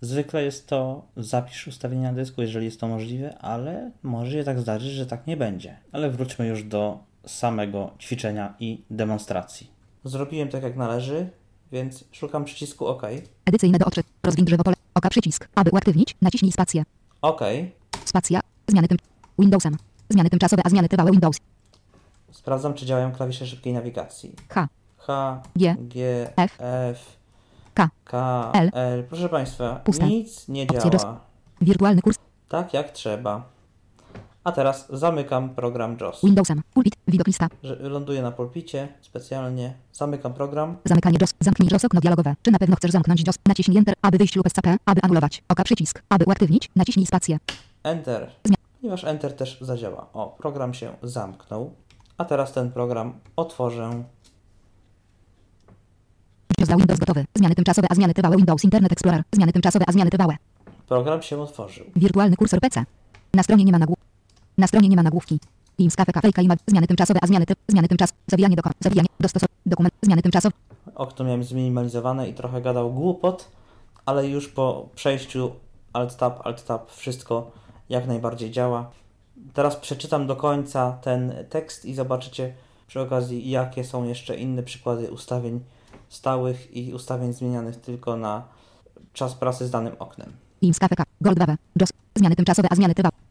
[0.00, 4.92] Zwykle jest to zapisz ustawienia dysku, jeżeli jest to możliwe, ale może się tak zdarzyć,
[4.92, 5.76] że tak nie będzie.
[5.92, 9.77] Ale wróćmy już do samego ćwiczenia i demonstracji.
[10.04, 11.30] Zrobiłem tak jak należy,
[11.72, 13.02] więc szukam przycisku OK.
[13.46, 14.06] Edycyjne do odczyt.
[14.22, 14.76] Rozwiń drzewo pole.
[14.94, 15.48] Oka przycisk.
[15.54, 16.82] Aby uaktywnić, naciśnij spację.
[17.22, 17.40] OK.
[18.04, 18.40] Spacja.
[18.68, 18.98] Zmiany tym.
[19.38, 19.76] Windowsem.
[20.08, 21.36] Zmiany tymczasowe, a zmiany trwałe Windows.
[22.32, 24.32] Sprawdzam, czy działają klawisze szybkiej nawigacji.
[24.48, 24.68] H.
[24.96, 27.16] H, G, G, F, F,
[27.74, 27.90] K.
[28.04, 28.70] K, L.
[28.74, 29.04] L.
[29.04, 30.06] Proszę Państwa, Puste.
[30.06, 31.20] nic nie działa
[31.60, 32.16] Wirtualny kurs.
[32.48, 33.57] tak jak trzeba.
[34.48, 36.20] A teraz zamykam program JOS.
[36.24, 36.62] Windowsem.
[36.74, 36.94] Pulpit.
[37.08, 37.48] Widok lista.
[37.62, 40.76] Że ląduję na pulpicie specjalnie, zamykam program.
[40.84, 41.34] Zamykanie JOS.
[41.40, 42.34] Zamknij JOS okno dialogowe.
[42.42, 43.36] Czy na pewno chcesz zamknąć JOS?
[43.46, 45.42] Naciśnij Enter, aby wyjść lub SCP, aby anulować.
[45.48, 46.02] Oka przycisk.
[46.08, 47.38] Aby uaktywnić, naciśnij spację.
[47.82, 48.30] Enter.
[48.80, 50.06] Ponieważ Enter też zadziała.
[50.12, 51.74] O, program się zamknął.
[52.18, 54.04] A teraz ten program otworzę.
[56.58, 57.24] JOS dla Windows gotowy.
[57.34, 59.22] Zmiany tymczasowe, a zmiany trwałe Windows Internet Explorer.
[59.32, 60.36] Zmiany tymczasowe, a zmiany trwałe.
[60.88, 61.86] Program się otworzył.
[61.96, 62.84] Wirtualny kursor PC.
[63.34, 64.07] Na stronie nie ma nagłówki.
[64.58, 65.40] Na stronie nie ma nagłówki.
[65.76, 66.54] Teams Cafe Cafe Klima.
[66.66, 67.54] Zmiany tymczasowe, a zmiany ty.
[67.68, 68.12] Zmiany tymczas.
[68.26, 69.08] Zawijanie do Zawijanie.
[69.20, 69.48] Dostosow.
[69.66, 69.94] Dokument.
[70.02, 70.54] Zmiany tymczasowe.
[70.94, 73.48] Okno miałem zminimalizowane i trochę gadał głupot,
[74.06, 75.52] ale już po przejściu
[75.92, 77.50] Alt-Tab, Alt-Tab wszystko
[77.88, 78.90] jak najbardziej działa.
[79.54, 82.54] Teraz przeczytam do końca ten tekst i zobaczycie
[82.86, 85.60] przy okazji, jakie są jeszcze inne przykłady ustawień
[86.08, 88.42] stałych i ustawień zmienianych tylko na
[89.12, 90.32] czas pracy z danym oknem.
[90.60, 90.94] Teams Cafe.
[91.20, 91.38] Gold.
[91.80, 91.88] JOS.
[92.16, 93.27] Zmiany tymczasowe, a zmiany trwałe.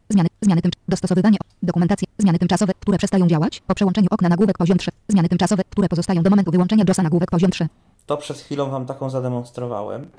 [0.47, 0.61] Zmiany.
[0.61, 0.71] Tym.
[0.87, 1.37] Dostosowywanie.
[1.63, 2.07] Dokumentacja.
[2.17, 3.61] Zmiany tymczasowe, które przestają działać.
[3.67, 4.91] Po przełączeniu okna nagłówek poziom 3.
[5.07, 7.67] Zmiany tymczasowe, które pozostają do momentu wyłączenia JOSa nagłówek poziom 3.
[8.05, 10.09] To przed chwilą Wam taką zademonstrowałem,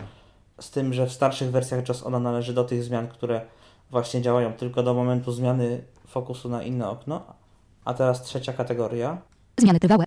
[0.60, 3.40] z tym, że w starszych wersjach JOS ona należy do tych zmian, które
[3.90, 7.22] właśnie działają tylko do momentu zmiany fokusu na inne okno.
[7.84, 9.18] A teraz trzecia kategoria.
[9.58, 10.04] Zmiany trwałe.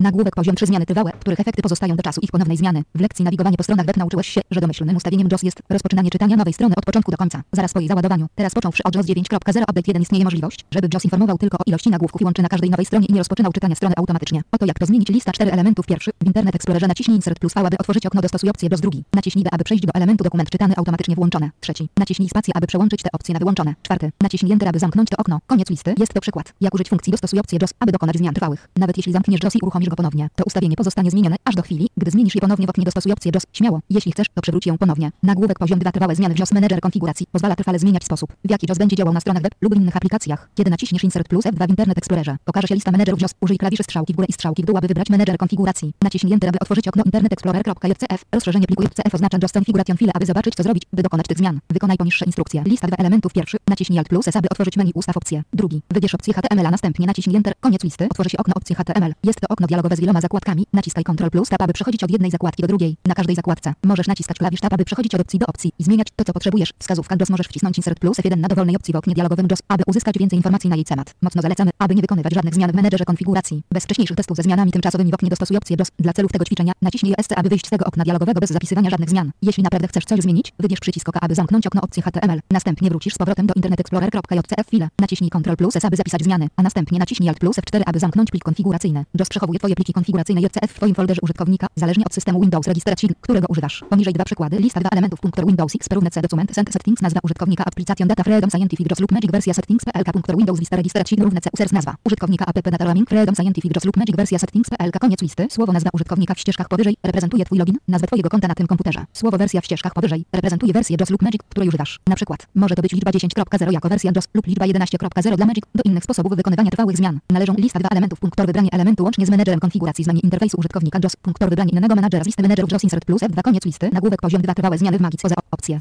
[0.00, 2.82] Nagłówek poziom 3 zmiany trwałe, których efekty pozostają do czasu ich ponownej zmiany.
[2.94, 6.36] W lekcji nawigowanie po stronach web nauczyłeś się, że domyślnym ustawieniem JOS jest rozpoczynanie czytania
[6.36, 8.26] nowej strony od początku do końca, zaraz po jej załadowaniu.
[8.34, 11.90] Teraz począwszy od JOS 9.0 update 1 istnieje możliwość, żeby JOS informował tylko o ilości
[11.90, 14.42] nagłówków i łączy na każdej nowej stronie i nie rozpoczynał czytania strony automatycznie.
[14.52, 16.10] Oto jak to zmienić lista 4 elementów pierwszy.
[16.20, 19.04] W Internet Explorerze naciśnij Insert plus V, aby otworzyć okno dostosuj opcję JOS drugi.
[19.14, 21.50] Naciśnij B, aby przejść do elementu dokument czytany automatycznie włączone.
[21.60, 21.88] Trzeci.
[21.98, 23.74] Naciśnij spację, aby przełączyć te opcje na wyłączone.
[23.82, 24.12] Czwarty.
[24.22, 25.40] Naciśnij Enter, aby zamknąć to okno.
[25.46, 25.94] Koniec listy.
[25.98, 26.54] Jest to przykład.
[26.60, 28.68] Jak użyć funkcji dostosuj opcję JOS, aby dokonać zmian trwałych.
[28.76, 31.88] Nawet jeśli zamkniesz JOS i uruchomisz go ponownie, to ustawienie pozostanie zmienione aż do chwili,
[31.96, 33.42] gdy zmienisz je ponownie w oknie dostosuj opcję JOS.
[33.52, 33.80] Śmiało.
[33.90, 35.10] Jeśli chcesz, to przywróć ją ponownie.
[35.22, 38.66] Nagłówek poziom 2 trwałe zmiany w JOS Manager konfiguracji pozwala trwale zmieniać sposób, w jaki
[38.68, 40.50] JOS będzie działał na stronach web lub innych aplikacjach.
[40.54, 43.30] Kiedy naciśniesz Insert plus F2 w Internet Explorerze, pokaże się lista menedżerów JOS.
[43.40, 45.92] Użyj klawiszy strzałki w górę i strzałki w dół, aby wybrać menedżer konfiguracji.
[46.02, 48.24] Naciśnij Enter, aby otworzyć okno Internet Explorer.jcf.
[48.32, 51.60] Rozszerzenie pliku JCF oznacza JOS Configuration File, aby zobaczyć, co zrobić, by dokonać tych zmian.
[51.70, 52.62] Wykonaj poniższe instrukcje.
[52.66, 53.58] Lista dwa elementów pierwszy.
[53.68, 55.42] Naciśnij Alt plus S, aby otworzyć menu ustaw opcję.
[55.52, 55.82] Drugi.
[55.90, 57.54] Wybierz opcję HTML, a następnie naciśnij Enter.
[57.60, 58.04] Koniec listy.
[58.10, 59.14] Otworzy się okno opcji HTML.
[59.24, 59.79] Jest to okno dialogowe.
[59.80, 60.66] Dialogowe z wieloma zakładkami.
[60.72, 62.96] Naciskaj Ctrl plus Tab, aby przechodzić od jednej zakładki do drugiej.
[63.06, 66.06] Na każdej zakładce możesz naciskać klawisz Tab, aby przechodzić od opcji do opcji i zmieniać
[66.16, 66.72] to, co potrzebujesz.
[66.78, 69.82] Wskazówka JOS możesz wcisnąć Insert plus F1 na dowolnej opcji w oknie dialogowym JOS, aby
[69.86, 71.14] uzyskać więcej informacji na jej temat.
[71.22, 73.62] Mocno zalecamy, aby nie wykonywać żadnych zmian w menedżerze konfiguracji.
[73.72, 75.88] Bez wcześniejszych testów ze zmianami tymczasowymi w oknie dostosuj opcję JOS.
[75.98, 79.10] Dla celów tego ćwiczenia naciśnij ESC, aby wyjść z tego okna dialogowego bez zapisywania żadnych
[79.10, 79.30] zmian.
[79.42, 82.40] Jeśli naprawdę chcesz coś zmienić, wybierz przycisk OK, aby zamknąć okno opcji HTML.
[82.50, 84.88] Następnie wrócisz z powrotem do Internet Explorer.jcf file.
[84.98, 88.30] Naciśnij Ctrl plus S, aby zapisać zmiany, a następnie naciśnij Alt plus F4, aby zamknąć
[88.30, 89.04] plik konfiguracyjny.
[89.18, 93.46] JOS przechowuje pliki konfiguracyjne JCF w Twoim folderze użytkownika, zależnie od systemu Windows Registration, którego
[93.48, 93.84] używasz.
[93.90, 94.56] Poniżej dwa przykłady.
[94.58, 95.20] Lista dwa elementów.
[95.20, 95.88] Punktor Windows X.
[95.92, 96.22] Równe C.
[96.22, 96.54] Document.
[96.54, 97.02] Send Settings.
[97.02, 97.64] Nazwa użytkownika.
[97.64, 99.84] Application Data Freedom Scientific JOS lub Magic wersja Settings.
[99.84, 100.12] PLK.
[100.12, 101.24] Punktor Windows Vista Registration.
[101.24, 101.50] Równe C.
[101.54, 101.72] Users.
[101.72, 102.44] Nazwa użytkownika.
[102.46, 103.08] App Data Roaming.
[103.08, 104.70] Freedom Scientific JOS lub Magic wersja Settings.
[104.70, 104.98] PLK.
[104.98, 105.46] Koniec listy.
[105.50, 109.04] Słowo nazwa użytkownika w ścieżkach powyżej reprezentuje Twój login, nazwę Twojego konta na tym komputerze.
[109.12, 112.00] Słowo wersja w ścieżkach powyżej reprezentuje wersję JOS lub Magic, której używasz.
[112.06, 115.64] Na przykład może to być liczba 10.0 jako wersja JOS lub liczba 11.0 dla Magic.
[115.74, 118.20] Do innych sposobów wykonywania trwałych zmian należą lista dwa elementów.
[118.20, 121.16] Punktor wybranie elementu łącznie z menedżerem konfiguracji z menu interfejsu użytkownika JOS.
[121.16, 123.90] Punktor wybranie innego menadżera z listy menedżerów JOS Insert plus F2 koniec listy.
[123.92, 125.80] Nagłówek poziom 2 trwałe zmiany w Magic poza opcje.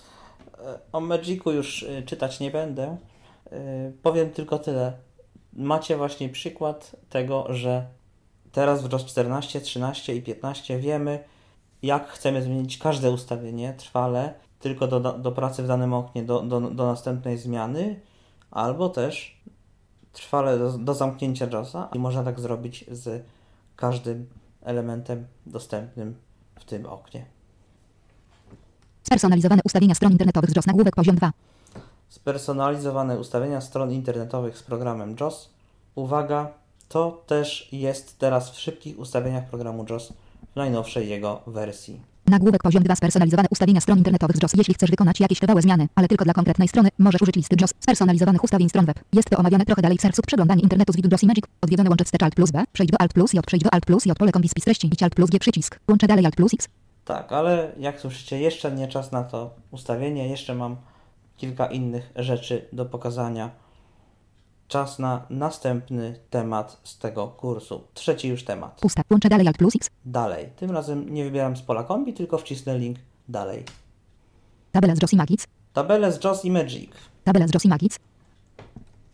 [0.58, 2.98] E, O Magicu już y, czytać nie będę.
[3.54, 4.94] Y, Powiem tylko tyle.
[5.54, 7.86] Macie właśnie przykład tego, że
[8.52, 11.24] teraz w JOS 14, 13 i 15 wiemy,
[11.84, 16.62] jak chcemy zmienić każde ustawienie trwale, tylko do, do pracy w danym oknie, do, do,
[16.62, 18.00] do następnej zmiany,
[18.52, 19.42] albo też
[20.14, 21.90] trwale do, do zamknięcia JOSa.
[21.96, 23.26] I można tak zrobić z
[23.80, 24.30] każdym
[24.62, 26.16] elementem dostępnym
[26.60, 27.26] w tym oknie.
[29.04, 30.68] Spersonalizowane ustawienia stron internetowych z JOS.
[30.68, 31.32] Nagłówek poziom 2.
[32.10, 35.50] Spersonalizowane ustawienia stron internetowych z programem JOS.
[35.96, 36.52] Uwaga,
[36.90, 40.14] to też jest teraz w szybkich ustawieniach programu JOS
[40.54, 42.02] w najnowszej jego wersji.
[42.30, 44.52] Nagłówek poziom 2 spersonalizowane ustawienia stron internetowych z JOS.
[44.58, 47.74] Jeśli chcesz wykonać jakieś trwałe zmiany, ale tylko dla konkretnej strony, możesz użyć listy JOS
[47.80, 49.00] spersonalizowanych ustawień stron web.
[49.14, 51.46] Jest to omawiane trochę dalej w sercu przeglądanie internetu z widu JOS i Magic.
[51.62, 54.06] Odwiedzone łącze wstecz Alt plus B, przejdź do Alt plus J, przejdź do Alt plus
[54.06, 55.80] J, pole kombi spis treści, idź Alt plus G przycisk.
[55.90, 56.68] Łączę dalej Alt plus X.
[57.06, 60.76] Tak, ale jak słyszycie, jeszcze nie czas na to ustawienie, jeszcze mam
[61.38, 63.50] kilka innych rzeczy do pokazania.
[64.70, 67.84] Czas na następny temat z tego kursu.
[67.94, 68.80] Trzeci już temat.
[68.82, 69.02] Pusta.
[69.12, 69.90] Łączę dalej Alt plus X.
[70.06, 70.50] Dalej.
[70.56, 72.98] Tym razem nie wybieram z pola kombi, tylko wcisnę link
[73.30, 73.64] dalej.
[74.72, 75.48] Tabela z JOS i Magic.
[75.74, 76.92] Tabele z JOS i Magic.
[77.24, 78.00] Tabela z JOS i Magic.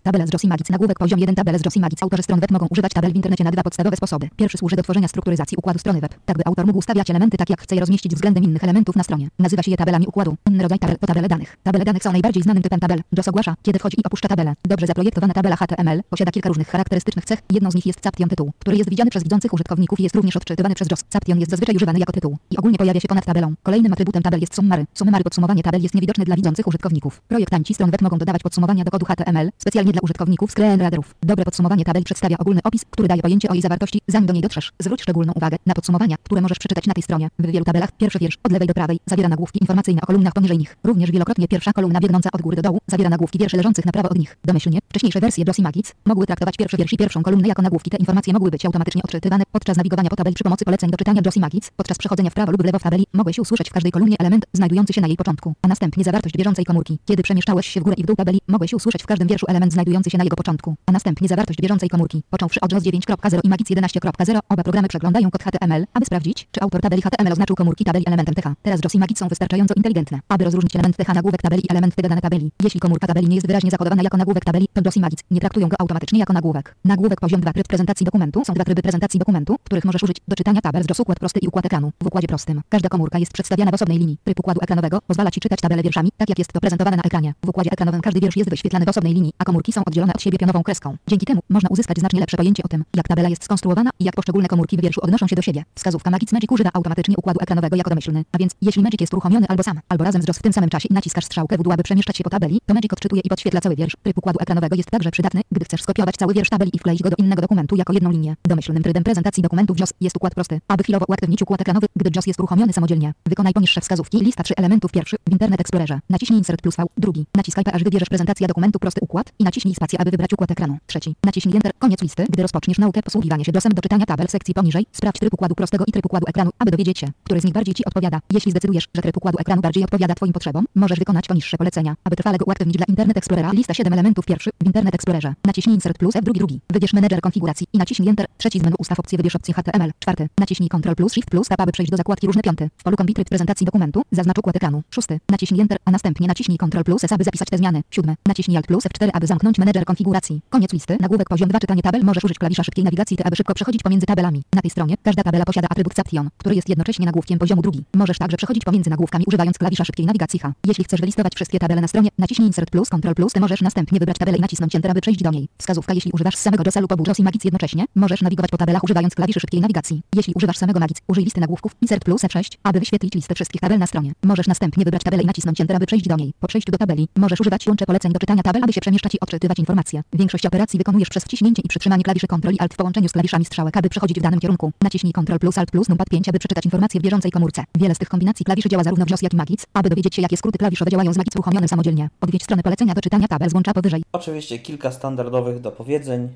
[0.06, 0.70] Tabela z JOS i Magic.
[0.70, 1.36] Nagłówek poziom 1.
[1.36, 2.04] Tabele z JOS i Magic.
[2.04, 4.30] Autorzy stron web mogą używać tabel w internecie na dwa podstawowe sposoby.
[4.36, 7.50] Pierwszy służy do tworzenia strukturyzacji układu strony web, tak by autor mógł ustawiać elementy tak
[7.50, 9.28] jak chce je rozmieścić względem innych elementów na stronie.
[9.40, 10.36] Nazywa się je tabelami układu.
[10.50, 11.58] Inny rodzaj tabel to tabele danych.
[11.64, 13.02] Tabele danych są najbardziej znanym typem tabel.
[13.18, 14.54] JOS ogłasza, kiedy wchodzi i opuszcza tabelę.
[14.66, 17.40] Dobrze zaprojektowana tabela HTML posiada kilka różnych charakterystycznych cech.
[17.52, 20.38] Jedną z nich jest Caption tytuł, który jest widziany przez widzących użytkowników i jest również
[20.38, 21.04] odczytywany przez JOS.
[21.10, 23.54] Caption jest zazwyczaj używany jako tytuł i ogólnie pojawia się ponad tabelą.
[23.64, 24.86] Kolejnym atrybutem tabel jest summary.
[24.94, 27.22] Summary podsumowanie tabel jest niewidoczne dla widzących użytkowników.
[27.28, 31.16] Projektanci stron web mogą dodawać podsumowania do kodu HTML specjalnie dla użytkowników screen readerów.
[31.24, 34.42] Dobre podsumowanie tabel przedstawia ogólny opis, który daje pojęcie o jej zawartości, zanim do niej
[34.42, 34.72] dotrzesz.
[34.80, 37.28] Zwróć szczególną uwagę na podsumowania, które możesz przeczytać na tej stronie.
[37.40, 40.58] W wielu tabelach pierwszy wiersz od lewej do prawej zawiera nagłówki informacyjne o kolumnach poniżej
[40.58, 40.78] nich.
[40.84, 44.10] Również wielokrotnie pierwsza kolumna biegnąca od góry do dołu zawiera nagłówki wierszy leżących na prawo
[44.10, 44.38] od nich.
[44.46, 47.90] Domyślnie wcześniejsze wersje i Magic mogły traktować pierwszy wiersz i pierwszą kolumnę jako nagłówki.
[47.90, 51.22] Te informacje mogły być automatycznie odczytywane podczas nawigowania po tabeli przy pomocy poleceń do czytania
[51.36, 51.72] i Magic.
[51.76, 54.94] Podczas przechodzenia w prawo lub lewo w tabeli mogłeś usłyszeć w każdej kolumnie element znajdujący
[54.94, 57.00] się na jej początku, a następnie zawartość bieżącej komórki.
[57.06, 59.74] Kiedy przemieszczałeś się w górę i w dół tabeli, mogłeś usłyszeć w każdym wierszu element
[60.08, 62.24] się na jego początku, a następnie zawartość bieżącej komórki.
[62.30, 66.62] Począwszy od JOS 9.0 i Magic 11.0, oba programy przeglądają kod HTML, aby sprawdzić, czy
[66.62, 68.54] autor tabeli HTML oznaczył komórki tabeli elementem TH.
[68.62, 72.10] Teraz JOS i są wystarczająco inteligentne, aby rozróżnić element TH nagłówek tabeli i element TH
[72.10, 72.52] dane tabeli.
[72.64, 75.02] Jeśli komórka tabeli nie jest wyraźnie zakodowana jako nagłówek tabeli, to JOS i
[75.32, 76.76] nie traktują go automatycznie jako nagłówek.
[76.86, 80.36] Nagłówek poziom 2 tryb prezentacji dokumentu są dwa tryby prezentacji dokumentu, których możesz użyć do
[80.36, 81.92] czytania tabel z JOS układ prosty i układ ekranu.
[82.04, 84.18] W układzie prostym każda komórka jest przedstawiana w osobnej linii.
[84.24, 87.34] Tryb układu ekranowego pozwala ci czytać tabelę wierszami, tak jak jest to prezentowane na ekranie.
[87.46, 90.22] W układzie ekranowym każdy wiersz jest wyświetlany w osobnej linii, a komórki są oddzielone od
[90.22, 90.98] siebie pionową kreską.
[91.08, 94.16] Dzięki temu można uzyskać znacznie lepsze pojęcie o tym, jak tabela jest skonstruowana i jak
[94.16, 95.64] poszczególne komórki w wierszu odnoszą się do siebie.
[95.76, 99.48] Wskazówka Magic Magic używa automatycznie układu ekranowego jako domyślny, a więc jeśli Magic jest uruchomiony
[99.50, 101.84] albo sam, albo razem z JOS w tym samym czasie i naciskasz strzałkę w aby
[101.84, 103.94] przemieszczać się po tabeli, to Magic odczytuje i podświetla cały wiersz.
[104.04, 107.10] Tryb układu ekranowego jest także przydatny, gdy chcesz skopiować cały wiersz tabeli i wkleić go
[107.10, 108.36] do innego dokumentu jako jedną linię.
[108.44, 110.60] Domyślnym trybem prezentacji dokumentów JOS jest układ prosty.
[110.68, 114.18] Aby chwilowo uaktywnić układ ekranowy, gdy JOS jest uruchomiony samodzielnie, wykonaj poniższe wskazówki.
[114.20, 116.00] Lista trzy elementów pierwszy w Internet Explorerze.
[116.10, 116.84] Naciśnij Insert plus V.
[116.98, 117.26] Drugi.
[117.36, 120.78] Naciskaj wybierzesz prezentacja dokumentu prosty układ i naciśnij spację, aby wybrać układ ekranu.
[120.88, 121.16] Trzeci.
[121.24, 121.72] Naciśnij Enter.
[121.80, 122.26] Koniec listy.
[122.30, 125.86] Gdy rozpoczniesz naukę posługiwania się JOSem do czytania tabel sekcji poniżej, sprawdź tryb układu prostego
[125.88, 128.20] i tryb układu ekranu, aby dowiedzieć się, który z nich bardziej Ci odpowiada.
[128.32, 132.16] Jeśli zdecydujesz, że tryb układu ekranu bardziej odpowiada Twoim potrzebom, możesz wykonać poniższe polecenia, aby
[132.16, 133.52] trwale go uaktywnić dla Internet Explorera.
[133.52, 135.34] Lista 7 elementów pierwszy w Internet Explorerze.
[135.46, 136.60] Naciśnij Insert plus F drugi drugi.
[136.70, 138.26] Wybierz menedżer konfiguracji i naciśnij Enter.
[138.38, 139.92] Trzeci z menu ustaw opcję wybierz opcję HTML.
[140.00, 140.28] Czwarty.
[140.40, 142.70] Naciśnij Ctrl plus Shift plus Tab, aby przejść do zakładki różne piąty.
[142.78, 144.84] W polu kombi prezentacji dokumentu zaznacz układ ekranu.
[144.90, 145.20] Szósty.
[145.30, 147.82] Naciśnij Enter, a następnie naciśnij Ctrl plus S, aby zapisać te zmiany.
[148.28, 150.42] Naciśnij Alt plus F4, aby zamknąć Usunąć menedżer konfiguracji.
[150.50, 150.98] Koniec listy.
[151.00, 152.04] Nagłówek poziom 2 czytanie tabel.
[152.04, 154.44] Możesz użyć klawisza szybkiej nawigacji, aby szybko przechodzić pomiędzy tabelami.
[154.54, 157.84] Na tej stronie każda tabela posiada atrybut Caption, który jest jednocześnie nagłówkiem poziomu drugi.
[157.94, 160.54] Możesz także przechodzić pomiędzy nagłówkami używając klawisza szybkiej nawigacji H.
[160.66, 163.34] Jeśli chcesz wylistować wszystkie tabele na stronie, naciśnij Insert plus Ctrl plus.
[163.34, 165.48] Ty możesz następnie wybrać tabelę i nacisnąć Enter, aby przejść do niej.
[165.58, 168.84] Wskazówka jeśli używasz samego JOSa lub obu JOS i Magic jednocześnie, możesz nawigować po tabelach
[168.84, 170.02] używając klawiszy szybkiej nawigacji.
[170.16, 173.80] Jeśli używasz samego Magic, użyj listy nagłówków Insert plus F6, aby wyświetlić listę wszystkich tabel
[173.80, 174.14] na stronie.
[174.24, 176.34] Możesz następnie wybrać tabelę i nacisnąć Enter, aby przejść do niej.
[176.40, 179.18] Po przejściu do tabeli, możesz używać łącze poleceń do czytania tabel, aby się przemieszczać i
[179.36, 180.02] odczytywać informacje.
[180.14, 183.46] Większość operacji wykonujesz przez wciśnięcie i przytrzymanie klawiszy Ctrl i Alt w połączeniu z klawiszami
[183.46, 184.72] strzałek, aby przechodzić w danym kierunku.
[184.82, 187.64] Naciśnij Ctrl plus Alt plus numpad 5, aby przeczytać informacje w bieżącej komórce.
[187.76, 189.66] Wiele z tych kombinacji klawiszy działa zarówno w JOS jak i Magic.
[189.74, 192.10] Aby dowiedzieć się jakie skróty klawiszowe działają z Magic uruchomionym samodzielnie.
[192.22, 194.04] Odwiedź stronę polecenia do czytania tabel z łącza powyżej.
[194.12, 196.30] Oczywiście kilka standardowych dopowiedzeń.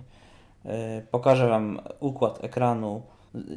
[0.66, 0.72] Yy,
[1.12, 3.02] Pokażę Wam układ ekranu,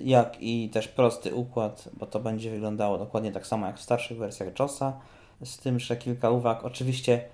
[0.05, 4.19] jak i też prosty układ, bo to będzie wyglądało dokładnie tak samo jak w starszych
[4.19, 4.93] wersjach JOSa.
[5.45, 6.65] Z tym, że kilka uwag.
[6.65, 7.25] Oczywiście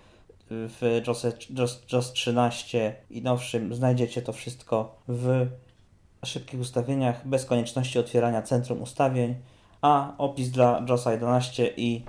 [0.50, 5.46] w JOSie, JOS, JOS 13 i nowszym znajdziecie to wszystko w
[6.24, 9.34] szybkich ustawieniach, bez konieczności otwierania centrum ustawień,
[9.82, 12.04] a opis dla JOSa 11 i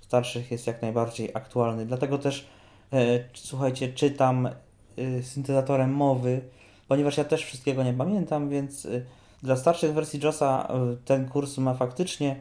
[0.00, 1.86] starszych jest jak najbardziej aktualny.
[1.86, 2.46] Dlatego też
[2.92, 6.40] e, słuchajcie, czytam e, syntezatorem mowy,
[6.88, 8.88] ponieważ ja też wszystkiego nie pamiętam, więc e,
[9.42, 12.36] dla starszych wersji JOSa e, ten kurs ma faktycznie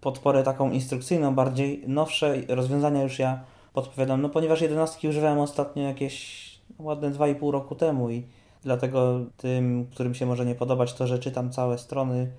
[0.00, 6.44] podporę taką instrukcyjną, bardziej nowsze rozwiązania już ja podpowiadam, no ponieważ 11 używałem ostatnio jakieś
[6.78, 8.26] ładne 2,5 roku temu i
[8.62, 12.32] dlatego tym, którym się może nie podobać to, że czytam całe strony,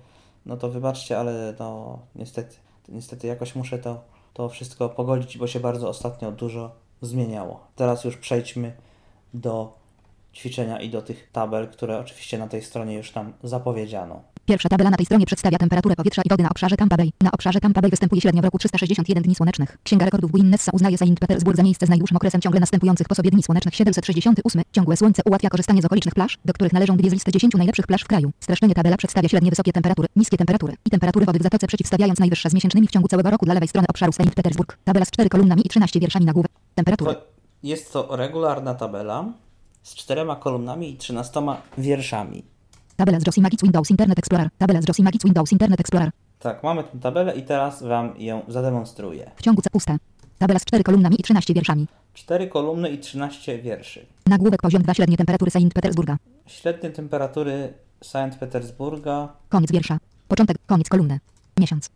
[0.46, 2.56] no to wybaczcie, ale no niestety,
[2.88, 4.00] niestety jakoś muszę to,
[4.34, 6.70] to wszystko pogodzić, bo się bardzo ostatnio dużo
[7.02, 7.60] zmieniało.
[7.76, 8.72] Teraz już przejdźmy
[9.34, 9.72] do
[10.34, 14.22] ćwiczenia i do tych tabel, które oczywiście na tej stronie już nam zapowiedziano.
[14.46, 17.10] Pierwsza tabela na tej stronie przedstawia temperaturę powietrza i wody na obszarze Tampa Bay.
[17.20, 19.78] Na obszarze Tampa Bay występuje średnio w roku 361 dni słonecznych.
[19.82, 23.30] Księga rekordów Guinnessa uznaje Saint Petersburg za miejsce z najdłuższym okresem ciągle następujących po sobie
[23.30, 24.62] dni słonecznych 768.
[24.72, 27.86] Ciągłe słońce ułatwia korzystanie z okolicznych plaż, do których należą dwie z listy 10 najlepszych
[27.86, 28.30] plaż w kraju.
[28.40, 32.50] Streszczenie tabela przedstawia średnie wysokie temperatury, niskie temperatury i temperatury wody w zatoce przeciwstawiając najwyższe
[32.50, 34.78] z miesięcznymi w ciągu całego roku dla lewej strony obszaru Saint Petersburg.
[34.84, 36.50] Tabela z 4 kolumnami i 13 wierszami nagłówek.
[36.74, 37.14] Temperatury.
[37.14, 37.20] To
[37.62, 39.24] jest to regularna tabela
[39.82, 41.40] z czterema kolumnami i 13
[41.78, 42.55] wierszami.
[42.96, 44.48] Tabela z JOS i Magic Windows Internet Explorer.
[44.58, 46.10] Tabela z JOS i Magic Windows Internet Explorer.
[46.38, 49.30] Tak, mamy tę tabelę i teraz Wam ją zademonstruję.
[49.36, 49.96] W ciągu C puste.
[50.38, 51.86] Tabela z 4 kolumnami i 13 wierszami.
[52.14, 54.06] Cztery kolumny i 13 wierszy.
[54.26, 56.16] Nagłówek poziom 2 średnie temperatury Saint Petersburga.
[56.46, 59.28] Średnie temperatury Sankt Petersburga.
[59.48, 59.98] Koniec wiersza.
[60.28, 61.20] Początek, koniec kolumny.
[61.58, 61.90] Miesiąc.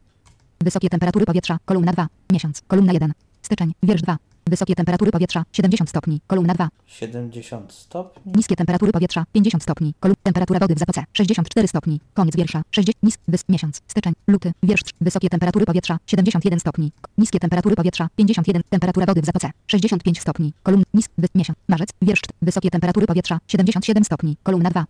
[0.60, 2.06] Wysokie temperatury powietrza, kolumna 2.
[2.32, 3.12] Miesiąc, kolumna 1.
[3.43, 4.16] Styczeń, wiersz 2.
[4.51, 6.68] Wysokie temperatury powietrza, 70 stopni, kolumna 2.
[6.86, 8.32] 70 stopni.
[8.36, 13.02] Niskie temperatury powietrza, 50 stopni, kolumna temperatura wody w zatoce, 64 stopni, koniec wiersza, 60,
[13.02, 14.94] nis, wys, miesiąc, styczeń, luty, wiersz 3.
[15.01, 20.52] Wysokie temperatury powietrza, 71 stopni, niskie temperatury powietrza, 51, temperatura wody w zatoce, 65 stopni,
[20.62, 22.39] kolumna, nis, wys, miesiąc, marzec, wiersz 4.
[22.43, 24.85] Wysokie temperatury powietrza, 77 stopni, kolumna 2.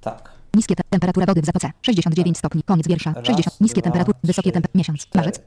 [0.00, 0.30] Tak.
[0.54, 4.52] Niskie te, temperatura wody w zatoce, 69 stopni, koniec wiersza, Raz, 60, niskie temperatury, wysokie
[4.52, 5.40] temperatury, miesiąc, marzec,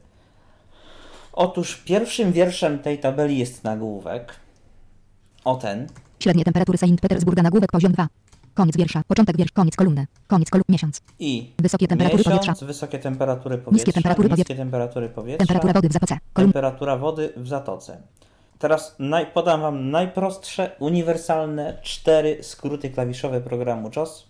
[1.34, 4.36] Otóż pierwszym wierszem tej tabeli jest nagłówek.
[5.46, 5.88] O ten.
[6.20, 8.08] Średnie temperatury Saint Petersburga nagłówek poziom 2.
[8.54, 11.02] Koniec wiersza, początek wiersz, koniec kolumny, koniec kolumny, miesiąc.
[11.20, 12.66] I Wysokie temperatury miesiąc, powietrza.
[12.66, 17.48] wysokie temperatury powietrza, Niskie temperatury niskie temperatury powietrza, Temperatura wody w zatoce, temperatura wody w
[17.48, 18.02] zatoce.
[18.60, 24.28] Teraz naj, podam Wam najprostsze, uniwersalne cztery skróty klawiszowe programu JOS.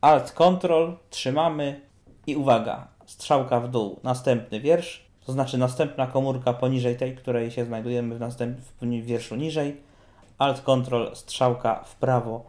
[0.00, 1.80] Alt Control, trzymamy
[2.26, 7.64] i uwaga, strzałka w dół, następny wiersz, to znaczy następna komórka poniżej tej, której się
[7.64, 9.80] znajdujemy w, następ, w wierszu niżej.
[10.38, 12.44] Alt Control, strzałka w prawo,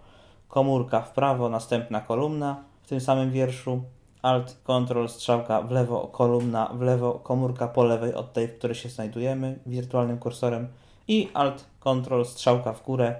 [0.48, 3.84] komórka w prawo, następna kolumna w tym samym wierszu.
[4.22, 8.76] Alt Control, strzałka w lewo, kolumna w lewo, komórka po lewej od tej, w której
[8.76, 10.68] się znajdujemy wirtualnym kursorem.
[11.08, 13.16] I Alt Control, strzałka w górę,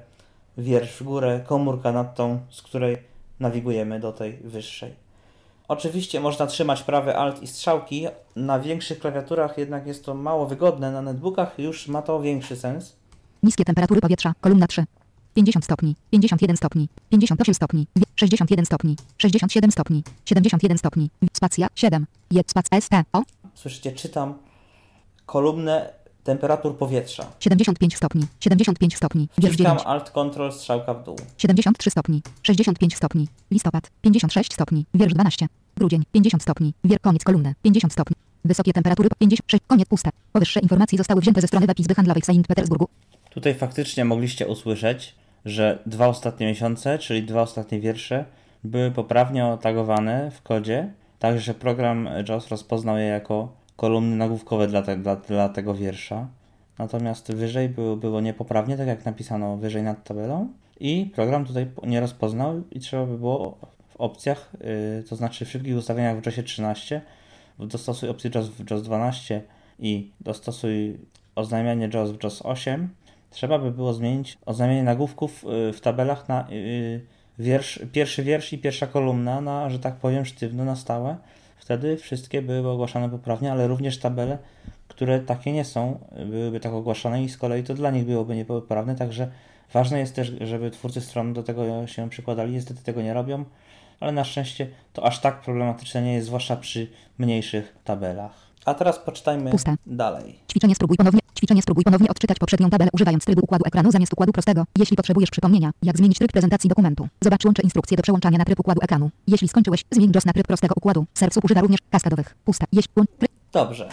[0.58, 2.98] wiersz w górę, komórka nad tą, z której
[3.40, 5.03] nawigujemy do tej wyższej.
[5.78, 8.08] Oczywiście można trzymać prawy Alt i strzałki.
[8.36, 10.91] Na większych klawiaturach jednak jest to mało wygodne.
[10.91, 12.95] Na netbookach już ma to większy sens.
[13.44, 14.86] niskie temperatury powietrza, kolumna 3.
[15.34, 22.06] 50 stopni, 51 stopni, 58 stopni, wie- 61 stopni, 67 stopni, 71 stopni, spacja 7,
[22.32, 23.22] je spac S, E, O,
[23.56, 24.34] Słyszycie, czytam
[25.26, 25.90] kolumnę
[26.24, 27.26] temperatur powietrza.
[27.40, 31.16] 75 stopni, 75 stopni, wiersz Wciskam 9, Alt Control strzałka w dół.
[31.38, 35.48] 73 stopni, 65 stopni, listopad, 56 stopni, wiersz 12,
[35.78, 40.10] grudzień, 50 stopni, wier koniec kolumny, 50 stopni, wysokie temperatury, 56, koniec puste.
[40.34, 42.88] Powyższe informacje zostały wzięte ze strony web Izby Handlowej w Saint Petersburgu.
[43.30, 48.26] Tutaj faktycznie mogliście usłyszeć, że dwa ostatnie miesiące, czyli dwa ostatnie wiersze,
[48.64, 54.82] były poprawnie otagowane w kodzie, tak że program JAWS rozpoznał je jako kolumny nagłówkowe dla,
[54.82, 56.28] te, dla, dla tego wiersza.
[56.80, 60.48] natomiast wyżej było, było niepoprawnie, tak jak napisano wyżej nad tabelą.
[60.80, 63.58] I program tutaj nie rozpoznał i trzeba by było
[63.90, 64.52] w opcjach,
[64.98, 67.02] yy, to znaczy w szybkich ustawieniach w JOSie 13,
[67.60, 69.42] dostosuj opcję JOS w JOS 12
[69.80, 70.98] i dostosuj
[71.36, 72.90] oznajmianie JOS w JOS 8,
[73.30, 77.02] trzeba by było zmienić oznajmienie nagłówków yy, w tabelach na yy,
[77.40, 81.18] wiersz, pierwszy wiersz i pierwsza kolumna na, że tak powiem, sztywno, na stałe.
[81.64, 84.38] Wtedy wszystkie byłyby ogłaszane poprawnie, ale również tabele,
[84.88, 88.95] które takie nie są, byłyby tak ogłaszane i z kolei to dla nich byłoby niepoprawne,
[88.95, 89.31] także
[89.73, 93.45] ważne jest też, żeby twórcy stron do tego się przykładali, niestety tego nie robią,
[93.99, 96.88] ale na szczęście to aż tak problematyczne nie jest, zwłaszcza przy
[97.18, 98.53] mniejszych tabelach.
[98.65, 99.76] A teraz poczytajmy Puste.
[99.85, 100.40] dalej.
[100.52, 101.19] Ćwiczenie spróbuj ponownie.
[101.38, 104.64] Ćwiczenie spróbuj ponownie odczytać poprzednią tabelę używając trybu układu ekranu zamiast układu prostego.
[104.77, 108.60] Jeśli potrzebujesz przypomnienia, jak zmienić tryb prezentacji dokumentu, zobacz łącze instrukcje do przełączania na tryb
[108.60, 109.10] układu ekranu.
[109.27, 111.06] Jeśli skończyłeś, zmień JOS na tryb prostego układu.
[111.14, 112.35] Sercu używa również kaskadowych.
[112.45, 112.65] Puste.
[112.72, 113.31] Jeśli tryb.
[113.53, 113.90] Dobrze.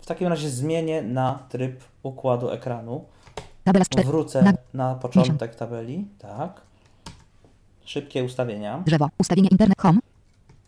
[0.00, 3.04] W takim razie zmienię na tryb układu ekranu.
[3.64, 4.08] Tabela z 4.
[4.08, 6.06] Wrócę Na na początek tabeli.
[6.18, 6.60] Tak.
[7.84, 8.82] Szybkie ustawienia.
[8.86, 9.08] drzewo.
[9.18, 9.98] Ustawienie internet home.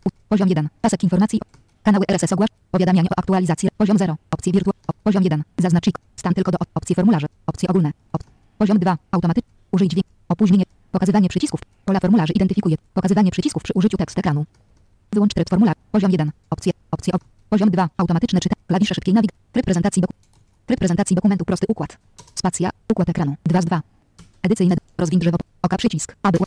[0.04, 0.68] U, poziom 1.
[0.80, 1.40] Pasek informacji.
[1.82, 2.48] Kanały RSS ogłasz.
[2.70, 3.68] Powiadamianie o aktualizacji.
[3.76, 4.16] Poziom 0.
[4.30, 4.70] Opcje wirtu.
[4.70, 5.42] O, poziom 1.
[5.58, 5.98] Zaznacz ik.
[6.16, 7.26] Stan tylko do op- opcji formularze.
[7.46, 7.90] Opcje ogólne.
[8.12, 8.24] Op-
[8.58, 8.98] poziom 2.
[9.10, 9.44] Automatyk.
[9.72, 10.06] Użyj dźwięk.
[10.28, 10.64] Opóźnienie.
[10.92, 11.60] Pokazywanie przycisków.
[11.84, 12.76] Pola formularzy identyfikuje.
[12.94, 14.44] Pokazywanie przycisków przy użyciu tekstu ekranu.
[15.12, 15.74] Wyłącz tryb formularz.
[15.92, 16.30] Poziom 1.
[16.50, 16.72] Opcje.
[16.90, 17.12] Opcje.
[17.14, 17.88] Op- poziom 2.
[17.96, 18.54] Automatyczne czyta.
[18.66, 19.30] Klawisze szybkiej nawig.
[19.52, 20.02] Tryb prezentacji.
[20.66, 21.96] Tryb prezentacji dokumentu prosty układ.
[22.34, 22.70] Spacja.
[22.92, 23.34] Układ ekranu.
[23.44, 23.82] 2 z 2.
[24.42, 24.76] Edycyjne.
[24.98, 25.36] Rozwiń drzewo.
[25.62, 26.16] Oka przycisk.
[26.22, 26.38] Aby.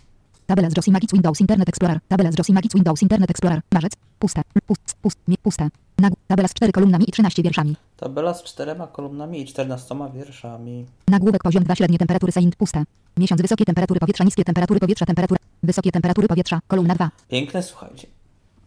[0.46, 2.00] Tabela z JOS i Magic Windows Internet Explorer.
[2.08, 3.62] Tabela z JOS i Magic Windows Internet Explorer.
[3.74, 3.94] Marzec.
[4.20, 4.42] Puste.
[4.68, 4.96] Pust.
[5.02, 5.18] Pust.
[5.28, 5.38] Nie.
[5.38, 5.70] Puste.
[6.00, 6.16] Nagł.
[6.28, 7.76] Tabela z 4 kolumnami i 13 wierszami.
[7.98, 10.86] Tabela z czterema kolumnami i 14 wierszami.
[11.08, 12.84] Nagłówek poziom 2 średnie temperatury Saint puste.
[13.18, 15.40] Miesiąc wysokie temperatury powietrza, niskie temperatury powietrza, temperatura.
[15.64, 16.60] Wysokie temperatury powietrza.
[16.68, 17.10] Kolumna 2.
[17.30, 18.08] Piękne, słuchajcie.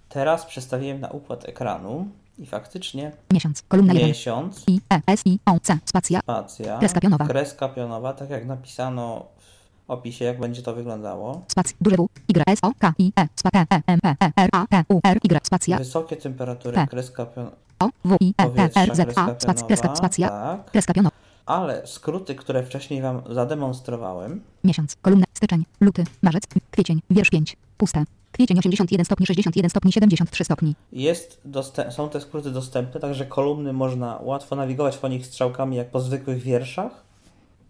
[0.09, 2.09] Teraz przestawiłem na układ ekranu
[2.39, 3.63] i faktycznie Miesiąc.
[3.69, 4.09] Kolumna 1.
[4.09, 5.79] miesiąc, I E S I O C.
[5.85, 6.21] Spacja.
[6.21, 7.27] spacja, Kreska pionowa.
[7.27, 9.56] kreska pionowa, tak jak napisano w
[9.89, 11.43] opisie, jak będzie to wyglądało.
[11.49, 11.77] Spacja.
[11.81, 12.09] Duże W.
[12.29, 13.29] Y S O K I E.
[13.37, 15.47] Spa T E M P E R A T U R Y.
[15.47, 15.79] Spacja.
[15.79, 19.35] Wysokie temperatury, kreska pionowa, O W I E R Z A.
[19.39, 19.67] Spacja.
[19.67, 19.97] Kreska.
[19.97, 20.29] Spacja.
[20.29, 20.71] tak.
[20.71, 21.17] Kreska pionowa.
[21.47, 24.97] Ale skróty, które wcześniej Wam zademonstrowałem, Miesiąc.
[25.03, 25.25] Kolumna.
[25.35, 25.65] Styczeń.
[25.81, 26.05] Luty.
[26.23, 26.43] Marzec.
[26.71, 27.01] Kwiecień.
[27.11, 27.57] Wiersz 5.
[27.77, 28.05] Puste.
[28.33, 30.75] Kwiecień 81 stopni 61 stopni 73 stopni.
[30.93, 35.91] jest dostęp, są te skróty dostępne, także kolumny można łatwo nawigować po nich strzałkami jak
[35.91, 37.06] po zwykłych wierszach,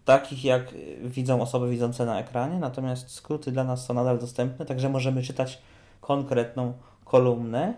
[0.07, 0.73] takich jak
[1.03, 5.61] widzą osoby widzące na ekranie, natomiast skróty dla nas są nadal dostępne, także możemy czytać
[6.01, 6.73] konkretną
[7.05, 7.73] kolumnę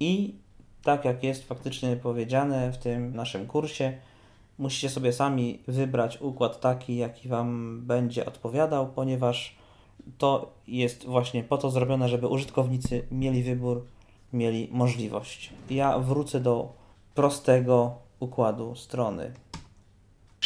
[0.00, 0.34] i
[0.82, 3.92] tak jak jest faktycznie powiedziane w tym naszym kursie,
[4.58, 9.56] musicie sobie sami wybrać układ taki, jaki Wam będzie odpowiadał, ponieważ
[10.18, 13.84] to jest właśnie po to zrobione, żeby użytkownicy mieli wybór,
[14.32, 15.52] mieli możliwość.
[15.70, 16.72] Ja wrócę do
[17.14, 19.32] prostego układu strony.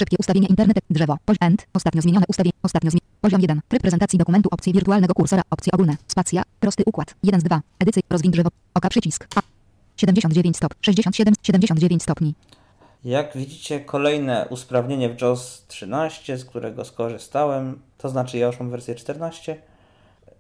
[0.01, 4.19] Szybkie ustawienie internet, drzewo, poziom end, ostatnio zmienione ustawienie, ostatnio zmienione, poziom 1, tryb prezentacji
[4.19, 8.49] dokumentu, opcje wirtualnego kursora, opcje ogólne, spacja, prosty układ, 1 z 2, edycja, rozwiń drzewo,
[8.75, 9.41] oka przycisk, A,
[9.97, 12.35] 79 stop, 67, 79 stopni,
[13.05, 18.71] Jak widzicie, kolejne usprawnienie w JOS 13, z którego skorzystałem, to znaczy ja już mam
[18.71, 19.57] wersję 14.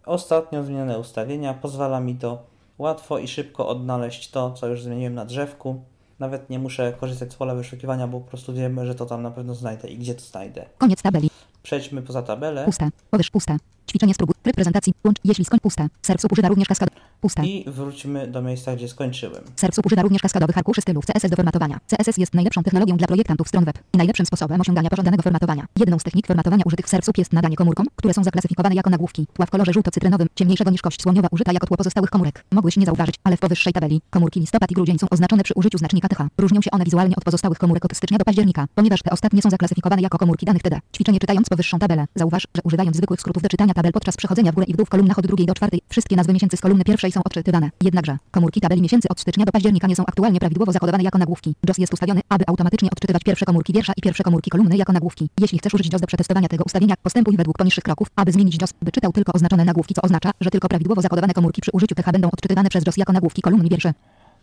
[0.07, 2.43] Ostatnio zmienione ustawienia pozwala mi to
[2.79, 5.83] łatwo i szybko odnaleźć to, co już zmieniłem na drzewku.
[6.21, 9.31] Nawet nie muszę korzystać z pola wyszukiwania, bo po prostu wiemy, że to tam na
[9.31, 10.67] pewno znajdę i gdzie to znajdę.
[10.79, 11.31] koniec tabeli,
[11.63, 12.65] Przejdźmy poza tabelę.
[12.65, 13.57] Puste, powyż puste,
[13.91, 16.89] ćwiczenie spróbuj, tryb prezentacji, łącz, jeśli skoń puste, sercu używa również kaskad,
[17.21, 17.47] puste.
[17.47, 19.45] i wróćmy do miejsca, gdzie skończyłem.
[19.57, 21.81] Sercu używa również kaskadowych arkuszy stylów CSS do formatowania.
[21.87, 25.67] CSS jest najlepszą technologią dla projektantów stron web i najlepszym sposobem osiągania pożądanego formatowania.
[25.77, 29.27] Jedną z technik formatowania użytych w Sercu jest nadanie komórkom, które są zaklasyfikowane jako nagłówki.
[29.33, 32.45] Tła w kolorze żółto-cytrynowym, ciemniejszego niż kość słoniowa użyta jako tło pozostałych komórek.
[32.53, 35.79] Mogłeś nie zauważyć, ale w powyższej tabeli komórki listopad i grudzień są oznaczone przy użyciu
[35.79, 36.29] znacznika TH.
[36.39, 39.51] Różnią się one wizualnie od pozostałych komórek od stycznia do października, ponieważ te ostatnie są
[39.51, 40.81] zaklasyfikowane jako komórki danych TD.
[40.95, 42.07] Ćwiczenie czytając powyższą tabelę.
[42.15, 44.87] Zauważ, że używając zwykłych skrótów do czytania tabel podczas przechodzenia w górę i w dół
[44.87, 47.71] w kolumnach od drugiej do czwartej, wszystkie nazwy miesięcy z kolumny pierwszej są odczytywane.
[47.83, 51.55] Jednakże komórki tabeli miesięcy od stycznia do października nie są aktualnie prawidłowo zakodowane jako nagłówki.
[51.69, 55.29] JOS jest ustawiony, aby automatycznie odczytywać pierwsze komórki wiersza i pierwsze komórki kolumny jako nagłówki.
[55.41, 58.71] Jeśli chcesz użyć JOS do przetestowania tego ustawienia, postępuj według poniższych kroków, aby zmienić JOS,
[58.83, 62.13] by czytał tylko oznaczone nagłówki, co oznacza, że tylko prawidłowo zakodowane komórki przy użyciu TH
[62.13, 63.93] będą odczytywane przez JOS jako nagłówki kolumny wiersze.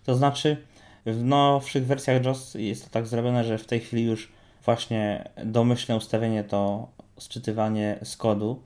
[0.05, 0.57] To znaczy,
[1.05, 4.31] w nowszych wersjach JOS jest to tak zrobione, że w tej chwili już
[4.65, 6.87] właśnie domyślne ustawienie to
[7.17, 8.59] sczytywanie z kodu,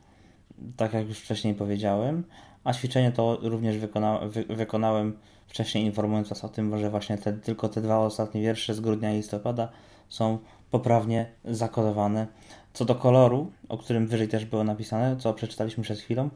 [0.78, 2.24] tak jak już wcześniej powiedziałem,
[2.64, 5.18] a ćwiczenie to również wykona, wy, wykonałem
[5.48, 9.14] wcześniej informując Was o tym, że właśnie te, tylko te dwa ostatnie wiersze z grudnia
[9.14, 9.70] i listopada
[10.10, 10.38] są
[10.72, 12.28] poprawnie zakodowane.
[12.74, 16.30] Co do koloru, o którym wyżej też było napisane, co przeczytaliśmy przed chwilą,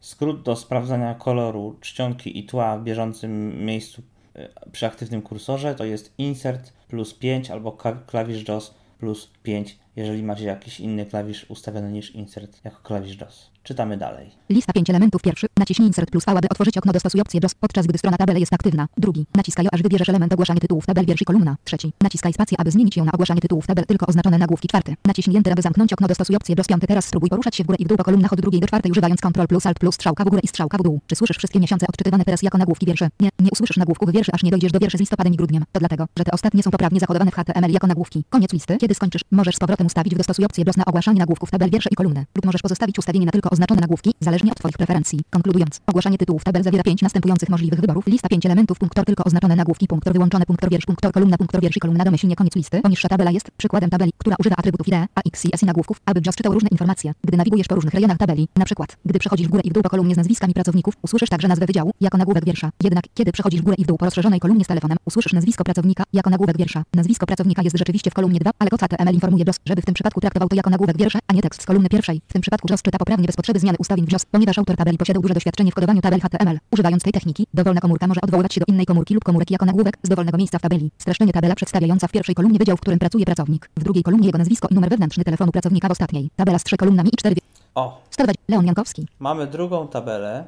[0.00, 4.02] skrót do sprawdzania koloru czcionki i tła w bieżącym miejscu
[4.34, 10.22] e, przy aktywnym kursorze to jest insert plus 5 albo klawisz JOS plus 5, jeżeli
[10.22, 13.53] macie jakiś inny klawisz ustawiony niż insert jako klawisz JOS.
[13.64, 14.30] Czytamy dalej.
[14.48, 15.22] Lista 5 elementów.
[15.22, 15.46] Pierwszy.
[15.58, 16.92] Naciśnij Insert plus V, aby otworzyć okno.
[16.92, 18.86] Dostosuj opcję JOS, podczas gdy strona tabeli jest aktywna.
[18.96, 19.26] Drugi.
[19.34, 21.56] Naciskaj aż wybierzesz element ogłaszanie tytułów tabel wierszy kolumna.
[21.64, 21.92] Trzeci.
[22.00, 24.68] Naciskaj spację, aby zmienić ją na ogłaszanie tytułów tabel tylko oznaczone nagłówki.
[24.68, 24.94] Czwarty.
[25.06, 26.08] Naciśnij Enter, aby zamknąć okno.
[26.08, 26.66] Dostosuj opcję JOS.
[26.66, 26.86] Piąty.
[26.86, 28.90] Teraz spróbuj poruszać się w górę i w dół po kolumnach od drugiej do czwartej
[28.90, 31.00] używając Ctrl plus Alt plus strzałka w górę i strzałka w dół.
[31.06, 33.08] Czy słyszysz wszystkie miesiące odczytywane teraz jako nagłówki wierszy?
[33.20, 35.64] Nie, nie usłyszysz nagłówków wierszy, aż nie dojdziesz do wierszy z listopadem i grudniem.
[35.72, 38.24] To dlatego, że te ostatnie są poprawnie zakodowane w HTML jako nagłówki.
[38.30, 38.76] Koniec listy.
[38.76, 41.88] Kiedy skończysz, możesz z powrotem ustawić w dostosuj opcję JOS na ogłaszanie nagłówków tabel wiersze
[41.92, 42.26] i kolumny.
[42.34, 45.20] Lub możesz pozostawić ustawienie na tylko oznaczone nagłówki, zależnie od Twoich preferencji.
[45.30, 48.06] Konkludując, ogłaszanie tytułów tabel zawiera pięć następujących możliwych wyborów.
[48.06, 51.76] Lista pięć elementów, punktor tylko oznaczone nagłówki, punktor wyłączone, punktor wiersz, punktor kolumna, punktor wiersz
[51.76, 52.80] i kolumna domyślnie koniec listy.
[52.80, 56.20] Poniższa tabela jest przykładem tabeli, która używa atrybutów IDE, AX i S i nagłówków, aby
[56.26, 57.12] JOS czytał różne informacje.
[57.24, 59.82] Gdy nawigujesz po różnych rejonach tabeli, na przykład, gdy przechodzisz w górę i w dół
[59.82, 62.70] po kolumnie z nazwiskami pracowników, usłyszysz także nazwę wydziału jako nagłówek wiersza.
[62.82, 65.64] Jednak, kiedy przechodzisz w górę i w dół po rozszerzonej kolumnie z telefonem, usłyszysz nazwisko
[65.64, 66.82] pracownika jako nagłówek wiersza.
[66.94, 70.48] Nazwisko pracownika jest rzeczywiście w kolumnie 2, ale HTML informuje żeby w tym przypadku traktował
[70.48, 72.20] to jako nagłówek wiersza, a nie tekst z kolumny pierwszej.
[72.28, 75.22] W tym przypadku czyta poprawnie bez potrzeby zmiany ustawień w JOS, ponieważ autor tabeli posiadał
[75.22, 76.58] duże doświadczenie w kodowaniu tabel HTML.
[76.70, 79.98] Używając tej techniki, dowolna komórka może odwoływać się do innej komórki lub komórek jako nagłówek
[80.02, 80.90] z dowolnego miejsca w tabeli.
[80.98, 83.70] Streszczenie tabela przedstawiająca w pierwszej kolumnie wydział, w którym pracuje pracownik.
[83.76, 86.30] W drugiej kolumnie jego nazwisko i numer wewnętrzny telefonu pracownika w ostatniej.
[86.36, 87.36] Tabela z 3 kolumnami i 4
[87.74, 88.42] O, 120.
[88.48, 89.06] Leon Jankowski.
[89.18, 90.44] mamy drugą tabelę.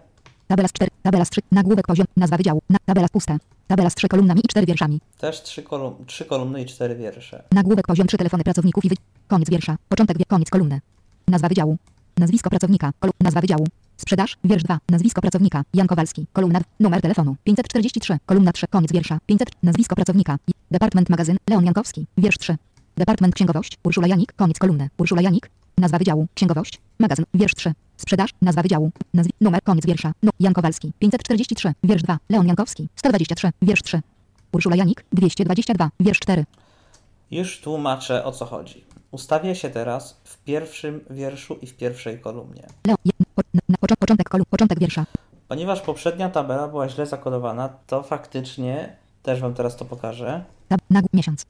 [0.49, 0.91] Tabela z 4.
[1.03, 1.41] Tabela z 3.
[1.53, 2.07] Nagłówek poziom.
[2.17, 2.63] Nazwa wydziału.
[2.71, 3.39] Na, tabela z puste.
[3.67, 5.01] Tabela z 3 kolumnami i 4 wierszami.
[5.19, 7.43] Też trzy, kolum trzy kolumny i cztery wiersze.
[7.53, 8.95] Nagłówek poziom 3 telefony pracowników i wy...
[9.29, 9.77] Koniec wiersza.
[9.89, 10.25] Początek wie...
[10.25, 10.81] Koniec kolumny.
[11.29, 11.77] Nazwa wydziału.
[12.19, 12.93] Nazwisko pracownika.
[13.01, 13.13] Kolu...
[13.21, 13.67] Nazwa wydziału.
[13.97, 14.37] Sprzedaż.
[14.45, 14.79] Wiersz 2.
[14.91, 15.63] Nazwisko pracownika.
[15.75, 16.27] Jan Kowalski.
[16.33, 16.61] Kolumna.
[16.81, 17.37] Numer telefonu.
[17.45, 18.19] 543.
[18.27, 18.67] Kolumna 3.
[18.67, 19.19] Koniec wiersza.
[19.27, 19.51] 500.
[19.63, 20.39] Nazwisko pracownika.
[20.71, 21.37] Department magazyn.
[21.51, 22.07] Leon Jankowski.
[22.19, 22.57] Wiersz 3.
[22.97, 23.79] Department księgowość.
[23.85, 24.33] Urszula Janik.
[24.33, 24.89] Koniec kolumny.
[24.99, 25.51] Urszula Janik.
[25.79, 26.27] Nazwa wydziału.
[26.35, 26.81] Księgowość.
[26.99, 27.25] Magazyn.
[27.35, 27.73] Wiersz 3.
[27.97, 28.31] Sprzedaż.
[28.43, 28.91] Nazwa wydziału.
[29.15, 29.33] Nazwi...
[29.41, 29.63] Numer.
[29.63, 30.13] Koniec wiersza.
[30.23, 30.31] No.
[30.41, 30.93] Jan Kowalski.
[30.99, 31.73] 543.
[31.85, 32.19] Wiersz 2.
[32.29, 32.89] Leon Jankowski.
[32.97, 33.51] 123.
[33.63, 34.01] Wiersz 3.
[34.53, 35.05] Urszula Janik.
[35.13, 35.91] 222.
[36.01, 36.45] Wiersz 4.
[37.31, 38.86] Już tłumaczę o co chodzi.
[39.17, 42.67] Ustawię się teraz w pierwszym wierszu i w pierwszej kolumnie.
[42.85, 42.95] Na,
[43.69, 44.45] na, początek kolumn.
[44.51, 45.07] Początek wiersza.
[45.49, 50.45] Ponieważ poprzednia tabela była źle zakodowana, to faktycznie też Wam teraz to pokażę.
[50.91, 51.47] Nagł, miesiąc.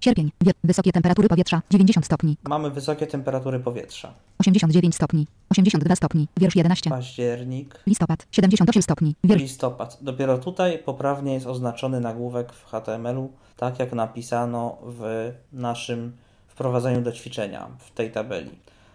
[0.00, 0.32] Sierpień.
[0.64, 2.36] Wysokie temperatury powietrza 90 stopni.
[2.44, 4.14] Mamy wysokie temperatury powietrza.
[4.38, 5.26] 89 stopni.
[5.50, 6.28] 82 stopni.
[6.36, 6.90] Wiersz 11.
[6.90, 8.26] Październik, Listopad.
[8.30, 9.14] 78 stopni.
[9.24, 9.98] Wiersz listopad.
[10.02, 16.12] Dopiero tutaj poprawnie jest oznaczony nagłówek w HTML-u, tak jak napisano w naszym
[16.48, 18.50] wprowadzeniu do ćwiczenia w tej tabeli.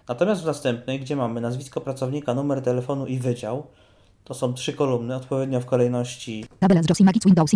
[0.08, 3.68] Natomiast w następnej, gdzie mamy nazwisko pracownika, numer telefonu i wydział,
[4.24, 7.52] to są trzy kolumny, odpowiednio w kolejności tabela z Josie Magic Windows.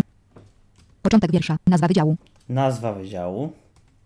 [1.02, 1.58] Początek wiersza.
[1.68, 2.18] Nazwa wydziału.
[2.50, 3.52] Nazwa wydziału,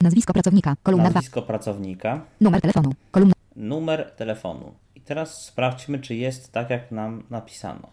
[0.02, 0.76] Nazwisko pracownika.
[0.84, 1.14] Kolumna 2.
[1.14, 2.92] nazwisko pracownika, Numer telefonu.
[3.12, 3.34] Kolumna.
[3.56, 4.74] numer telefonu.
[4.96, 7.88] I teraz sprawdźmy, czy jest tak, jak nam napisano.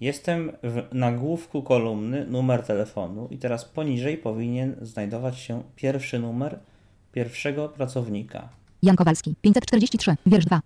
[0.00, 6.58] Jestem w nagłówku kolumny numer telefonu i teraz poniżej powinien znajdować się pierwszy numer
[7.12, 8.48] pierwszego pracownika.
[8.82, 9.34] Jan Kowalski.
[9.40, 10.16] 543.
[10.26, 10.60] Wiersz 2.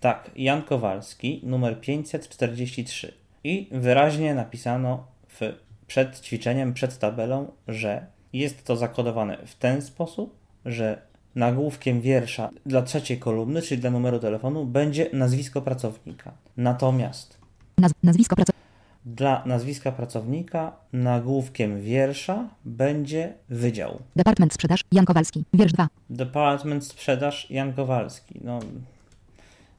[0.00, 3.12] Tak, Jan Kowalski, numer 543.
[3.44, 5.40] I wyraźnie napisano w,
[5.86, 11.02] przed ćwiczeniem, przed tabelą, że jest to zakodowane w ten sposób, że
[11.34, 16.32] nagłówkiem wiersza dla trzeciej kolumny, czyli dla numeru telefonu, będzie nazwisko pracownika.
[16.56, 17.38] Natomiast
[17.78, 18.66] Naz, nazwisko pracownika.
[19.06, 23.98] dla nazwiska pracownika nagłówkiem wiersza będzie wydział.
[24.16, 24.80] Department sprzedaż.
[24.92, 25.44] Jan Kowalski.
[25.54, 25.88] Wiersz 2.
[26.10, 28.40] Department Sprzedaż Jan Kowalski.
[28.44, 28.58] No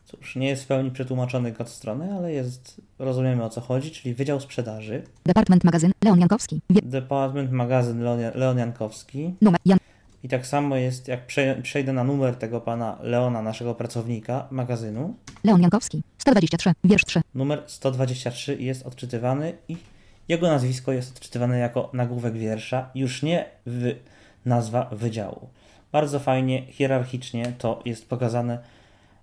[0.07, 4.15] cóż, nie jest w pełni przetłumaczony kod strony, ale jest, rozumiemy o co chodzi, czyli
[4.15, 5.03] Wydział Sprzedaży.
[5.25, 5.91] Department magazyn.
[6.03, 6.61] Leon Jankowski.
[6.69, 9.33] Wie, Department Magazyn Leon, Leon Jankowski.
[9.41, 9.59] numer.
[9.65, 9.79] Jan.
[10.23, 15.15] I tak samo jest, jak prze, przejdę na numer tego pana Leona, naszego pracownika magazynu,
[15.43, 16.03] Leon Jankowski.
[16.17, 16.73] 123.
[16.83, 17.21] Wiersz 3.
[17.35, 19.77] numer 123 jest odczytywany i
[20.27, 23.95] jego nazwisko jest odczytywane jako nagłówek wiersza, już nie w
[24.45, 25.49] nazwa wydziału.
[25.91, 28.59] Bardzo fajnie, hierarchicznie to jest pokazane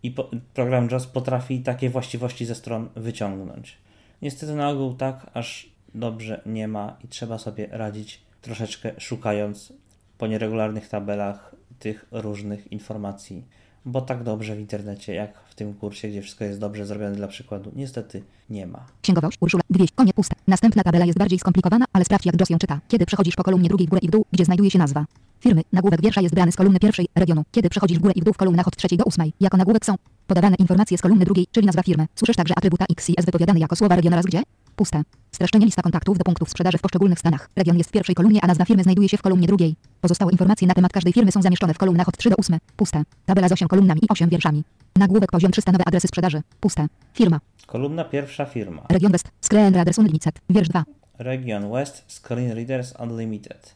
[0.05, 0.15] i
[0.55, 3.79] program JOS potrafi takie właściwości ze stron wyciągnąć.
[4.23, 9.73] Niestety na ogół tak aż dobrze nie ma i trzeba sobie radzić troszeczkę szukając
[10.19, 13.45] po nieregularnych tabelach tych różnych informacji,
[13.87, 17.29] bo tak dobrze w internecie jak w tym kursie, gdzie wszystko jest dobrze zrobione dla
[17.29, 18.87] przykładu, niestety nie ma.
[19.03, 19.39] Księgowość.
[19.41, 19.63] Urszula.
[19.71, 19.95] 200.
[19.97, 20.37] Konie puste.
[20.47, 22.81] Następna tabela jest bardziej skomplikowana, ale sprawdź jak JOS ją czyta.
[22.89, 25.05] Kiedy przechodzisz po kolumnie drugiej w górę i w dół, gdzie znajduje się nazwa
[25.45, 27.45] firmy, nagłówek wiersza jest brany z kolumny pierwszej regionu.
[27.53, 29.87] Kiedy przechodzisz w górę i w dół w kolumnach od trzeciej do ósmej, jako nagłówek
[29.87, 29.95] są
[30.27, 32.07] podawane informacje z kolumny drugiej, czyli nazwa firmy.
[32.15, 34.43] Słyszysz także atrybuta X i S wypowiadane jako słowa region oraz gdzie?
[34.77, 35.03] Puste.
[35.33, 37.51] Streszczenie lista kontaktów do punktów sprzedaży w poszczególnych stanach.
[37.57, 39.77] Region jest w pierwszej kolumnie, a nazwa firmy znajduje się w kolumnie drugiej.
[40.01, 42.59] Pozostałe informacje na temat każdej firmy są zamieszczone w kolumnach od 3 do 8.
[42.77, 43.03] Puste.
[43.27, 44.65] Tabela z 8 kolumnami i 8 wierszami.
[44.97, 46.43] Nagłówek poziom 300 nowe adresy sprzedaży.
[46.61, 46.87] Puste.
[47.15, 47.41] Firma.
[47.67, 48.83] Kolumna pierwsza firma.
[48.89, 49.29] Region West.
[49.41, 50.41] Screen Readers Unlimited.
[50.51, 50.85] Wiersz 2.
[51.19, 53.75] Region West Screen Readers Unlimited.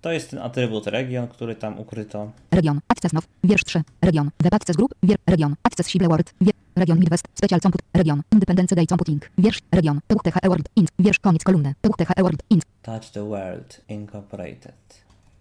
[0.00, 2.30] To jest ten atrybut region, który tam ukryto.
[2.50, 2.80] Region.
[2.88, 3.24] Access now.
[3.44, 3.82] Wiersz 3.
[4.02, 4.30] Region.
[4.42, 4.94] Web access group.
[5.02, 5.18] Wier.
[5.26, 5.54] Region.
[5.62, 6.34] Access Sible Word.
[6.40, 6.54] Wier.
[6.76, 7.24] Region Midwest.
[7.34, 7.82] Special Comput.
[7.94, 8.22] Region.
[8.32, 9.30] Independence Day Computing.
[9.38, 9.60] Wiersz.
[9.72, 10.00] Region.
[10.08, 10.68] THE Word.
[10.76, 10.90] Int.
[10.98, 11.18] Wiersz.
[11.18, 11.74] Koniec kolumny.
[11.82, 12.42] THE Word.
[12.50, 12.64] Int.
[12.82, 14.74] Touch the World Incorporated.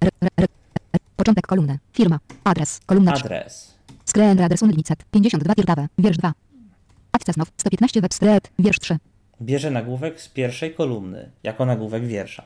[0.02, 0.48] R, r, r,
[0.94, 1.80] r, początek kolumny.
[1.94, 2.20] Firma.
[2.44, 2.82] Adres.
[2.86, 3.26] Kolumna 3.
[3.26, 3.76] Adres.
[4.06, 5.04] Screen adres Unlicet.
[5.12, 5.88] 52 Tierdawe.
[5.98, 6.34] Wiersz 2.
[7.12, 7.48] Access now.
[7.58, 8.52] 115 Web Street.
[8.60, 8.98] Wiersz 3.
[9.42, 12.44] Bierze nagłówek z pierwszej kolumny, jako nagłówek wiersza.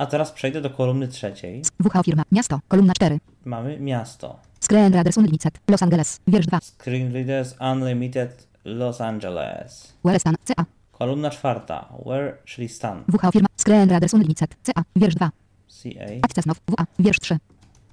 [0.00, 1.62] A teraz przejdę do kolumny trzeciej.
[1.84, 2.22] WHO Firma.
[2.32, 2.60] Miasto.
[2.68, 3.18] Kolumna 4.
[3.44, 4.38] Mamy miasto.
[4.60, 5.60] Screen adres Unlicet.
[5.68, 6.20] Los Angeles.
[6.26, 6.60] Wiersz 2.
[6.60, 9.94] Screen Readers Unlimited Los Angeles.
[10.04, 10.34] Wellstan.
[10.44, 10.64] CA.
[10.92, 11.88] Kolumna czwarta.
[12.06, 13.04] Where, czyli stan.
[13.12, 13.48] WHO Firma.
[13.56, 14.56] Screen adres Unlicet.
[14.62, 14.82] CA.
[14.96, 15.30] Wiersz 2.
[15.68, 16.06] CA.
[16.22, 16.56] Access now.
[16.68, 16.86] WA.
[16.98, 17.38] Wiersz 3.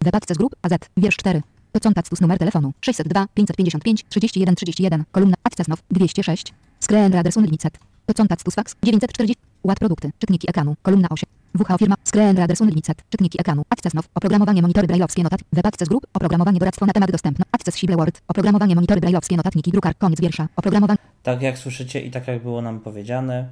[0.01, 0.55] Web Access Group.
[0.61, 0.71] AZ.
[0.97, 1.41] Wiersz 4.
[1.71, 5.03] To contact numer telefonu 602 555 31 31.
[5.11, 5.79] Kolumna Access now.
[5.91, 6.53] 206.
[6.79, 7.79] Screen adres Unlicet.
[8.05, 9.35] To contact fax 940.
[9.63, 10.11] Ład produkty.
[10.19, 10.75] Czytniki ekranu.
[10.81, 11.36] Kolumna 8.
[11.55, 11.95] WHO firma.
[12.03, 13.03] Screen adres Unlicet.
[13.09, 13.63] Czytniki ekranu.
[13.69, 14.05] Access now.
[14.15, 15.39] Oprogramowanie monitory brajlowskie notat.
[15.53, 16.07] Web Access Group.
[16.13, 17.45] Oprogramowanie doradztwo na temat dostępne.
[17.51, 18.21] Access Sible Word.
[18.27, 19.97] Oprogramowanie monitory brajlowskie notatniki drukar.
[19.97, 20.47] Koniec wiersza.
[20.55, 20.97] Oprogramowanie.
[21.23, 23.49] Tak jak słyszycie i tak jak było nam powiedziane,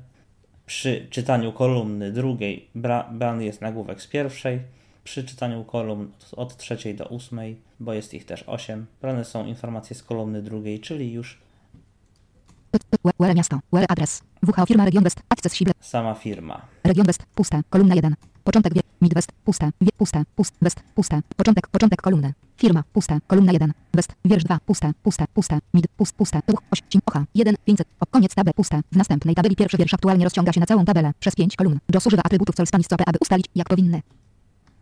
[0.65, 4.59] przy czytaniu kolumny drugiej bra- brany jest nagłówek z pierwszej,
[5.03, 9.95] przy czytaniu kolumn od trzeciej do ósmej, bo jest ich też osiem, brane są informacje
[9.95, 11.37] z kolumny drugiej, czyli już
[13.17, 13.59] Where miasto.
[13.71, 14.23] Where adres.
[14.41, 15.21] WHO firma Region West.
[15.29, 15.73] Access Sible.
[15.79, 16.61] sama firma.
[16.83, 18.15] Region West, puste, kolumna 1.
[18.43, 21.21] Początek wie, Midwest, puste, wie, puste, pust, West, puste.
[21.35, 22.33] Początek, początek kolumny.
[22.57, 23.73] Firma, puste, kolumna 1.
[23.93, 28.05] West, wiersz 2, puste, puste, puste, mid, pust, puste, uch, oś, ocha, 1, 500, o,
[28.05, 28.81] koniec tabel, puste.
[28.91, 31.79] W następnej tabeli pierwszy wiersz aktualnie rozciąga się na całą tabelę, przez 5 kolumn.
[31.93, 34.01] JOS używa atrybutów col stopy, aby ustalić, jak powinny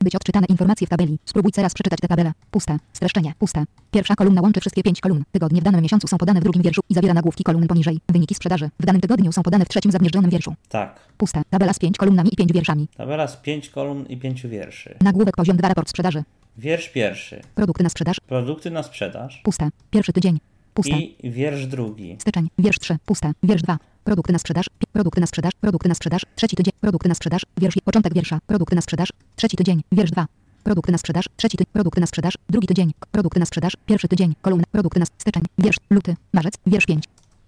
[0.03, 1.19] być odczytane informacje w tabeli.
[1.25, 2.31] Spróbuj teraz przeczytać tę tabelę.
[2.51, 2.77] Puste.
[2.93, 3.33] Streszczenie.
[3.39, 3.63] Puste.
[3.91, 5.23] Pierwsza kolumna łączy wszystkie pięć kolumn.
[5.31, 7.99] Tygodnie w danym miesiącu są podane w drugim wierszu i zawiera nagłówki kolumn poniżej.
[8.09, 10.55] Wyniki sprzedaży w danym tygodniu są podane w trzecim zamierzczonym wierszu.
[10.69, 10.99] Tak.
[11.17, 11.41] Puste.
[11.49, 12.87] Tabela z pięć kolumnami i pięć wierszami.
[12.97, 14.95] Tabela z pięć kolumn i pięciu wierszy.
[15.01, 16.23] Nagłówek poziom 2 raport sprzedaży.
[16.57, 17.41] Wiersz pierwszy.
[17.55, 18.17] Produkty na sprzedaż.
[18.27, 19.41] Produkty na sprzedaż.
[19.43, 19.69] Puste.
[19.91, 20.39] Pierwszy tydzień.
[20.73, 20.97] Puste.
[20.99, 22.15] I wiersz drugi.
[22.19, 22.49] Styczeń.
[22.59, 22.97] Wiersz 3.
[23.05, 23.31] Puste.
[23.43, 23.77] Wiersz 2.
[24.03, 24.65] Produkty na sprzedaż.
[24.93, 25.51] Produkty na sprzedaż.
[25.61, 26.21] Produkty na sprzedaż.
[26.35, 26.73] Trzeci tydzień.
[26.81, 27.41] Produkty na sprzedaż.
[27.57, 27.75] Wiersz.
[27.85, 28.39] Początek wiersza.
[28.47, 29.09] Produkty na sprzedaż.
[29.35, 29.81] Trzeci tydzień.
[29.91, 30.25] Wiersz 2.
[30.63, 31.25] Produkty na sprzedaż.
[31.37, 31.73] Trzeci tydzień.
[31.73, 32.33] Produkty na sprzedaż.
[32.49, 32.91] Drugi tydzień.
[33.11, 33.73] Produkty na sprzedaż.
[33.85, 34.35] Pierwszy tydzień.
[34.41, 34.63] Kolumna.
[34.71, 35.43] Produkty na styczeń.
[35.57, 35.77] Wiersz.
[35.89, 36.15] Luty.
[36.33, 36.53] Marzec.
[36.67, 37.03] Wiersz 5.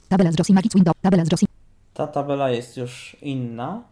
[0.10, 0.94] Tabela z Josie Magic Window.
[1.02, 1.46] Tabela z Josie.
[1.94, 3.84] Ta tabela jest już inna.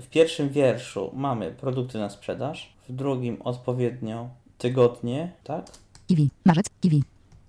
[0.00, 4.28] W pierwszym wierszu mamy produkty na sprzedaż, w drugim odpowiednio
[4.58, 5.66] tygodnie, tak?
[6.06, 6.30] Kiwi.
[6.44, 6.66] Marzec.
[6.80, 7.02] Kiwi.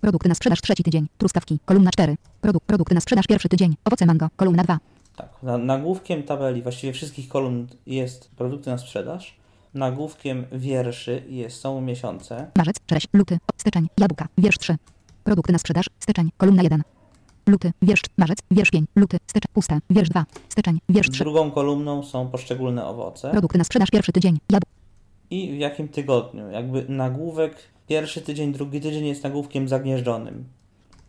[0.06, 0.60] Produkty na sprzedaż.
[0.60, 1.06] Trzeci tydzień.
[1.18, 1.58] Truskawki.
[1.64, 2.16] Kolumna 4.
[2.40, 3.26] Produkt, produkty na sprzedaż.
[3.26, 3.76] Pierwszy tydzień.
[3.84, 4.28] Owoce mango.
[4.36, 4.78] Kolumna 2.
[5.16, 5.28] Tak.
[5.42, 9.36] Na- Nagłówkiem tabeli, właściwie wszystkich kolumn jest produkty na sprzedaż.
[9.74, 12.50] Nagłówkiem wierszy jest, są miesiące.
[12.56, 14.76] Marzec, czereść, luty, styczeń, jabłka, wiersz 3.
[15.24, 16.82] Produkty na sprzedaż, styczeń, kolumna 1.
[17.46, 21.24] Luty, wiersz, marzec, wiersz 5, luty, styczeń, puste, wiersz 2, styczeń, wiersz 3.
[21.24, 23.30] Drugą kolumną są poszczególne owoce.
[23.30, 24.70] Produkty na sprzedaż, pierwszy tydzień, jabłka,
[25.30, 26.50] I w jakim tygodniu?
[26.50, 27.56] Jakby nagłówek
[27.88, 30.44] pierwszy tydzień, drugi tydzień jest nagłówkiem zagnieżdżonym.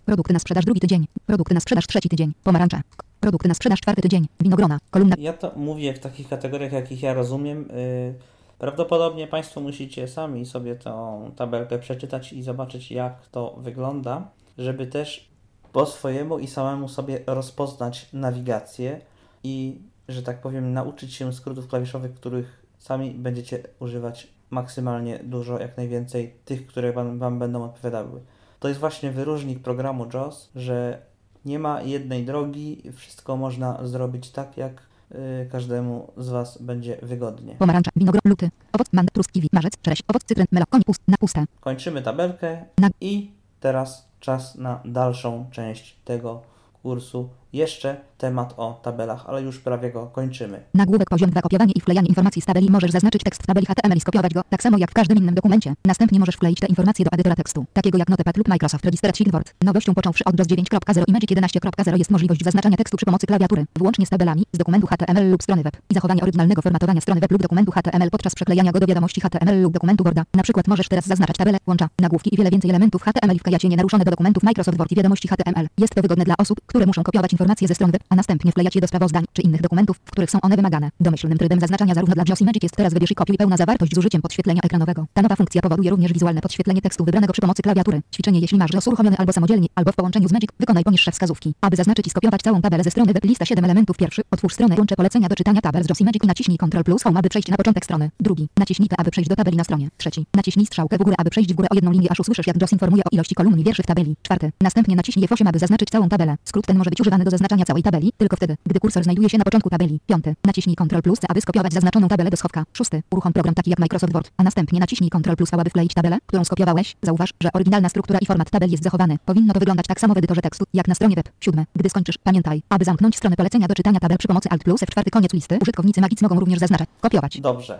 [0.06, 2.82] produkty na sprzedaż, drugi tydzień, produkty na sprzedaż, trzeci tydzień, pomarańcze,
[3.20, 7.14] produkty na sprzedaż, czwarty tydzień, winogrona, kolumna, Ja to mówię w takich kategoriach, jakich ja
[7.14, 7.70] rozumiem.
[7.70, 8.14] Yy,
[8.60, 15.30] Prawdopodobnie Państwo musicie sami sobie tą tabelkę przeczytać i zobaczyć, jak to wygląda, żeby też
[15.74, 19.02] po swojemu i samemu sobie rozpoznać nawigację
[19.44, 19.78] i,
[20.08, 22.57] że tak powiem, nauczyć się skrótów klawiszowych, których
[22.88, 28.22] sami będziecie używać maksymalnie dużo, jak najwięcej tych, które Wam, wam będą odpowiadały.
[28.60, 31.02] To jest właśnie wyróżnik programu JOS, że
[31.46, 34.82] nie ma jednej drogi, wszystko można zrobić tak, jak
[35.12, 37.56] y, każdemu z Was będzie wygodnie.
[37.56, 41.18] pomarańcza, winogron, luty, owoc, mango, trusk, kiwi, marzec, czereść, owoc, cytryn, melon, koń, pust, na
[41.18, 42.66] puste, Kończymy tabelkę
[43.02, 46.42] i teraz czas na dalszą część tego
[46.84, 47.30] kursu.
[47.54, 50.60] Jeszcze temat o tabelach, ale już prawie go kończymy.
[50.74, 53.98] Nagłówek poziom 2 kopiowanie i wklejanie informacji z tabeli możesz zaznaczyć tekst w tabeli HTML
[53.98, 55.74] i skopiować go, tak samo jak w każdym innym dokumencie.
[55.86, 59.54] Następnie możesz wkleić te informacje do edytora tekstu, takiego jak Notepad lub Microsoft Register Word.
[59.62, 63.66] Nowością począwszy od DOS 9.0 i Magic 11.0 jest możliwość zaznaczania tekstu przy pomocy klawiatury,
[63.78, 67.32] włącznie z tabelami, z dokumentu HTML lub strony web i zachowanie oryginalnego formatowania strony web
[67.32, 70.24] lub dokumentu HTML podczas przeklejania go do wiadomości HTML lub dokumentu Worda.
[70.34, 73.64] Na przykład możesz teraz zaznaczać tabelę, łącza, nagłówki i wiele więcej elementów HTML i wklejać
[73.64, 75.68] je nienaruszone do dokumentów Microsoft Word i wiadomości HTML.
[75.78, 78.76] Jest to wygodne dla osób, które muszą kopiować informacje ze stron web, a następnie wklejać
[78.76, 80.90] je do sprawozdań czy innych dokumentów, w których są one wymagane.
[81.00, 83.98] Domyślnym trybem zaznaczania zarówno dla JOS Magic jest teraz wybierz i kopiuj pełna zawartość z
[83.98, 85.06] użyciem podświetlenia ekranowego.
[85.14, 88.02] Ta nowa funkcja powoduje również wizualne podświetlenie tekstu wybranego przy pomocy klawiatury.
[88.14, 91.54] Ćwiczenie jeśli masz JOS uruchomiony albo samodzielnie, albo w połączeniu z Magic, wykonaj poniższe wskazówki.
[91.62, 94.76] Aby zaznaczyć i skopiować całą tabelę ze strony web lista 7 elementów pierwszy, otwórz stronę
[94.78, 97.48] łącze polecenia do czytania tabel z JOS Magic i naciśnij Ctrl plus Home, aby przejść
[97.48, 98.12] na początek strony.
[98.20, 99.90] Drugi, naciśnij P, aby przejść do tabeli na stronie.
[99.98, 102.58] Trzeci, naciśnij strzałkę w górę, aby przejść w górę o jedną linię, aż usłyszysz jak
[102.72, 104.16] informuje o ilości kolumn wierszy w tabeli.
[104.22, 106.36] Czwarty, następnie naciśnij F8, aby zaznaczyć całą tabelę.
[106.44, 109.38] Skrót ten może być używany do zaznaczania całej tabeli, tylko wtedy, gdy kursor znajduje się
[109.38, 110.00] na początku tabeli.
[110.06, 110.26] 5.
[110.46, 112.64] Naciśnij Ctrl plus C, aby skopiować zaznaczoną tabelę do schowka.
[112.74, 112.92] 6.
[113.12, 116.18] Uruchom program taki jak Microsoft Word, a następnie naciśnij Ctrl plus V, aby wkleić tabelę,
[116.26, 116.96] którą skopiowałeś.
[117.02, 119.18] Zauważ, że oryginalna struktura i format tabeli jest zachowany.
[119.26, 121.30] Powinno to wyglądać tak samo w edytorze tekstu, jak na stronie web.
[121.40, 121.66] 7.
[121.76, 125.10] Gdy skończysz, pamiętaj, aby zamknąć stronę polecenia do czytania tabel przy pomocy Alt plus F4
[125.10, 127.42] koniec listy, użytkownicy Magic mogą również zaznaczać, kopiować.
[127.42, 127.80] Dobrze.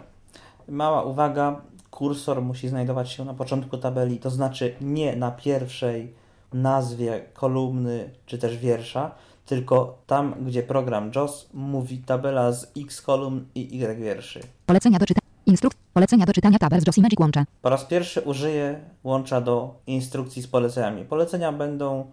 [0.70, 1.62] Mała uwaga,
[1.92, 6.14] kursor musi znajdować się na początku tabeli, to znaczy nie na pierwszej
[6.54, 9.12] nazwie kolumny czy też wiersza,
[9.48, 14.40] tylko tam, gdzie program JOS mówi tabela z x kolumn i y wierszy.
[14.66, 15.28] Polecenia do czytania.
[15.46, 15.78] Instrukt.
[15.94, 17.46] Polecenia do czytania tabel z JOS i Magic łącze.
[17.62, 21.06] Po raz pierwszy użyję łącza do instrukcji z poleceniami.
[21.06, 22.12] Polecenia będą,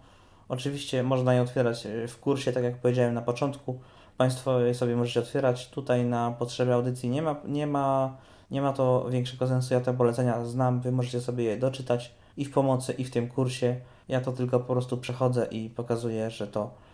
[0.49, 3.79] oczywiście można je otwierać e, w kursie, tak jak powiedziałem na początku.
[4.17, 5.69] Państwo je sobie możecie otwierać.
[5.69, 8.17] Tutaj na potrzeby audycji nie ma, nie ma,
[8.51, 9.73] nie ma to większego sensu.
[9.73, 13.27] Ja te polecenia znam, Wy możecie sobie je doczytać i w pomocy, i w tym
[13.27, 13.75] kursie.
[14.09, 16.84] Ja to tylko po prostu przechodzę i pokazuję, że to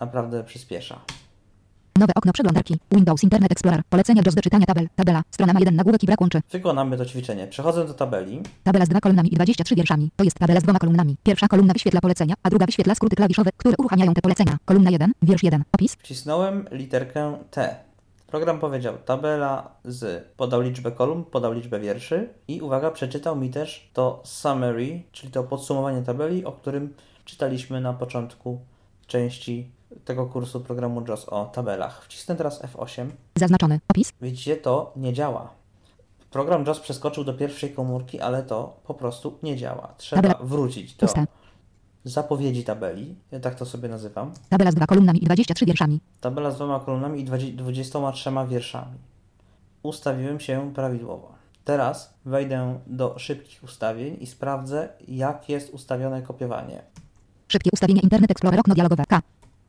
[0.00, 1.00] naprawdę przyspiesza.
[1.96, 2.78] Nowe okno przeglądarki.
[2.92, 3.82] Windows Internet Explorer.
[3.90, 4.88] Polecenia do czytania tabel.
[4.96, 5.22] Tabela.
[5.30, 6.40] Strona ma jeden nagłówek i brak łączy.
[6.50, 7.46] Wykonamy to ćwiczenie.
[7.46, 8.42] Przechodzę do tabeli.
[8.64, 10.10] Tabela z dwa kolumnami i 23 wierszami.
[10.16, 11.16] To jest tabela z dwoma kolumnami.
[11.22, 14.58] Pierwsza kolumna wyświetla polecenia, a druga wyświetla skróty klawiszowe, które uruchamiają te polecenia.
[14.64, 15.94] Kolumna 1, wiersz 1, opis.
[15.94, 17.76] Wcisnąłem literkę T.
[18.26, 23.90] Program powiedział tabela z, podał liczbę kolumn, podał liczbę wierszy i uwaga, przeczytał mi też
[23.92, 26.94] to summary, czyli to podsumowanie tabeli, o którym
[27.24, 28.60] czytaliśmy na początku
[29.16, 29.70] części
[30.04, 32.04] tego kursu programu JOS o tabelach.
[32.04, 33.06] Wcisnę teraz F8.
[33.36, 33.80] Zaznaczony.
[33.88, 34.12] Opis.
[34.22, 35.50] Widzicie, to nie działa.
[36.30, 39.94] Program JOS przeskoczył do pierwszej komórki, ale to po prostu nie działa.
[39.98, 40.40] Trzeba Tabela.
[40.44, 41.26] wrócić do Puste.
[42.04, 44.32] zapowiedzi tabeli, ja tak to sobie nazywam.
[44.48, 46.00] Tabela z dwa kolumnami i 23 wierszami.
[46.20, 48.98] Tabela z dwoma kolumnami i dwadzie- 23 wierszami.
[49.82, 51.32] Ustawiłem się prawidłowo.
[51.64, 56.82] Teraz wejdę do szybkich ustawień i sprawdzę, jak jest ustawione kopiowanie.
[57.52, 59.04] Szybkie ustawienie Internet Explorer okno dialogowe.
[59.08, 59.20] K.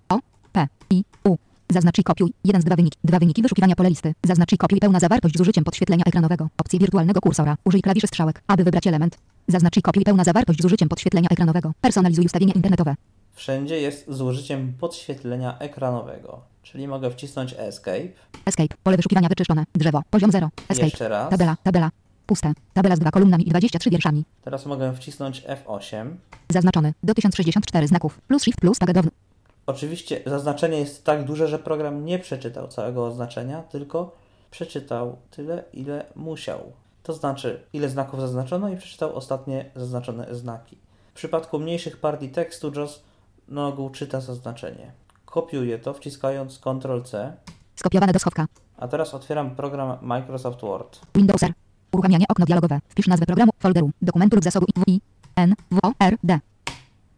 [0.10, 0.20] O.
[0.52, 0.68] P.
[0.90, 1.04] I.
[1.24, 1.38] U.
[1.70, 2.34] Zaznacz i kopiuj.
[2.44, 2.98] Jeden z dwa wyniki.
[3.04, 4.14] Dwa wyniki wyszukiwania pole listy.
[4.24, 6.50] Zaznacz i kopiuj pełna zawartość z użyciem podświetlenia ekranowego.
[6.58, 7.58] Opcji wirtualnego kursora.
[7.64, 9.18] Użyj klawiszy strzałek, aby wybrać element.
[9.48, 11.74] Zaznacz i kopiuj pełna zawartość z użyciem podświetlenia ekranowego.
[11.82, 12.96] Personalizuj ustawienia internetowe.
[13.34, 18.08] Wszędzie jest z użyciem podświetlenia ekranowego, czyli mogę wcisnąć Escape.
[18.46, 18.76] Escape.
[18.84, 19.64] Pole wyszukiwania wyczyszczone.
[19.76, 20.02] Drzewo.
[20.10, 20.50] Poziom 0.
[20.70, 20.86] Escape.
[20.86, 21.30] Jeszcze raz.
[21.30, 21.58] Tabela.
[21.64, 21.90] Tabela.
[22.26, 22.54] Puste.
[22.74, 24.24] Tabela z dwa kolumnami i 23 wierszami.
[24.44, 26.10] Teraz mogę wcisnąć F8.
[26.50, 26.94] Zaznaczony.
[27.04, 28.22] Do 1064 znaków.
[28.28, 29.12] Plus shift plus tagadowny.
[29.66, 34.16] Oczywiście zaznaczenie jest tak duże, że program nie przeczytał całego oznaczenia, tylko
[34.52, 36.60] przeczytał tyle, ile musiał.
[37.04, 40.78] To znaczy, ile znaków zaznaczono i przeczytał ostatnie zaznaczone znaki.
[41.12, 43.04] W przypadku mniejszych partii tekstu JOS
[43.48, 44.92] na ogół czyta zaznaczenie.
[45.26, 47.34] Kopiuję to wciskając Ctrl-C,
[47.76, 48.46] Skopiowane do schowka.
[48.78, 51.00] a teraz otwieram program Microsoft Word.
[51.16, 51.54] Windows R.
[51.94, 52.80] Uruchamianie okno dialogowe.
[52.90, 55.02] Wpisz nazwę programu, folderu, dokumentu lub zasobu i
[55.36, 56.40] N, W, O, R, D.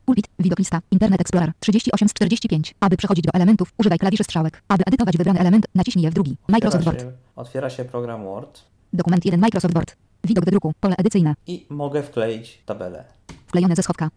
[0.06, 2.76] Pulpit, widok lista, Internet Explorer 38 z 45.
[2.80, 4.64] Aby przechodzić do elementów, używaj klawiszy strzałek.
[4.68, 6.36] Aby edytować wybrany element, naciśnij F2.
[6.48, 7.16] Microsoft Otwiera Word.
[7.16, 8.62] się, otwiera się program Word
[8.94, 9.96] Dokument 1 Microsoft Word.
[10.24, 11.34] Widok do druku, pole edycyjne.
[11.48, 13.04] i mogę wkleić tabelę.
[13.48, 14.10] Wklejone ze schowka.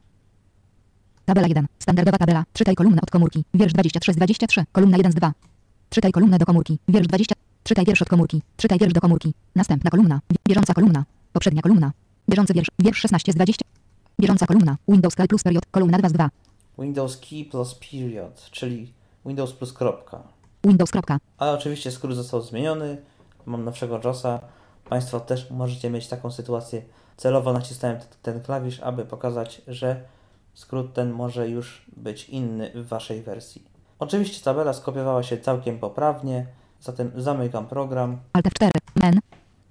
[1.24, 1.66] Tabela 1.
[1.78, 2.44] Standardowa tabela.
[2.52, 3.44] Czytaj kolumnę od komórki.
[3.54, 4.64] Wiersz 23 z 23.
[4.72, 5.32] Kolumna 1 z 2.
[5.90, 6.78] Czytaj kolumnę do komórki.
[6.88, 7.34] Wiersz 20.
[7.68, 8.42] Czytaj wiersz od komórki.
[8.56, 9.34] Czytaj wiersz do komórki.
[9.54, 10.20] Następna kolumna.
[10.48, 11.04] Bieżąca kolumna.
[11.32, 11.92] Poprzednia kolumna.
[12.30, 12.68] Bieżący wiersz.
[12.78, 13.64] Wiersz 16 z 20.
[14.20, 14.76] Bieżąca kolumna.
[14.88, 15.66] Windows Key plus period.
[15.70, 16.30] Kolumna 2 z 2.
[16.78, 18.92] Windows Key plus Period, czyli
[19.26, 20.22] Windows plus kropka.
[20.64, 20.90] Windows.
[20.90, 21.18] Kropka.
[21.38, 22.96] Ale oczywiście skrót został zmieniony.
[23.46, 24.40] Mam nowszego JOSa.
[24.88, 26.82] Państwo też możecie mieć taką sytuację.
[27.16, 30.02] Celowo nacisnąłem ten klawisz, aby pokazać, że
[30.54, 33.62] skrót ten może już być inny w Waszej wersji.
[33.98, 36.46] Oczywiście tabela skopiowała się całkiem poprawnie,
[36.80, 38.18] zatem zamykam program.
[38.32, 38.70] Alt F4.
[39.02, 39.20] Men.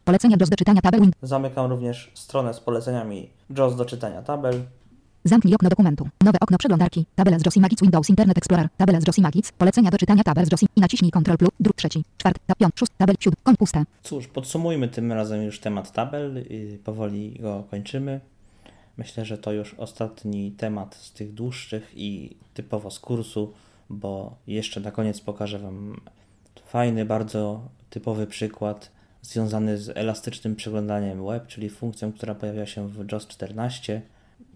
[0.05, 1.01] Polecenia JOS do czytania tabel.
[1.21, 4.63] Zamykam również stronę z poleceniami JOS do czytania tabel.
[5.23, 6.09] Zamknij okno dokumentu.
[6.23, 7.05] Nowe okno przeglądarki.
[7.15, 8.69] Tabela z JOS Magic Windows Internet Explorer.
[8.77, 9.51] Tabela z JOS Magic.
[9.51, 11.51] Polecenia do czytania tabel z JOS i naciśnij Ctrl plus.
[11.59, 12.03] Druk trzeci.
[12.17, 12.39] Czwarty.
[12.47, 12.73] Ta, piąt.
[12.79, 12.95] Szósty.
[12.97, 13.15] Tabel.
[13.19, 13.37] Siódmy.
[13.43, 13.83] Kąt puste.
[14.03, 18.19] Cóż, podsumujmy tym razem już temat tabel i powoli go kończymy.
[18.97, 23.53] Myślę, że to już ostatni temat z tych dłuższych i typowo z kursu,
[23.89, 26.01] bo jeszcze na koniec pokażę Wam
[26.67, 28.91] fajny, bardzo typowy przykład
[29.21, 34.01] związany z elastycznym przeglądaniem web, czyli funkcją, która pojawia się w JOS 14,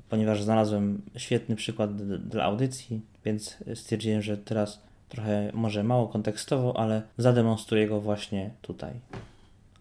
[0.09, 1.95] ponieważ znalazłem świetny przykład
[2.27, 8.93] dla audycji, więc stwierdziłem, że teraz trochę może mało kontekstowo, ale zademonstruję go właśnie tutaj.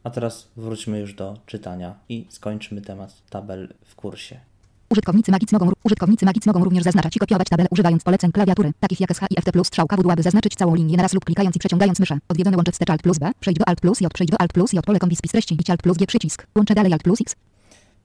[0.05, 4.50] A teraz wróćmy już do czytania i skończmy temat tabel w kursie.
[4.93, 9.01] Użytkownicy Magic mogą, użytkownicy Magic mogą również zaznaczać i kopiować tabelę używając poleceń klawiatury, takich
[9.01, 11.59] jak SH i FT plus strzałka w aby zaznaczyć całą linię naraz lub klikając i
[11.59, 12.19] przeciągając myszę.
[12.29, 14.73] Odwiedzone łącze wstecz Alt plus B, przejdź do Alt plus J, przejdź do Alt plus
[14.73, 17.37] J, pole kombi spis treści, Alt plus G przycisk, łącze dalej Alt plus X.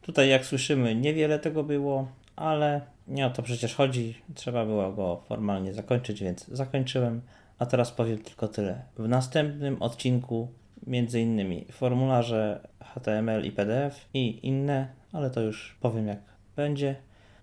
[0.01, 4.15] Tutaj, jak słyszymy, niewiele tego było, ale nie o to przecież chodzi.
[4.35, 7.21] Trzeba było go formalnie zakończyć, więc zakończyłem.
[7.59, 8.81] A teraz powiem tylko tyle.
[8.97, 10.47] W następnym odcinku,
[10.87, 16.95] między innymi formularze HTML i PDF i inne, ale to już powiem jak będzie.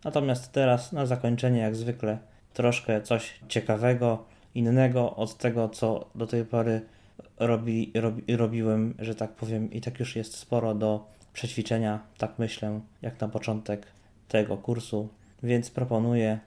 [0.04, 2.18] Natomiast teraz na zakończenie, jak zwykle,
[2.52, 4.24] troszkę coś ciekawego,
[4.54, 6.80] innego od tego, co do tej pory
[7.38, 12.80] robi, robi, robiłem, że tak powiem, i tak już jest sporo do przećwiczenia, tak myślę,
[13.02, 13.86] jak na początek
[14.28, 15.08] tego kursu,
[15.42, 16.38] więc proponuję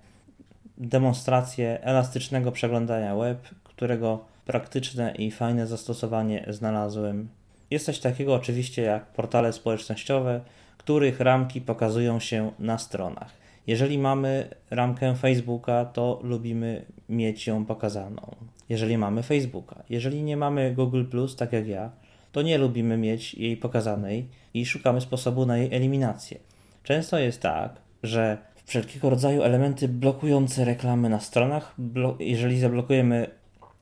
[0.77, 7.29] demonstrację elastycznego przeglądania web, którego praktyczne i fajne zastosowanie znalazłem.
[7.71, 10.41] Jest coś takiego oczywiście jak portale społecznościowe,
[10.85, 13.31] których ramki pokazują się na stronach.
[13.67, 18.35] Jeżeli mamy ramkę Facebooka, to lubimy mieć ją pokazaną.
[18.69, 19.83] Jeżeli mamy Facebooka.
[19.89, 21.03] Jeżeli nie mamy Google,
[21.37, 21.91] tak jak ja,
[22.31, 26.37] to nie lubimy mieć jej pokazanej i szukamy sposobu na jej eliminację.
[26.83, 31.75] Często jest tak, że wszelkiego rodzaju elementy blokujące reklamy na stronach,
[32.19, 33.27] jeżeli zablokujemy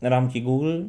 [0.02, 0.84] ramki Google,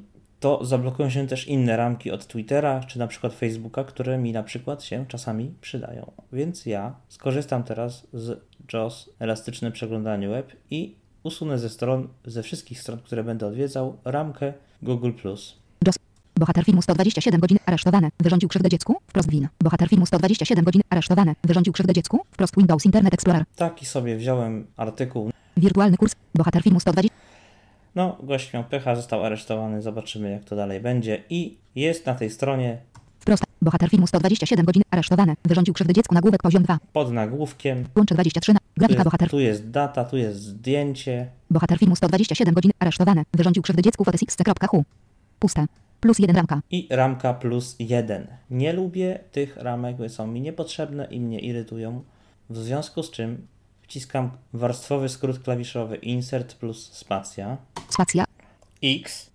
[0.44, 4.42] to zablokują się też inne ramki od Twittera czy na przykład Facebooka, które mi na
[4.42, 6.12] przykład się czasami przydają.
[6.32, 8.40] Więc ja skorzystam teraz z
[8.72, 14.52] JOS elastyczne przeglądanie web i usunę ze stron, ze wszystkich stron, które będę odwiedzał, ramkę
[14.82, 15.10] Google+.
[15.24, 15.58] JOS.
[16.36, 18.08] Bohater filmu 127 godzin aresztowany.
[18.20, 18.96] Wyrządził krzywdę dziecku?
[19.06, 19.48] Wprost win.
[19.60, 21.34] Bohater filmu 127 godzin aresztowany.
[21.44, 22.20] Wyrządził krzywdę dziecku?
[22.30, 23.44] Wprost Windows Internet Explorer.
[23.56, 25.30] Taki sobie wziąłem artykuł.
[25.56, 26.12] Wirtualny kurs.
[26.34, 27.14] Bohater filmu 120.
[27.94, 31.22] No, gość miał pecha, został aresztowany, zobaczymy jak to dalej będzie.
[31.30, 32.78] I jest na tej stronie
[33.20, 33.44] Wprost.
[33.62, 35.34] Bohater filmu 127 godzin aresztowany.
[35.44, 36.78] Wyrządził krzywdę dziecku nagłówek poziom 2.
[36.92, 37.84] pod nagłówkiem.
[37.96, 38.58] Łącze 23 na...
[38.76, 39.30] Grafika Tu, bohater.
[39.30, 41.30] tu jest data, tu jest zdjęcie.
[41.50, 43.22] Bohater filmu 127 godzin aresztowany.
[43.34, 44.84] Wyrządził krzywdę dziecku fotosx.hu.
[45.38, 45.66] Puste.
[46.00, 46.60] Plus jeden ramka.
[46.70, 48.26] i ramka plus 1.
[48.50, 52.02] Nie lubię tych ramek, bo są mi niepotrzebne i mnie irytują.
[52.50, 53.46] W związku z czym
[53.88, 57.56] wciskam warstwowy skrót klawiszowy insert plus spacja
[57.88, 58.24] Spacja.
[58.82, 59.30] X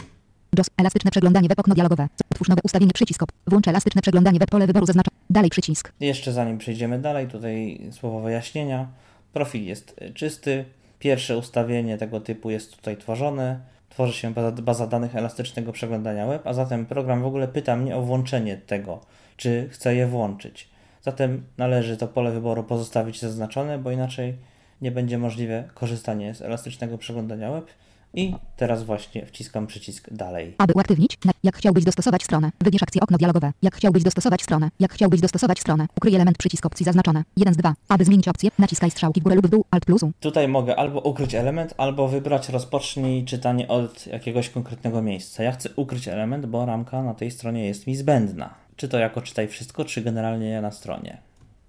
[0.57, 0.67] JOS.
[0.77, 2.07] Elastyczne przeglądanie web okno dialogowe.
[2.31, 3.23] Utwórz nowe ustawienie przycisk.
[3.47, 5.11] Włącz elastyczne przeglądanie web pole wyboru zaznacza.
[5.29, 5.91] Dalej przycisk.
[5.99, 8.87] Jeszcze zanim przejdziemy dalej, tutaj słowo wyjaśnienia.
[9.33, 10.65] Profil jest czysty.
[10.99, 13.59] Pierwsze ustawienie tego typu jest tutaj tworzone.
[13.89, 17.95] Tworzy się baza, baza danych elastycznego przeglądania web, a zatem program w ogóle pyta mnie
[17.95, 19.01] o włączenie tego,
[19.37, 20.69] czy chcę je włączyć.
[21.01, 24.37] Zatem należy to pole wyboru pozostawić zaznaczone, bo inaczej
[24.81, 27.67] nie będzie możliwe korzystanie z elastycznego przeglądania web.
[28.13, 30.55] I teraz właśnie wciskam przycisk dalej.
[30.57, 33.51] Aby uaktywnić, jak chciałbyś dostosować stronę, wybierz akcję okno dialogowe.
[33.61, 37.23] Jak chciałbyś dostosować stronę, jak chciałbyś dostosować stronę, ukryj element przycisk opcji zaznaczone.
[37.37, 37.73] 1 z 2.
[37.89, 40.11] Aby zmienić opcję, naciskaj strzałki w górę lub w dół, Alt plusu.
[40.19, 45.43] Tutaj mogę albo ukryć element, albo wybrać rozpocznij czytanie od jakiegoś konkretnego miejsca.
[45.43, 48.53] Ja chcę ukryć element, bo ramka na tej stronie jest mi zbędna.
[48.79, 51.17] Czy to jako czytaj wszystko, czy generalnie na stronie.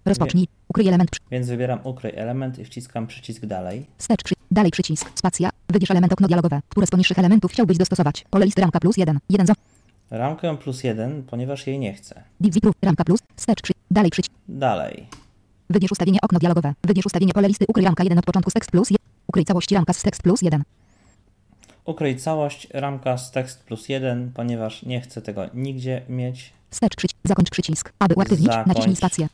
[0.04, 0.48] Rozpocznij.
[0.68, 1.10] Ukryj element.
[1.30, 3.86] Więc wybieram ukryj element i wciskam przycisk dalej.
[3.98, 4.34] Wstecz przy...
[4.50, 5.10] Dalej przycisk.
[5.14, 5.50] Spacja.
[5.68, 6.60] Wybierz element okno dialogowe.
[6.68, 8.24] Które z poniższych elementów chciałbyś dostosować?
[8.30, 9.18] Pole listy ramka plus 1.
[9.30, 9.50] 1 z...
[10.10, 12.22] Ramkę plus 1, ponieważ jej nie chcę.
[12.40, 13.20] Div zip ramka plus.
[13.36, 13.72] Wstecz przy...
[13.90, 14.34] Dalej przycisk.
[14.48, 15.06] Dalej.
[15.70, 16.74] Wybierz ustawienie okno dialogowe.
[16.84, 18.98] Wybierz ustawienie pole listy ukryj ramka 1 od początku z tekst plus 1.
[19.26, 20.62] Ukryj całości ramka z tekst plus 1.
[21.84, 26.59] Ukryj całość, ramka z tekst plus 1, ponieważ nie chcę tego nigdzie mieć.
[26.70, 27.18] Wstecz przycisk.
[27.24, 27.92] Zakończ przycisk.
[27.98, 28.66] Aby uaktywnić, Zakończ.
[28.66, 29.28] naciśnij spację.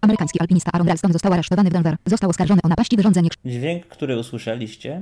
[0.00, 1.96] Amerykański alpinista Aaron Ralston został aresztowany w Denver.
[2.06, 5.00] Został oskarżony o napaść i wyrządzenie Dźwięk, który usłyszeliście,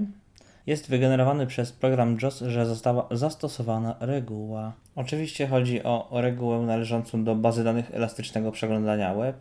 [0.67, 4.73] jest wygenerowany przez program JOS, że została zastosowana reguła.
[4.97, 9.37] Oczywiście chodzi o regułę należącą do bazy danych elastycznego przeglądania web.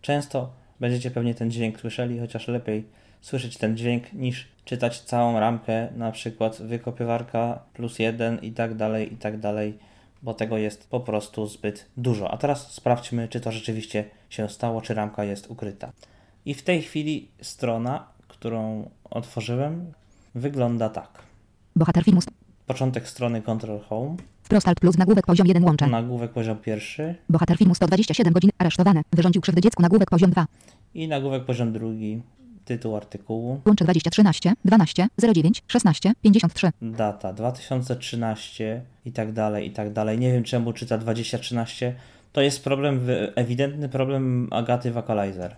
[0.00, 2.84] Często będziecie pewnie ten dźwięk słyszeli, chociaż lepiej
[3.20, 9.14] słyszeć ten dźwięk niż czytać całą ramkę, na przykład wykopywarka plus jeden i tak dalej,
[9.14, 9.78] i tak dalej,
[10.22, 12.30] bo tego jest po prostu zbyt dużo.
[12.30, 15.92] A teraz sprawdźmy, czy to rzeczywiście się stało, czy ramka jest ukryta.
[16.44, 19.92] I w tej chwili strona, którą otworzyłem,
[20.34, 21.22] wygląda tak.
[21.76, 22.20] Bohater filmu.
[22.66, 25.86] Początek strony Control Home, Wprost alt plus nagłówek poziom 1 łącze.
[25.86, 29.02] nagłówek poziom pierwszy Bohater filmu 127 godzin aresztowany.
[29.12, 30.46] Wyrządził krzywdę dziecku nagłówek poziom 2.
[30.94, 32.22] i nagłówek poziom drugi,
[32.64, 36.70] tytuł artykułu, Łącze 2013 12 09 16 53.
[36.82, 40.18] data 2013 i tak dalej, i tak dalej.
[40.18, 41.94] Nie wiem czemu czyta 2013.
[42.32, 45.56] To jest problem, ewidentny problem Agaty Wakalizer.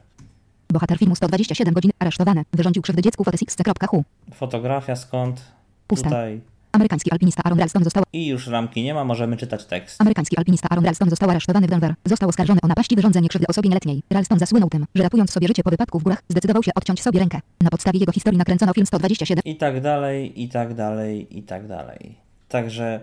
[0.72, 2.43] Bohater filmu 127 godzin aresztowany.
[2.52, 4.05] Wyrządził krzywdę dziecku fotosx.hu.
[4.35, 5.40] Fotografia skąd?
[5.86, 6.05] Puste.
[6.05, 6.40] Tutaj.
[6.74, 10.01] Amerykański alpinista Aaron Ralston został I już ramki nie ma, możemy czytać tekst.
[10.01, 11.94] Amerykański alpinista Aaron Ralston został aresztowany w Denver.
[12.05, 14.02] Został oskarżony o napaść i wyrządzenie krzywdy osobie nieletniej.
[14.10, 17.20] Ralston zasłynął tym, że ratując sobie życie po wypadku w górach, zdecydował się odciąć sobie
[17.20, 17.40] rękę.
[17.60, 21.68] Na podstawie jego historii nakręcono film 127 I tak dalej, i tak dalej, i tak
[21.68, 22.14] dalej.
[22.48, 23.01] Także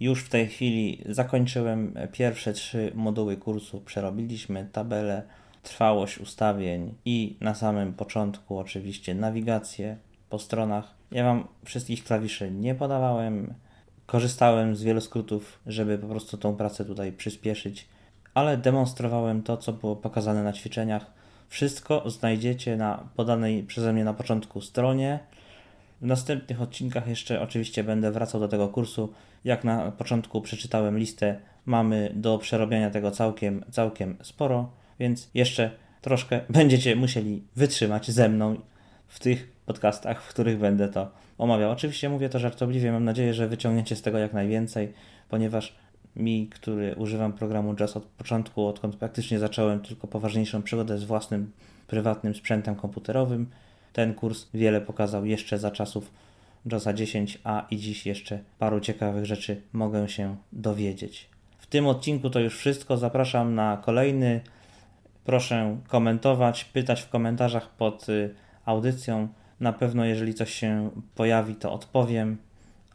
[0.00, 5.22] już w tej chwili zakończyłem pierwsze trzy moduły kursu, przerobiliśmy tabelę,
[5.62, 9.96] trwałość ustawień i na samym początku oczywiście nawigację
[10.30, 10.97] po stronach.
[11.12, 13.54] Ja Wam wszystkich klawiszy nie podawałem.
[14.06, 17.88] Korzystałem z wielu skrótów, żeby po prostu tą pracę tutaj przyspieszyć,
[18.34, 21.06] ale demonstrowałem to, co było pokazane na ćwiczeniach.
[21.48, 25.18] Wszystko znajdziecie na podanej przeze mnie na początku stronie.
[26.00, 29.12] W następnych odcinkach jeszcze oczywiście będę wracał do tego kursu.
[29.44, 35.70] Jak na początku przeczytałem listę, mamy do przerobienia tego całkiem, całkiem sporo, więc jeszcze
[36.00, 38.56] troszkę będziecie musieli wytrzymać ze mną
[39.08, 41.70] w tych podcastach, w których będę to omawiał.
[41.70, 44.92] Oczywiście mówię to żartobliwie, mam nadzieję, że wyciągniecie z tego jak najwięcej,
[45.28, 45.74] ponieważ
[46.16, 51.52] mi, który używam programu Jazz od początku, odkąd praktycznie zacząłem tylko poważniejszą przygodę z własnym
[51.86, 53.46] prywatnym sprzętem komputerowym,
[53.92, 56.10] ten kurs wiele pokazał jeszcze za czasów
[56.72, 61.28] JASa 10, a i dziś jeszcze paru ciekawych rzeczy mogę się dowiedzieć.
[61.58, 62.96] W tym odcinku to już wszystko.
[62.96, 64.40] Zapraszam na kolejny.
[65.24, 68.34] Proszę komentować, pytać w komentarzach pod y,
[68.64, 69.28] audycją.
[69.60, 72.36] Na pewno, jeżeli coś się pojawi, to odpowiem.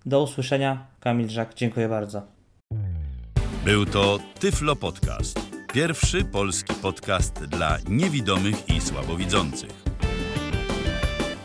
[0.07, 0.87] Do usłyszenia.
[1.01, 2.23] Kamil Żak, dziękuję bardzo.
[3.65, 5.41] Był to Tyflo Podcast.
[5.73, 9.90] Pierwszy polski podcast dla niewidomych i słabowidzących.